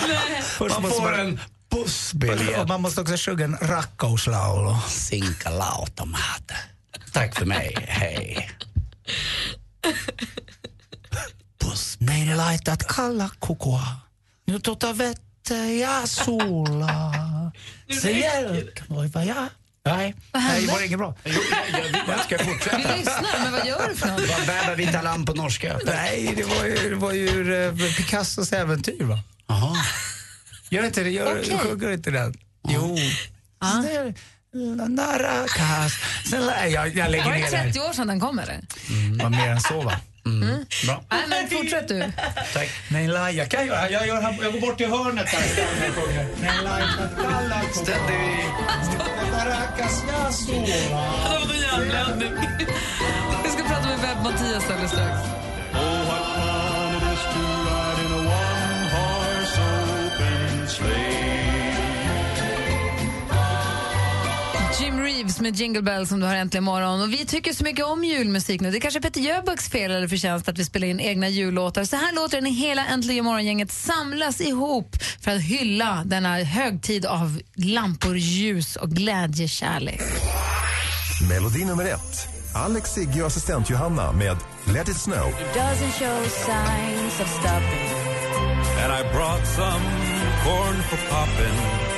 Man 0.82 0.92
får 0.92 1.20
en 1.20 1.40
pussbiljett. 1.72 2.60
Och 2.60 2.68
man 2.68 2.82
måste 2.82 3.02
också 3.02 3.18
sjunga 3.18 3.44
en 3.44 3.58
rakkauslaulu. 3.62 4.76
Sinkalautomat. 4.88 6.52
Tack 7.14 7.36
för 7.36 7.46
mig, 7.46 7.76
hej. 7.88 8.52
Meidän 12.02 12.38
laitat 12.38 12.88
kalla 12.88 13.30
kokoa. 13.40 13.88
Nyt 14.48 14.68
ota 14.68 14.98
vettä 14.98 15.56
ja 15.56 16.08
suolaa. 16.08 17.52
Se 18.02 18.12
jälkeen 18.12 18.86
voi 18.90 19.10
vajaa. 19.14 19.50
Nej, 19.86 20.15
nej, 20.34 20.62
det 20.65 20.72
var 20.72 20.86
inget 20.86 20.98
bra. 21.00 21.15
Jo, 21.26 21.34
jag, 21.72 21.82
jag, 21.84 22.02
jag 22.08 22.20
ska 22.26 22.38
fortsätta. 22.46 22.78
Vi 22.78 22.84
lyssnar, 22.98 23.44
men 23.44 23.52
vad 23.52 23.67
gör 23.67 23.89
du 23.89 23.96
för 23.96 24.08
något? 24.08 24.30
Vad 24.38 24.48
bävar 24.48 24.76
vita 24.76 25.02
lamm 25.02 25.26
på 25.26 25.34
norska? 25.34 25.80
Nej, 25.86 26.34
det 26.38 26.44
var 26.44 26.65
ju, 26.65 26.89
det 26.89 26.96
var 26.96 27.12
ju 27.12 27.30
ur 27.30 27.96
Picassos 27.98 28.54
äventyr 28.54 29.04
va? 29.04 29.20
Jaha. 29.48 29.76
Gör 30.70 30.86
inte 30.86 31.04
det? 31.04 31.10
Gör, 31.10 31.39
Okej. 31.41 31.58
Sjunger 31.58 31.91
inte 31.91 32.12
den? 32.12 32.34
Jo. 32.67 32.98
Nära 34.88 35.48
kast. 35.48 35.96
Snälla, 36.26 36.67
jag, 36.67 36.98
jag 36.98 37.12
lägger 37.12 37.26
Var 37.26 37.32
det 37.34 37.39
ner 37.39 37.52
den. 37.52 37.63
30 37.74 37.80
år 37.80 37.94
sedan 37.94 38.08
den 38.08 38.20
kom 38.20 38.39
eller? 38.39 38.60
Mm, 38.89 39.17
var 39.17 39.30
mer 39.30 39.50
än 39.50 39.62
så 39.62 39.82
va? 39.82 39.94
Mm. 40.26 40.65
Bra. 40.86 41.04
Nej, 41.12 41.22
men 41.30 41.50
fortsätt 41.50 41.88
du. 41.88 42.12
Tack. 42.54 42.70
Nej, 42.89 43.08
la, 43.08 43.32
jag 43.32 43.52
kan 43.52 43.67
göra. 43.67 43.90
Jag, 43.90 44.08
gör, 44.08 44.36
jag 44.42 44.54
går 44.54 44.62
bort 44.62 44.77
till 44.77 44.88
hörnet 44.90 45.27
här. 45.29 45.44
Jag 47.88 49.21
sjunger. 49.42 49.50
Nej, 49.50 49.50
la, 49.50 49.67
kalla 49.77 49.89
kokoa. 49.89 50.31
Ständig. 50.31 50.75
Jag. 53.31 53.44
Vi 53.44 53.50
ska 53.50 53.63
prata 53.63 53.87
med 53.87 54.00
Webb-Mattias 54.00 54.71
alldeles 54.71 54.92
strax. 54.92 55.40
Reeves 65.22 65.42
med 65.42 65.56
Jingle 65.56 65.82
Bells 65.82 66.10
som 66.10 66.19
du 66.19 66.26
har 66.26 66.36
äntligen 66.36 66.63
morgon. 66.63 67.02
Och 67.02 67.13
vi 67.13 67.26
tycker 67.26 67.54
så 67.54 67.63
mycket 67.63 67.86
om 67.86 68.04
julmusik 68.04 68.62
nu. 68.62 68.72
Det 68.72 68.78
är 68.78 68.80
kanske 68.80 69.00
är 69.00 69.02
Peter 69.02 69.22
Jöbacks 69.22 69.69
fel 69.69 69.92
eller 69.92 70.08
förtjänst 70.08 70.50
att 70.50 70.58
vi 70.58 70.65
spelar 70.65 70.88
in 70.88 71.00
egna 71.00 71.30
jullåtar. 71.30 71.84
Så 71.84 71.96
här 71.96 72.13
låter 72.13 72.38
det 72.38 72.42
när 72.42 72.52
hela 72.52 72.86
Äntligen 72.86 73.26
morgongänget 73.26 73.72
samlas 73.72 74.42
ihop 74.42 74.96
för 75.22 75.32
att 75.32 75.42
hylla 75.42 76.04
denna 76.06 76.38
högtid 76.38 77.06
av 77.06 77.42
lampor, 77.56 78.17
ljus 78.17 78.76
och 78.76 78.90
glädjekärlek. 78.90 80.02
Melodi 81.30 81.65
nummer 81.65 81.86
ett. 81.86 82.28
Alex 82.56 82.90
Sigge 82.90 83.22
och 83.22 83.28
assistent 83.28 83.69
Johanna 83.69 84.12
med 84.12 84.38
Let 84.74 84.90
it 84.90 84.98
snow. 84.98 85.34
Doesn't 85.56 85.92
show 86.00 86.24
signs 86.24 87.19
of 87.19 87.30
stopping. 87.40 87.90
And 88.84 88.94
I 88.94 89.13
brought 89.13 89.48
some 89.48 89.84
corn 90.44 90.82
for 90.82 90.98
popping. 91.10 91.90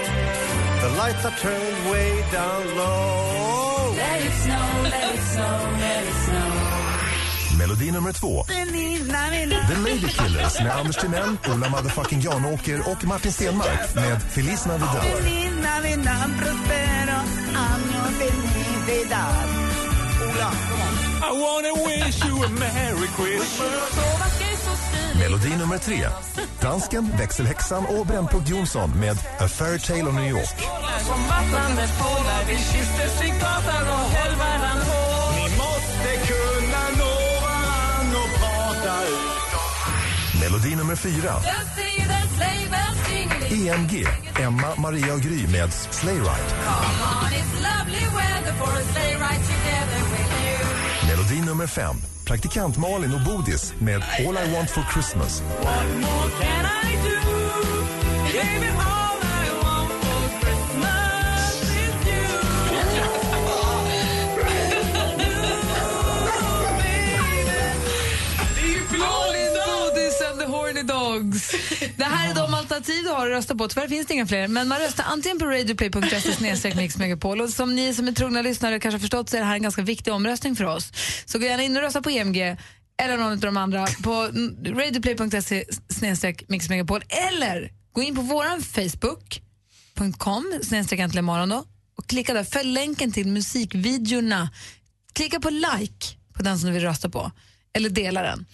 The 0.83 0.89
lights 0.89 1.25
are 1.25 1.37
turned 1.39 1.91
way 1.91 2.09
down 2.31 2.61
low. 2.75 3.95
Let 3.95 4.21
it 4.27 4.33
snow, 4.43 4.67
let 4.83 5.15
it 5.15 5.23
snow, 5.33 5.57
let 5.79 6.03
it 6.03 6.17
snow. 6.25 7.57
Melodi 7.57 7.91
nummer 7.91 8.11
två. 8.11 8.43
The 8.43 9.79
Lady 9.83 10.07
Killers 10.07 10.59
med 10.59 10.71
Anders 10.71 10.95
Timell, 10.95 11.37
Ola 11.53 11.69
motherfucking 11.69 12.21
Janåker 12.21 12.91
och 12.91 13.07
Martin 13.07 13.31
Stenmark 13.31 13.95
med 13.95 14.21
Feliz 14.21 14.65
Navidad. 14.65 15.03
I 21.25 21.31
wanna 21.31 21.73
wish 21.87 22.25
you 22.25 22.43
a 22.43 22.49
merry 22.49 23.07
Christmas. 23.17 23.93
Melodi 25.19 25.57
nummer 25.57 25.77
tre. 25.77 26.07
Dansken, 26.61 27.11
växelhäxan 27.17 27.85
och 27.85 28.05
Brännpunkt 28.07 28.49
Jonsson 28.49 28.99
med 28.99 29.17
A 29.39 29.47
Fairy 29.47 29.79
Tale 29.79 30.03
of 30.03 30.13
New 30.13 30.29
York. 30.29 30.59
Som 31.07 31.27
vattnande 31.27 31.87
fåglar, 31.87 32.43
vi 32.47 32.55
kysstes 32.55 33.23
i 33.23 33.29
gatan 33.29 33.87
och 33.87 34.09
höll 34.15 34.35
varann. 34.35 34.79
Ni 35.35 35.57
måste 35.57 36.27
kunna 36.27 36.83
nå 36.97 37.13
varann 37.41 38.15
och 38.15 38.39
prata 38.39 39.03
ut. 39.07 40.41
Melodi 40.41 40.75
nummer 40.75 40.95
fyra. 40.95 41.33
EMG, 43.51 44.07
Emma, 44.39 44.75
Maria 44.77 45.13
och 45.13 45.21
Gry 45.21 45.47
med 45.47 45.73
Sleigh 45.73 46.21
Ride. 46.21 46.53
Melodi 51.33 51.49
nummer 51.49 51.67
fem. 51.67 51.95
Praktikant 52.25 52.77
Malin 52.77 53.13
och 53.13 53.21
Bodis 53.21 53.73
med 53.79 54.03
All 54.19 54.37
I 54.47 54.53
Want 54.53 54.69
For 54.69 54.83
Christmas. 54.93 55.41
What 55.41 55.87
more 56.01 56.29
can 56.39 56.65
I 56.65 56.95
do? 57.03 57.33
Baby, 58.33 58.71
Dogs. 71.13 71.51
Det 71.97 72.03
här 72.03 72.29
är 72.29 72.35
de 72.35 72.53
alternativ 72.53 73.03
du 73.03 73.09
har 73.09 73.27
att 73.27 73.31
rösta 73.31 73.55
på. 73.55 73.67
Tyvärr 73.67 73.87
finns 73.87 74.07
det 74.07 74.13
inga 74.13 74.27
fler. 74.27 74.47
Men 74.47 74.67
man 74.67 74.79
röstar 74.79 75.03
antingen 75.07 75.39
på 75.39 75.45
radioplay.se 75.45 76.33
snedstreck 76.33 76.75
Mix 76.75 76.97
Megapol. 76.97 77.41
Och 77.41 77.49
som 77.49 77.75
ni 77.75 77.93
som 77.93 78.07
är 78.07 78.11
trogna 78.11 78.41
lyssnare 78.41 78.79
kanske 78.79 78.95
har 78.95 78.99
förstått 78.99 79.29
så 79.29 79.35
är 79.37 79.41
det 79.41 79.47
här 79.47 79.55
en 79.55 79.61
ganska 79.61 79.81
viktig 79.81 80.13
omröstning 80.13 80.55
för 80.55 80.65
oss. 80.65 80.91
Så 81.25 81.39
gå 81.39 81.45
gärna 81.45 81.63
in 81.63 81.77
och 81.77 81.81
rösta 81.81 82.01
på 82.01 82.09
EMG 82.09 82.57
eller 82.97 83.17
någon 83.17 83.31
av 83.31 83.39
de 83.39 83.57
andra 83.57 83.87
på 84.03 84.29
radioplay.se 84.65 85.65
snedstreck 85.89 86.43
Mix 86.49 86.69
Megapol. 86.69 87.03
Eller 87.09 87.71
gå 87.93 88.01
in 88.01 88.15
på 88.15 88.21
vår 88.21 88.61
Facebook.com 88.61 90.59
Äntligen 90.71 91.25
morgon 91.25 91.51
och 91.51 92.07
klicka 92.07 92.33
där. 92.33 92.43
Följ 92.43 92.71
länken 92.71 93.11
till 93.11 93.27
musikvideorna. 93.27 94.49
Klicka 95.13 95.39
på 95.39 95.49
like 95.49 96.17
på 96.33 96.43
den 96.43 96.59
som 96.59 96.67
du 96.67 96.73
vill 96.73 96.83
rösta 96.83 97.09
på. 97.09 97.31
Eller 97.73 97.89
dela 97.89 98.21
den. 98.21 98.45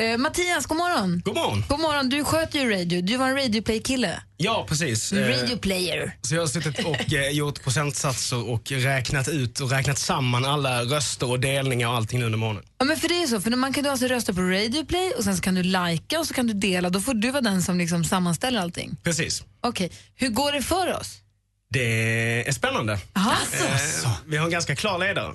Eh, 0.00 0.18
Mattias, 0.18 0.66
god 0.66 0.76
morgon. 0.78 1.22
God 1.24 1.34
morgon. 1.34 1.64
God 1.68 1.80
morgon. 1.80 2.08
Du 2.08 2.24
sköter 2.24 2.58
ju 2.58 2.70
radio. 2.70 3.02
Du 3.02 3.16
var 3.16 3.28
en 3.28 3.36
radioplay-kille. 3.36 4.22
Ja, 4.36 4.66
precis. 4.68 5.12
Eh, 5.12 5.28
Radioplayer. 5.28 6.16
Så 6.22 6.34
jag 6.34 6.42
har 6.42 6.46
suttit 6.46 6.84
och 6.84 7.12
eh, 7.12 7.30
gjort 7.30 7.62
procentsatser 7.62 8.50
och 8.50 8.70
räknat 8.70 9.28
ut 9.28 9.60
och 9.60 9.70
räknat 9.70 9.98
samman 9.98 10.44
alla 10.44 10.82
röster 10.82 11.30
och 11.30 11.40
delningar 11.40 11.88
och 11.88 11.94
allting 11.94 12.18
nu 12.18 12.24
under 12.26 12.38
morgonen. 12.38 12.62
Ja, 12.78 12.84
men 12.84 12.96
för 12.96 13.08
det 13.08 13.22
är 13.22 13.26
så, 13.26 13.40
för 13.40 13.50
man 13.50 13.72
kan 13.72 13.84
du 13.84 13.90
alltså 13.90 14.06
rösta 14.06 14.34
på 14.34 14.40
Radioplay 14.40 15.10
och 15.10 15.24
sen 15.24 15.36
så 15.36 15.42
kan 15.42 15.54
du 15.54 15.62
lajka 15.62 16.20
och 16.20 16.26
så 16.26 16.34
kan 16.34 16.46
du 16.46 16.54
dela. 16.54 16.90
Då 16.90 17.00
får 17.00 17.14
du 17.14 17.30
vara 17.30 17.42
den 17.42 17.62
som 17.62 17.78
liksom 17.78 18.04
sammanställer 18.04 18.60
allting. 18.60 18.96
Precis. 19.02 19.42
Okej, 19.60 19.92
hur 20.14 20.28
går 20.28 20.52
det 20.52 20.62
för 20.62 20.96
oss? 21.00 21.18
Det 21.70 22.48
är 22.48 22.52
spännande. 22.52 22.92
Eh, 22.92 24.10
vi 24.26 24.36
har 24.36 24.44
en 24.44 24.50
ganska 24.50 24.76
klar 24.76 24.98
ledare. 24.98 25.34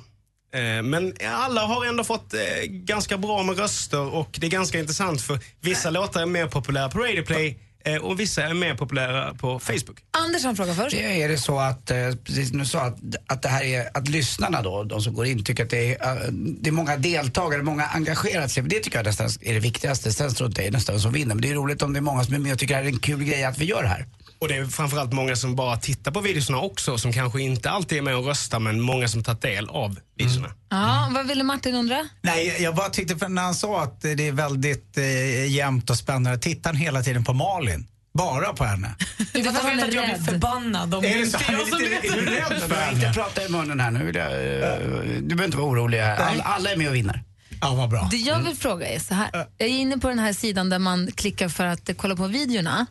Eh, 0.55 0.83
Men 0.83 1.13
alla 1.25 1.61
har 1.61 1.85
ändå 1.85 2.03
fått 2.03 2.33
eh, 2.33 2.39
ganska 2.67 3.17
bra 3.17 3.43
med 3.43 3.57
röster 3.57 4.13
och 4.13 4.29
det 4.39 4.47
är 4.47 4.51
ganska 4.51 4.79
intressant 4.79 5.21
för 5.21 5.39
vissa 5.61 5.89
låtar 5.89 6.21
är 6.21 6.25
mer 6.25 6.47
populära 6.47 6.89
på 6.89 6.99
Radioplay 6.99 7.59
eh, 7.85 7.95
och 7.95 8.19
vissa 8.19 8.43
är 8.43 8.53
mer 8.53 8.75
populära 8.75 9.33
på 9.33 9.59
Facebook. 9.59 9.97
Anders 10.11 10.43
har 10.43 10.49
en 10.49 10.55
fråga 10.55 10.73
först. 10.73 10.95
Är 10.95 11.29
det 11.29 11.37
så 11.37 11.59
att, 11.59 11.91
eh, 11.91 11.97
precis 12.23 12.49
som 12.49 12.57
du 12.59 12.65
sa, 12.65 12.81
att, 12.81 12.97
att 13.27 13.41
det 13.41 13.49
här 13.49 13.63
är, 13.63 13.97
att 13.97 14.07
lyssnarna 14.09 14.61
då, 14.61 14.83
de 14.83 15.01
som 15.01 15.13
går 15.13 15.25
in, 15.25 15.43
tycker 15.43 15.63
att 15.63 15.69
det 15.69 15.95
är, 15.95 16.25
eh, 16.25 16.31
det 16.31 16.69
är 16.69 16.71
många 16.71 16.97
deltagare, 16.97 17.63
många 17.63 17.85
engagerat 17.85 18.51
sig. 18.51 18.63
Det 18.63 18.79
tycker 18.79 18.97
jag 18.97 19.05
nästan 19.05 19.29
är 19.41 19.53
det 19.53 19.59
viktigaste. 19.59 20.13
Sen 20.13 20.33
tror 20.33 20.45
jag 20.45 20.49
att 20.51 20.55
det 20.55 20.67
är 20.67 20.71
nästan 20.71 20.99
som 20.99 21.13
vinner. 21.13 21.35
Men 21.35 21.41
det 21.41 21.49
är 21.49 21.55
roligt 21.55 21.81
om 21.81 21.93
det 21.93 21.99
är 21.99 22.01
många 22.01 22.23
som 22.23 22.33
är 22.33 22.39
med 22.39 22.53
och 22.53 22.59
tycker 22.59 22.77
att 22.77 22.83
det 22.83 22.89
är 22.89 22.93
en 22.93 22.99
kul 22.99 23.23
grej 23.23 23.43
att 23.43 23.57
vi 23.57 23.65
gör 23.65 23.81
det 23.83 23.89
här. 23.89 24.05
Och 24.39 24.47
det 24.47 24.55
är 24.55 24.65
framförallt 24.65 25.13
många 25.13 25.35
som 25.35 25.55
bara 25.55 25.77
tittar 25.77 26.11
på 26.11 26.21
videorna 26.21 26.59
också 26.59 26.97
som 26.97 27.13
kanske 27.13 27.41
inte 27.41 27.69
alltid 27.69 27.97
är 27.97 28.01
med 28.01 28.15
och 28.15 28.25
röstar 28.25 28.59
men 28.59 28.81
många 28.81 29.07
som 29.07 29.23
tagit 29.23 29.41
del 29.41 29.69
av 29.69 29.99
videorna. 30.17 30.49
Ja, 30.69 31.09
vad 31.11 31.27
ville 31.27 31.43
Martin 31.43 31.75
undra? 31.75 32.07
Nej, 32.21 32.57
jag 32.59 32.75
bara 32.75 32.89
tyckte 32.89 33.17
för 33.17 33.29
när 33.29 33.41
han 33.41 33.55
sa 33.55 33.83
att 33.83 34.01
det 34.01 34.27
är 34.27 34.31
väldigt 34.31 34.97
eh, 34.97 35.51
jämnt 35.51 35.89
och 35.89 35.97
spännande, 35.97 36.37
tittar 36.39 36.69
han 36.69 36.77
hela 36.77 37.03
tiden 37.03 37.23
på 37.23 37.33
Malin? 37.33 37.87
Bara 38.13 38.53
på 38.53 38.63
henne? 38.63 38.95
Det 39.33 39.39
är 39.39 39.43
för 39.43 39.49
att 39.49 39.57
han 39.57 39.77
vet 39.77 39.87
att 39.87 39.93
jag 39.93 40.05
blir 40.05 40.25
förbannad 40.25 40.93
om 40.95 41.05
Är 41.05 41.19
det 41.19 41.25
så? 41.25 41.37
jag 41.51 41.67
som 41.67 41.77
Är 41.77 42.15
du 42.15 42.25
rädd 42.25 42.43
Du 42.49 42.59
för 42.59 42.69
behöver 42.69 42.93
inte 42.93 43.13
prata 43.13 43.45
i 43.45 43.49
munnen 43.49 43.79
här 43.79 43.91
nu. 43.91 44.05
Vill 44.05 44.15
jag, 44.15 44.31
eh, 44.31 44.79
du 45.21 45.21
behöver 45.21 45.45
inte 45.45 45.57
vara 45.57 45.69
orolig 45.69 45.97
här. 45.99 46.41
Alla, 46.43 46.71
är 46.71 46.77
med 46.77 46.89
och 46.89 46.95
vinner. 46.95 47.23
Ja, 47.61 47.73
vad 47.73 47.89
bra. 47.89 48.07
Det 48.11 48.17
jag 48.17 48.39
vill 48.43 48.55
fråga 48.55 48.87
är 48.87 48.99
så 48.99 49.13
här. 49.13 49.29
Jag 49.33 49.69
är 49.69 49.73
inne 49.73 49.97
på 49.97 50.09
den 50.09 50.19
här 50.19 50.33
sidan 50.33 50.69
där 50.69 50.79
man 50.79 51.11
klickar 51.11 51.49
för 51.49 51.65
att 51.65 51.89
kolla 51.97 52.15
på 52.15 52.27
videorna. 52.27 52.85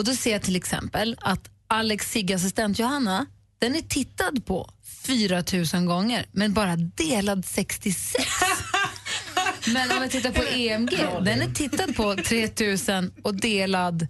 Och 0.00 0.04
då 0.06 0.14
ser 0.14 0.32
jag 0.32 0.42
till 0.42 0.56
exempel 0.56 1.16
att 1.20 1.50
Alex 1.66 2.10
Sigge 2.10 2.34
assistent 2.34 2.78
Johanna, 2.78 3.26
den 3.58 3.76
är 3.76 3.80
tittad 3.80 4.46
på 4.46 4.70
4 5.06 5.44
000 5.74 5.84
gånger, 5.84 6.26
men 6.32 6.52
bara 6.52 6.76
delad 6.76 7.44
66. 7.44 8.24
men 9.66 9.90
om 9.90 10.02
jag 10.02 10.10
tittar 10.10 10.30
på 10.30 10.42
EMG, 10.42 10.90
den 11.24 11.42
är 11.42 11.54
tittad 11.54 11.96
på 11.96 12.16
3 12.16 12.48
000 12.88 13.10
och 13.22 13.34
delad 13.34 14.06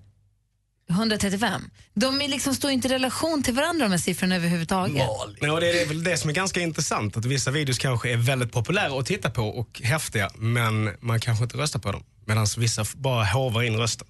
135. 0.90 1.62
De 1.94 2.20
är 2.22 2.28
liksom, 2.28 2.54
står 2.54 2.70
inte 2.70 2.88
i 2.88 2.90
relation 2.90 3.42
till 3.42 3.54
varandra 3.54 3.84
de 3.84 3.90
här 3.90 3.98
siffrorna 3.98 4.36
överhuvudtaget. 4.36 5.08
Ja, 5.40 5.60
det 5.60 5.82
är 5.82 5.86
väl 5.86 6.04
det 6.04 6.16
som 6.16 6.30
är 6.30 6.34
ganska 6.34 6.60
intressant. 6.60 7.16
Att 7.16 7.24
vissa 7.24 7.50
videos 7.50 7.78
kanske 7.78 8.12
är 8.12 8.16
väldigt 8.16 8.52
populära 8.52 8.98
att 8.98 9.06
titta 9.06 9.30
på 9.30 9.42
och 9.42 9.80
häftiga 9.84 10.30
men 10.34 10.96
man 11.00 11.20
kanske 11.20 11.44
inte 11.44 11.56
röstar 11.56 11.80
på 11.80 11.92
dem. 11.92 12.04
Medan 12.24 12.46
vissa 12.58 12.84
bara 12.94 13.24
hovar 13.24 13.62
in 13.62 13.76
rösten. 13.76 14.06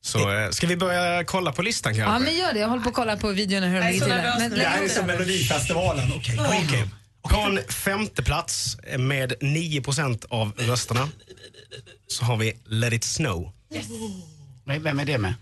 Så 0.00 0.32
eh, 0.32 0.50
ska 0.50 0.66
vi 0.66 0.76
börja 0.76 1.24
kolla 1.24 1.52
på 1.52 1.62
listan 1.62 1.94
kanske? 1.94 2.12
Ja, 2.12 2.18
men 2.18 2.36
gör 2.36 2.52
det. 2.52 2.58
Jag 2.58 2.68
håller 2.68 2.82
på 2.82 2.88
att 2.88 2.94
kolla 2.94 3.16
på 3.16 3.28
videorna 3.32 3.66
hur 3.66 3.80
de 3.80 3.86
ligger 3.86 4.06
till. 4.06 4.14
Men 4.38 4.50
Det 4.50 4.64
här 4.64 4.82
är 4.82 4.88
som 4.88 5.06
det. 5.06 5.12
Melodifestivalen. 5.12 6.12
Okej, 6.16 6.38
Okej. 6.40 6.88
På 7.22 7.36
en 7.36 7.60
femte 7.68 8.22
plats 8.22 8.76
med 8.98 9.32
9% 9.32 10.24
av 10.30 10.52
rösterna 10.58 11.08
så 12.08 12.24
har 12.24 12.36
vi 12.36 12.52
Let 12.66 12.92
it 12.92 13.04
snow. 13.04 13.52
Nej, 14.64 14.78
vem 14.78 15.00
är 15.00 15.04
det 15.04 15.18
med? 15.18 15.34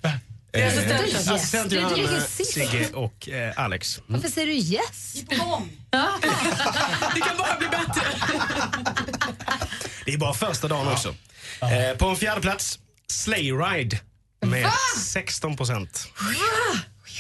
Eh, 0.53 0.67
assistent. 0.67 1.07
Yes. 1.09 1.29
Assistent 1.29 1.71
Du 1.71 1.77
Johanna. 1.77 2.21
Sigge 2.21 2.89
och 2.95 3.29
eh, 3.29 3.53
Alex. 3.57 4.01
Varför 4.07 4.29
säger 4.29 4.47
du 4.47 4.53
yes? 4.53 5.15
Det 7.15 7.21
kan 7.21 7.37
bara 7.37 7.57
bli 7.59 7.69
bättre. 7.69 8.03
Det 10.05 10.13
är 10.13 10.19
bara 10.19 10.35
första 10.35 10.69
dagen 10.69 10.89
också. 10.89 11.15
Eh, 11.63 11.97
på 11.99 12.07
en 12.07 12.17
fjärde 12.17 12.41
plats, 12.41 12.79
Sleigh 13.09 13.57
Ride 13.59 14.01
med 14.47 14.71
16 14.99 15.57
procent. 15.57 16.09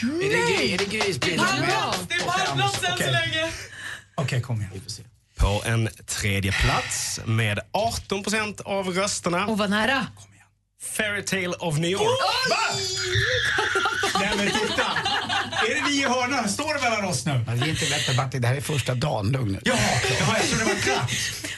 Är 0.02 0.30
det, 0.30 0.74
är 0.74 0.78
det 0.78 0.84
är... 0.84 1.18
Det 1.18 1.34
är 2.14 2.24
pallplats 2.26 2.84
än 2.84 2.98
så 2.98 3.10
länge. 3.10 3.52
Okej, 4.14 4.42
kom 4.42 4.60
igen. 4.60 4.82
På 5.36 5.62
en 5.66 5.88
tredje 6.06 6.52
plats 6.52 7.20
med 7.24 7.60
18 7.72 8.22
procent 8.22 8.60
av 8.60 8.88
rösterna. 8.88 9.46
Och 9.46 9.58
vad 9.58 9.70
nära. 9.70 10.06
Fairy 10.82 11.24
Tale 11.24 11.56
of 11.58 11.78
New 11.78 11.90
York. 11.90 12.18
Nej 14.20 14.30
men 14.36 14.46
titta! 14.46 14.82
Är 15.68 15.74
det 15.74 15.90
vi 15.90 16.02
i 16.02 16.04
hörnan? 16.04 16.48
Står 16.48 16.74
det 16.74 16.80
mellan 16.80 17.04
oss 17.04 17.26
nu? 17.26 17.44
Ja, 17.46 17.52
det 17.52 17.64
är 17.64 17.68
inte 17.68 17.88
lätt 17.88 18.16
Martin, 18.16 18.42
det 18.42 18.48
här 18.48 18.54
är 18.54 18.60
första 18.60 18.94
dagen. 18.94 19.32
Lugn 19.32 19.52
nu. 19.52 19.60
Ja, 19.64 19.74
ja 20.20 20.36
jag 20.38 20.48
trodde 20.48 20.64
det 20.64 20.74
var 20.74 20.80
klart. 20.80 21.10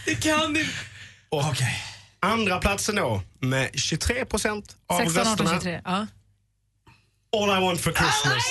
Det 0.04 0.14
kan 0.14 0.54
du. 0.54 0.66
Och 1.28 1.44
andra 2.20 2.58
platsen 2.58 2.96
då 2.96 3.22
med 3.40 3.70
23 3.74 4.24
procent 4.24 4.76
av 4.86 4.98
16, 4.98 5.20
18, 5.20 5.46
rösterna. 5.46 5.50
23. 5.50 5.80
Ja. 5.84 6.06
All 7.36 7.58
I 7.58 7.66
want 7.66 7.80
for 7.80 7.92
Christmas. 7.92 8.44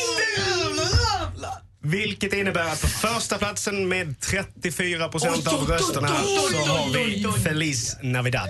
Vilket 1.81 2.33
innebär 2.33 2.71
att 2.71 2.81
på 2.81 2.87
första 2.87 3.37
platsen 3.37 3.87
med 3.87 4.19
34 4.19 5.09
procent 5.09 5.47
av 5.47 5.67
rösterna 5.67 6.07
så 6.07 6.57
har 6.57 6.93
vi 6.93 7.41
Feliz 7.43 7.97
Navidad. 8.01 8.49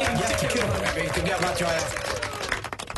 Jättekul. 0.00 0.62
Jag 0.84 0.94
vill 0.94 1.04
inte 1.04 1.20
glömma 1.20 1.46
att 1.46 1.60
jag 1.60 1.74
är... 1.74 2.09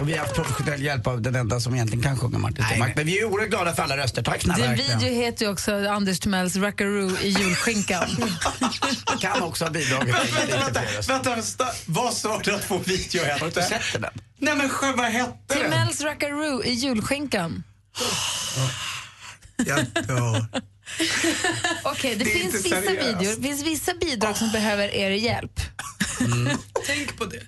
Och 0.03 0.09
vi 0.09 0.13
har 0.13 0.19
haft 0.19 0.35
professionell 0.35 0.83
hjälp 0.83 1.07
av 1.07 1.23
den 1.23 1.35
enda 1.35 1.61
som 1.61 1.75
egentligen 1.75 2.03
kan 2.03 2.17
sjunga 2.19 2.39
Martin 2.39 2.65
Stenmarck. 2.65 2.97
Men 2.97 3.07
vi 3.07 3.19
är 3.21 3.25
oerhört 3.25 3.51
glada 3.51 3.75
för 3.75 3.83
alla 3.83 3.97
röster. 3.97 4.23
Tack 4.23 4.43
snälla. 4.43 4.67
Din 4.67 4.77
video 4.77 5.15
heter 5.15 5.45
ju 5.47 5.53
också 5.53 5.89
Anders 5.89 6.21
Timells 6.21 6.57
Rackaroo 6.57 7.17
i 7.23 7.29
julskinkan. 7.29 8.07
Kan 9.21 9.43
också 9.43 9.65
ha 9.65 9.71
bidragit 9.71 10.15
röster. 10.15 11.09
Vänta, 11.09 11.31
vänta, 11.35 11.67
vad 11.87 12.15
sa 12.15 12.41
du 12.45 12.55
att 12.55 12.65
få 12.65 12.79
video 12.79 13.23
Har 13.33 13.39
du 13.41 13.47
inte 13.47 13.61
hette? 13.61 13.83
sett 13.93 14.03
den? 14.03 14.11
Nej 14.39 14.57
men 14.57 14.69
sjö, 14.69 14.93
vad 14.97 15.07
hette 15.07 15.33
den? 15.47 15.59
Timells 15.59 16.01
Rackaroo 16.01 16.65
i 16.65 16.71
julskinkan. 16.73 17.63
Jag 19.57 19.87
dör. 20.07 20.47
Okej, 21.85 22.15
det, 22.17 22.25
Det 22.25 22.31
finns 22.31 22.55
vissa 22.55 22.69
seriöst. 22.69 23.09
videor, 23.09 23.37
det 23.37 23.43
finns 23.43 23.63
vissa 23.63 23.95
bidrag 23.95 24.37
som 24.37 24.51
behöver 24.53 24.95
er 24.95 25.11
hjälp. 25.11 25.61
Tänk 26.87 27.17
på 27.19 27.25
det. 27.25 27.43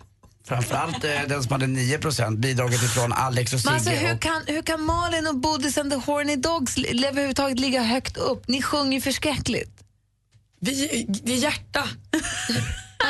Framförallt 0.49 1.05
eh, 1.05 1.11
den 1.29 1.43
som 1.43 1.53
hade 1.53 1.67
9% 1.67 2.37
bidraget 2.37 2.83
ifrån 2.83 3.13
Alex 3.13 3.53
och 3.53 3.61
Men 3.65 3.75
alltså, 3.75 3.91
Sigge. 3.91 4.07
hur, 4.07 4.15
och, 4.15 4.21
kan, 4.21 4.43
hur 4.47 4.63
kan 4.63 4.83
Malin 4.83 5.27
och 5.27 5.37
Bodis 5.37 5.79
and 5.79 5.91
the 5.91 5.97
Horny 5.97 6.37
Dogs 6.37 6.79
överhuvudtaget 6.79 7.59
ligga 7.59 7.83
högt 7.83 8.17
upp? 8.17 8.49
Ni 8.49 8.63
sjunger 8.63 8.93
ju 8.93 9.01
förskräckligt. 9.01 9.71
Vi, 10.61 11.07
det 11.09 11.33
är 11.33 11.37
hjärta. 11.37 11.89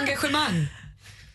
Engagemang. 0.01 0.67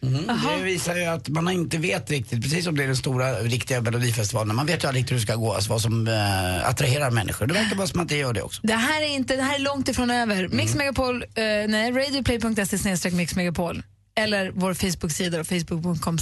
Mhm, 0.01 0.39
det 0.57 0.63
visar 0.63 0.95
ju 0.95 1.05
att 1.05 1.29
man 1.29 1.49
inte 1.49 1.77
vet 1.77 2.09
riktigt, 2.11 2.41
precis 2.41 2.65
som 2.65 2.77
det 2.77 2.83
är 2.83 2.87
den 2.87 2.95
stora 2.95 3.33
riktiga 3.39 3.81
melodifestivalen, 3.81 4.55
man 4.55 4.65
vet 4.65 4.83
ju 4.83 4.87
aldrig 4.87 5.01
riktigt 5.01 5.11
hur 5.11 5.19
det 5.19 5.25
ska 5.25 5.35
gå, 5.35 5.53
alltså 5.53 5.69
vad 5.69 5.81
som 5.81 6.07
eh, 6.07 6.69
attraherar 6.69 7.11
människor. 7.11 7.47
Det 7.47 7.53
verkar 7.53 7.75
bara 7.75 7.87
som 7.87 7.99
att 7.99 8.09
det 8.09 8.17
gör 8.17 8.33
det 8.33 8.41
också. 8.41 8.61
Det 8.63 8.73
här 8.73 9.01
är, 9.01 9.07
inte, 9.07 9.35
det 9.35 9.43
här 9.43 9.55
är 9.55 9.59
långt 9.59 9.87
ifrån 9.87 10.09
över. 10.11 10.47
Mix 10.47 10.75
Megapol, 10.75 11.23
eh, 11.23 11.43
nej, 11.67 11.91
radioplay.se 11.91 12.77
snedstreck 12.77 13.13
Mix 13.13 13.35
Megapol. 13.35 13.83
Eller 14.19 14.51
vår 14.53 14.73
Facebook-sida, 14.73 15.43
facebook.com. 15.43 16.17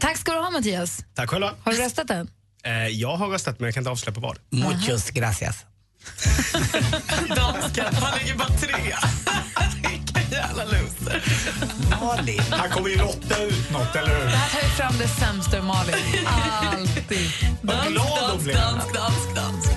Tack 0.00 0.18
ska 0.18 0.32
du 0.32 0.38
ha 0.38 0.50
Mattias. 0.50 1.04
Tack 1.14 1.30
själva. 1.30 1.50
Har 1.64 1.72
du 1.72 1.78
röstat 1.78 2.10
än? 2.10 2.30
Eh, 2.64 2.86
jag 2.86 3.16
har 3.16 3.28
röstat 3.28 3.60
men 3.60 3.66
jag 3.66 3.74
kan 3.74 3.80
inte 3.80 3.90
avslöja 3.90 4.14
på 4.14 4.20
vad. 4.20 4.38
Muchos 4.50 5.10
gracias. 5.10 5.56
Dansken, 7.36 7.94
han 7.94 8.18
ligger 8.18 8.34
bara 8.34 8.48
trea. 8.48 8.98
Vilken 9.90 10.30
jävla 10.30 10.64
loser. 10.64 11.22
Malin. 12.00 12.42
Han 12.50 12.70
kommer 12.70 12.88
ju 12.88 12.96
lotta 12.96 13.42
ut 13.42 13.70
något, 13.72 13.96
eller 13.96 14.18
hur? 14.18 14.24
Det 14.24 14.30
här 14.30 14.50
tar 14.50 14.68
ju 14.68 14.74
fram 14.74 14.94
det 14.98 15.08
sämsta 15.08 15.58
ur 15.58 15.62
Malin. 15.62 15.94
Alltid. 16.26 17.30
Hon 17.62 18.44
blev. 18.44 18.56
Dansk, 18.56 18.94
dansk, 18.94 19.34
dansk. 19.34 19.70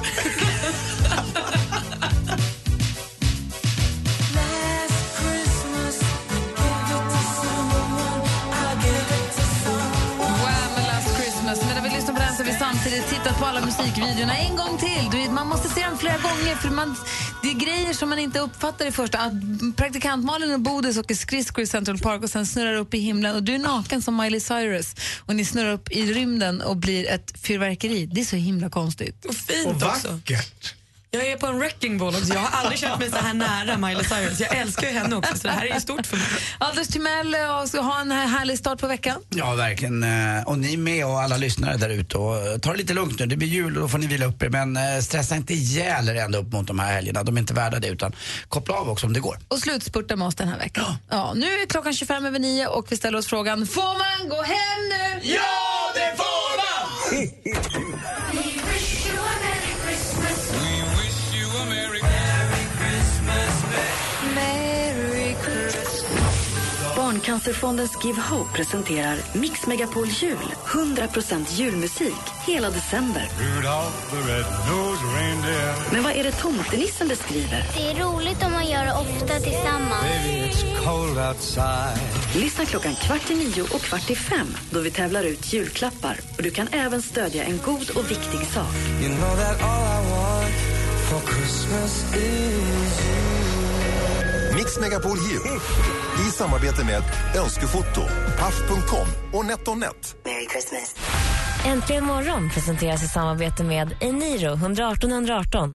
Samtidigt 12.85 13.09
tittat 13.09 13.39
på 13.39 13.45
alla 13.45 13.65
musikvideorna 13.65 14.37
en 14.37 14.55
gång 14.55 14.77
till. 14.77 15.09
Du, 15.11 15.17
vet, 15.17 15.31
man 15.31 15.47
måste 15.47 15.69
se 15.69 15.85
dem 15.85 15.97
flera 15.97 16.17
gånger 16.17 16.55
för 16.55 16.69
man, 16.69 16.95
det 17.41 17.49
är 17.49 17.53
grejer 17.53 17.93
som 17.93 18.09
man 18.09 18.19
inte 18.19 18.39
uppfattar 18.39 18.85
i 18.85 18.91
första. 18.91 19.19
Att 19.19 19.33
praktikant 19.75 20.25
Malin 20.25 20.53
och 20.53 20.59
Bodis 20.59 20.97
åker 20.97 21.15
skridskor 21.15 21.63
i 21.63 21.67
Central 21.67 21.97
Park 21.97 22.23
och 22.23 22.29
sen 22.29 22.45
snurrar 22.45 22.73
upp 22.73 22.93
i 22.93 22.97
himlen 22.97 23.35
och 23.35 23.43
du 23.43 23.55
är 23.55 23.59
naken 23.59 24.01
som 24.01 24.17
Miley 24.17 24.39
Cyrus 24.39 24.95
och 25.19 25.35
ni 25.35 25.45
snurrar 25.45 25.71
upp 25.71 25.91
i 25.91 26.13
rymden 26.13 26.61
och 26.61 26.77
blir 26.77 27.07
ett 27.09 27.33
fyrverkeri. 27.41 28.05
Det 28.05 28.21
är 28.21 28.25
så 28.25 28.35
himla 28.35 28.69
konstigt. 28.69 29.25
Och 29.25 29.35
fint 29.35 29.83
Och 29.83 29.89
också. 29.89 30.19
Jag 31.15 31.27
är 31.27 31.37
på 31.37 31.47
en 31.47 31.59
wrecking 31.59 31.97
ball 31.97 32.15
också. 32.15 32.33
Jag 32.33 32.39
har 32.39 32.59
aldrig 32.59 32.79
känt 32.79 32.99
mig 32.99 33.09
så 33.11 33.17
här 33.17 33.33
nära 33.33 33.77
Miley 33.77 34.03
Cyrus. 34.03 34.39
Jag 34.39 34.55
älskar 34.57 34.87
ju 34.87 34.93
henne 34.93 35.15
också, 35.15 35.37
så 35.37 35.47
det 35.47 35.53
här 35.53 35.65
är 35.65 35.73
ju 35.73 35.79
stort 35.79 36.05
för 36.07 36.17
mig. 36.17 36.25
Anders 36.57 36.87
Timell 36.87 37.33
eh, 37.35 37.63
ska 37.65 37.81
ha 37.81 38.01
en 38.01 38.11
härlig 38.11 38.57
start 38.57 38.79
på 38.79 38.87
veckan. 38.87 39.21
Ja, 39.29 39.53
verkligen. 39.55 40.03
Eh, 40.03 40.43
Och 40.47 40.59
ni 40.59 40.77
med 40.77 41.05
och 41.05 41.21
alla 41.21 41.37
lyssnare 41.37 41.77
där 41.77 41.89
ute. 41.89 42.17
Och 42.17 42.37
eh, 42.47 42.57
Ta 42.57 42.71
det 42.71 42.77
lite 42.77 42.93
lugnt 42.93 43.19
nu, 43.19 43.25
det 43.25 43.37
blir 43.37 43.47
jul 43.47 43.75
och 43.75 43.81
då 43.81 43.87
får 43.87 43.97
ni 43.97 44.07
vila 44.07 44.25
upp 44.25 44.43
er. 44.43 44.49
Men 44.49 45.03
stressa 45.03 45.35
inte 45.35 45.53
ihjäl 45.53 46.09
er 46.09 46.15
ända 46.15 46.37
upp 46.37 46.51
mot 46.51 46.67
de 46.67 46.79
här 46.79 46.93
helgerna. 46.93 47.23
De 47.23 47.35
är 47.37 47.41
inte 47.41 47.53
värda 47.53 47.79
det, 47.79 47.87
utan 47.87 48.15
koppla 48.49 48.73
av 48.75 48.89
också 48.89 49.05
om 49.07 49.13
det 49.13 49.19
går. 49.19 49.37
Och 49.47 49.59
slutspurta 49.59 50.15
med 50.15 50.27
oss 50.27 50.35
den 50.35 50.47
här 50.47 50.57
veckan. 50.57 50.85
Ja. 51.09 51.33
nu 51.35 51.45
är 51.45 51.65
klockan 51.65 51.93
25 51.93 52.25
över 52.25 52.39
9 52.39 52.67
och 52.67 52.85
vi 52.91 52.97
ställer 52.97 53.17
oss 53.17 53.27
frågan, 53.27 53.67
får 53.67 53.81
man 53.83 54.29
gå 54.29 54.41
hem 54.41 54.81
nu? 54.89 55.29
Ja, 55.33 55.91
det 55.95 56.17
får 56.17 56.57
man! 56.57 57.54
Barncancerfondens 67.25 68.03
Give 68.03 68.21
Hope 68.21 68.53
presenterar 68.53 69.17
Mix 69.33 69.67
Megapol 69.67 70.07
Jul. 70.07 70.37
100% 70.65 71.45
julmusik 71.51 72.21
hela 72.47 72.69
december. 72.69 73.29
Men 75.91 76.03
vad 76.03 76.13
är 76.13 76.23
det 76.23 76.31
tomtenissen 76.31 77.07
beskriver? 77.07 77.63
Det 77.77 77.91
är 77.91 77.95
roligt 78.05 78.43
om 78.43 78.51
man 78.51 78.69
gör 78.69 78.85
det 78.85 78.93
ofta 78.93 79.39
tillsammans. 79.39 80.01
Baby, 80.01 80.51
Lyssna 82.39 82.65
klockan 82.65 82.95
kvart 82.95 83.31
i 83.31 83.35
nio 83.35 83.61
och 83.61 83.81
kvart 83.81 84.09
i 84.09 84.15
fem 84.15 84.47
då 84.69 84.79
vi 84.79 84.91
tävlar 84.91 85.23
ut 85.23 85.53
julklappar. 85.53 86.19
Och 86.37 86.43
du 86.43 86.51
kan 86.51 86.67
även 86.71 87.01
stödja 87.01 87.43
en 87.43 87.59
god 87.65 87.89
och 87.89 88.11
viktig 88.11 88.39
sak. 88.47 88.75
You 89.01 89.09
know 89.09 89.35
Mix 94.55 94.79
Megapol 94.79 95.17
Jul. 95.17 95.41
I 96.27 96.31
samarbete 96.31 96.83
med 96.85 97.03
Önskefoto, 97.43 98.01
Paff.com 98.39 99.07
och 99.33 99.45
NetOnNet. 99.45 100.15
Merry 100.25 100.47
Christmas. 100.51 100.95
Äntligen 101.65 102.05
morgon 102.05 102.49
presenteras 102.49 103.03
i 103.03 103.07
samarbete 103.07 103.63
med 103.63 103.95
Eniro 104.01 104.53
118 104.53 105.11
118. 105.11 105.71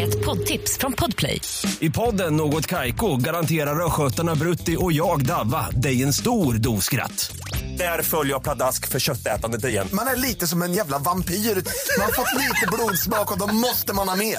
Ett 0.00 0.24
poddtips 0.24 0.78
från 0.78 0.92
Podplay. 0.92 1.40
I 1.80 1.90
podden 1.90 2.36
Något 2.36 2.66
Kaiko 2.66 3.16
garanterar 3.16 3.86
östgötarna 3.86 4.34
Brutti 4.34 4.76
och 4.78 4.92
jag, 4.92 5.26
Davva, 5.26 5.70
dig 5.70 6.02
en 6.02 6.12
stor 6.12 6.54
dos 6.54 6.84
skratt. 6.84 7.36
Där 7.78 8.02
följer 8.02 8.32
jag 8.32 8.42
pladask 8.42 8.88
för 8.88 8.98
köttätandet 8.98 9.64
igen. 9.64 9.88
Man 9.92 10.06
är 10.06 10.16
lite 10.16 10.46
som 10.46 10.62
en 10.62 10.72
jävla 10.72 10.98
vampyr. 10.98 11.34
Man 11.34 12.04
har 12.04 12.12
fått 12.12 12.40
lite 12.40 12.66
blodsmak 12.72 13.32
och 13.32 13.38
då 13.38 13.46
måste 13.46 13.92
man 13.92 14.08
ha 14.08 14.16
mer. 14.16 14.38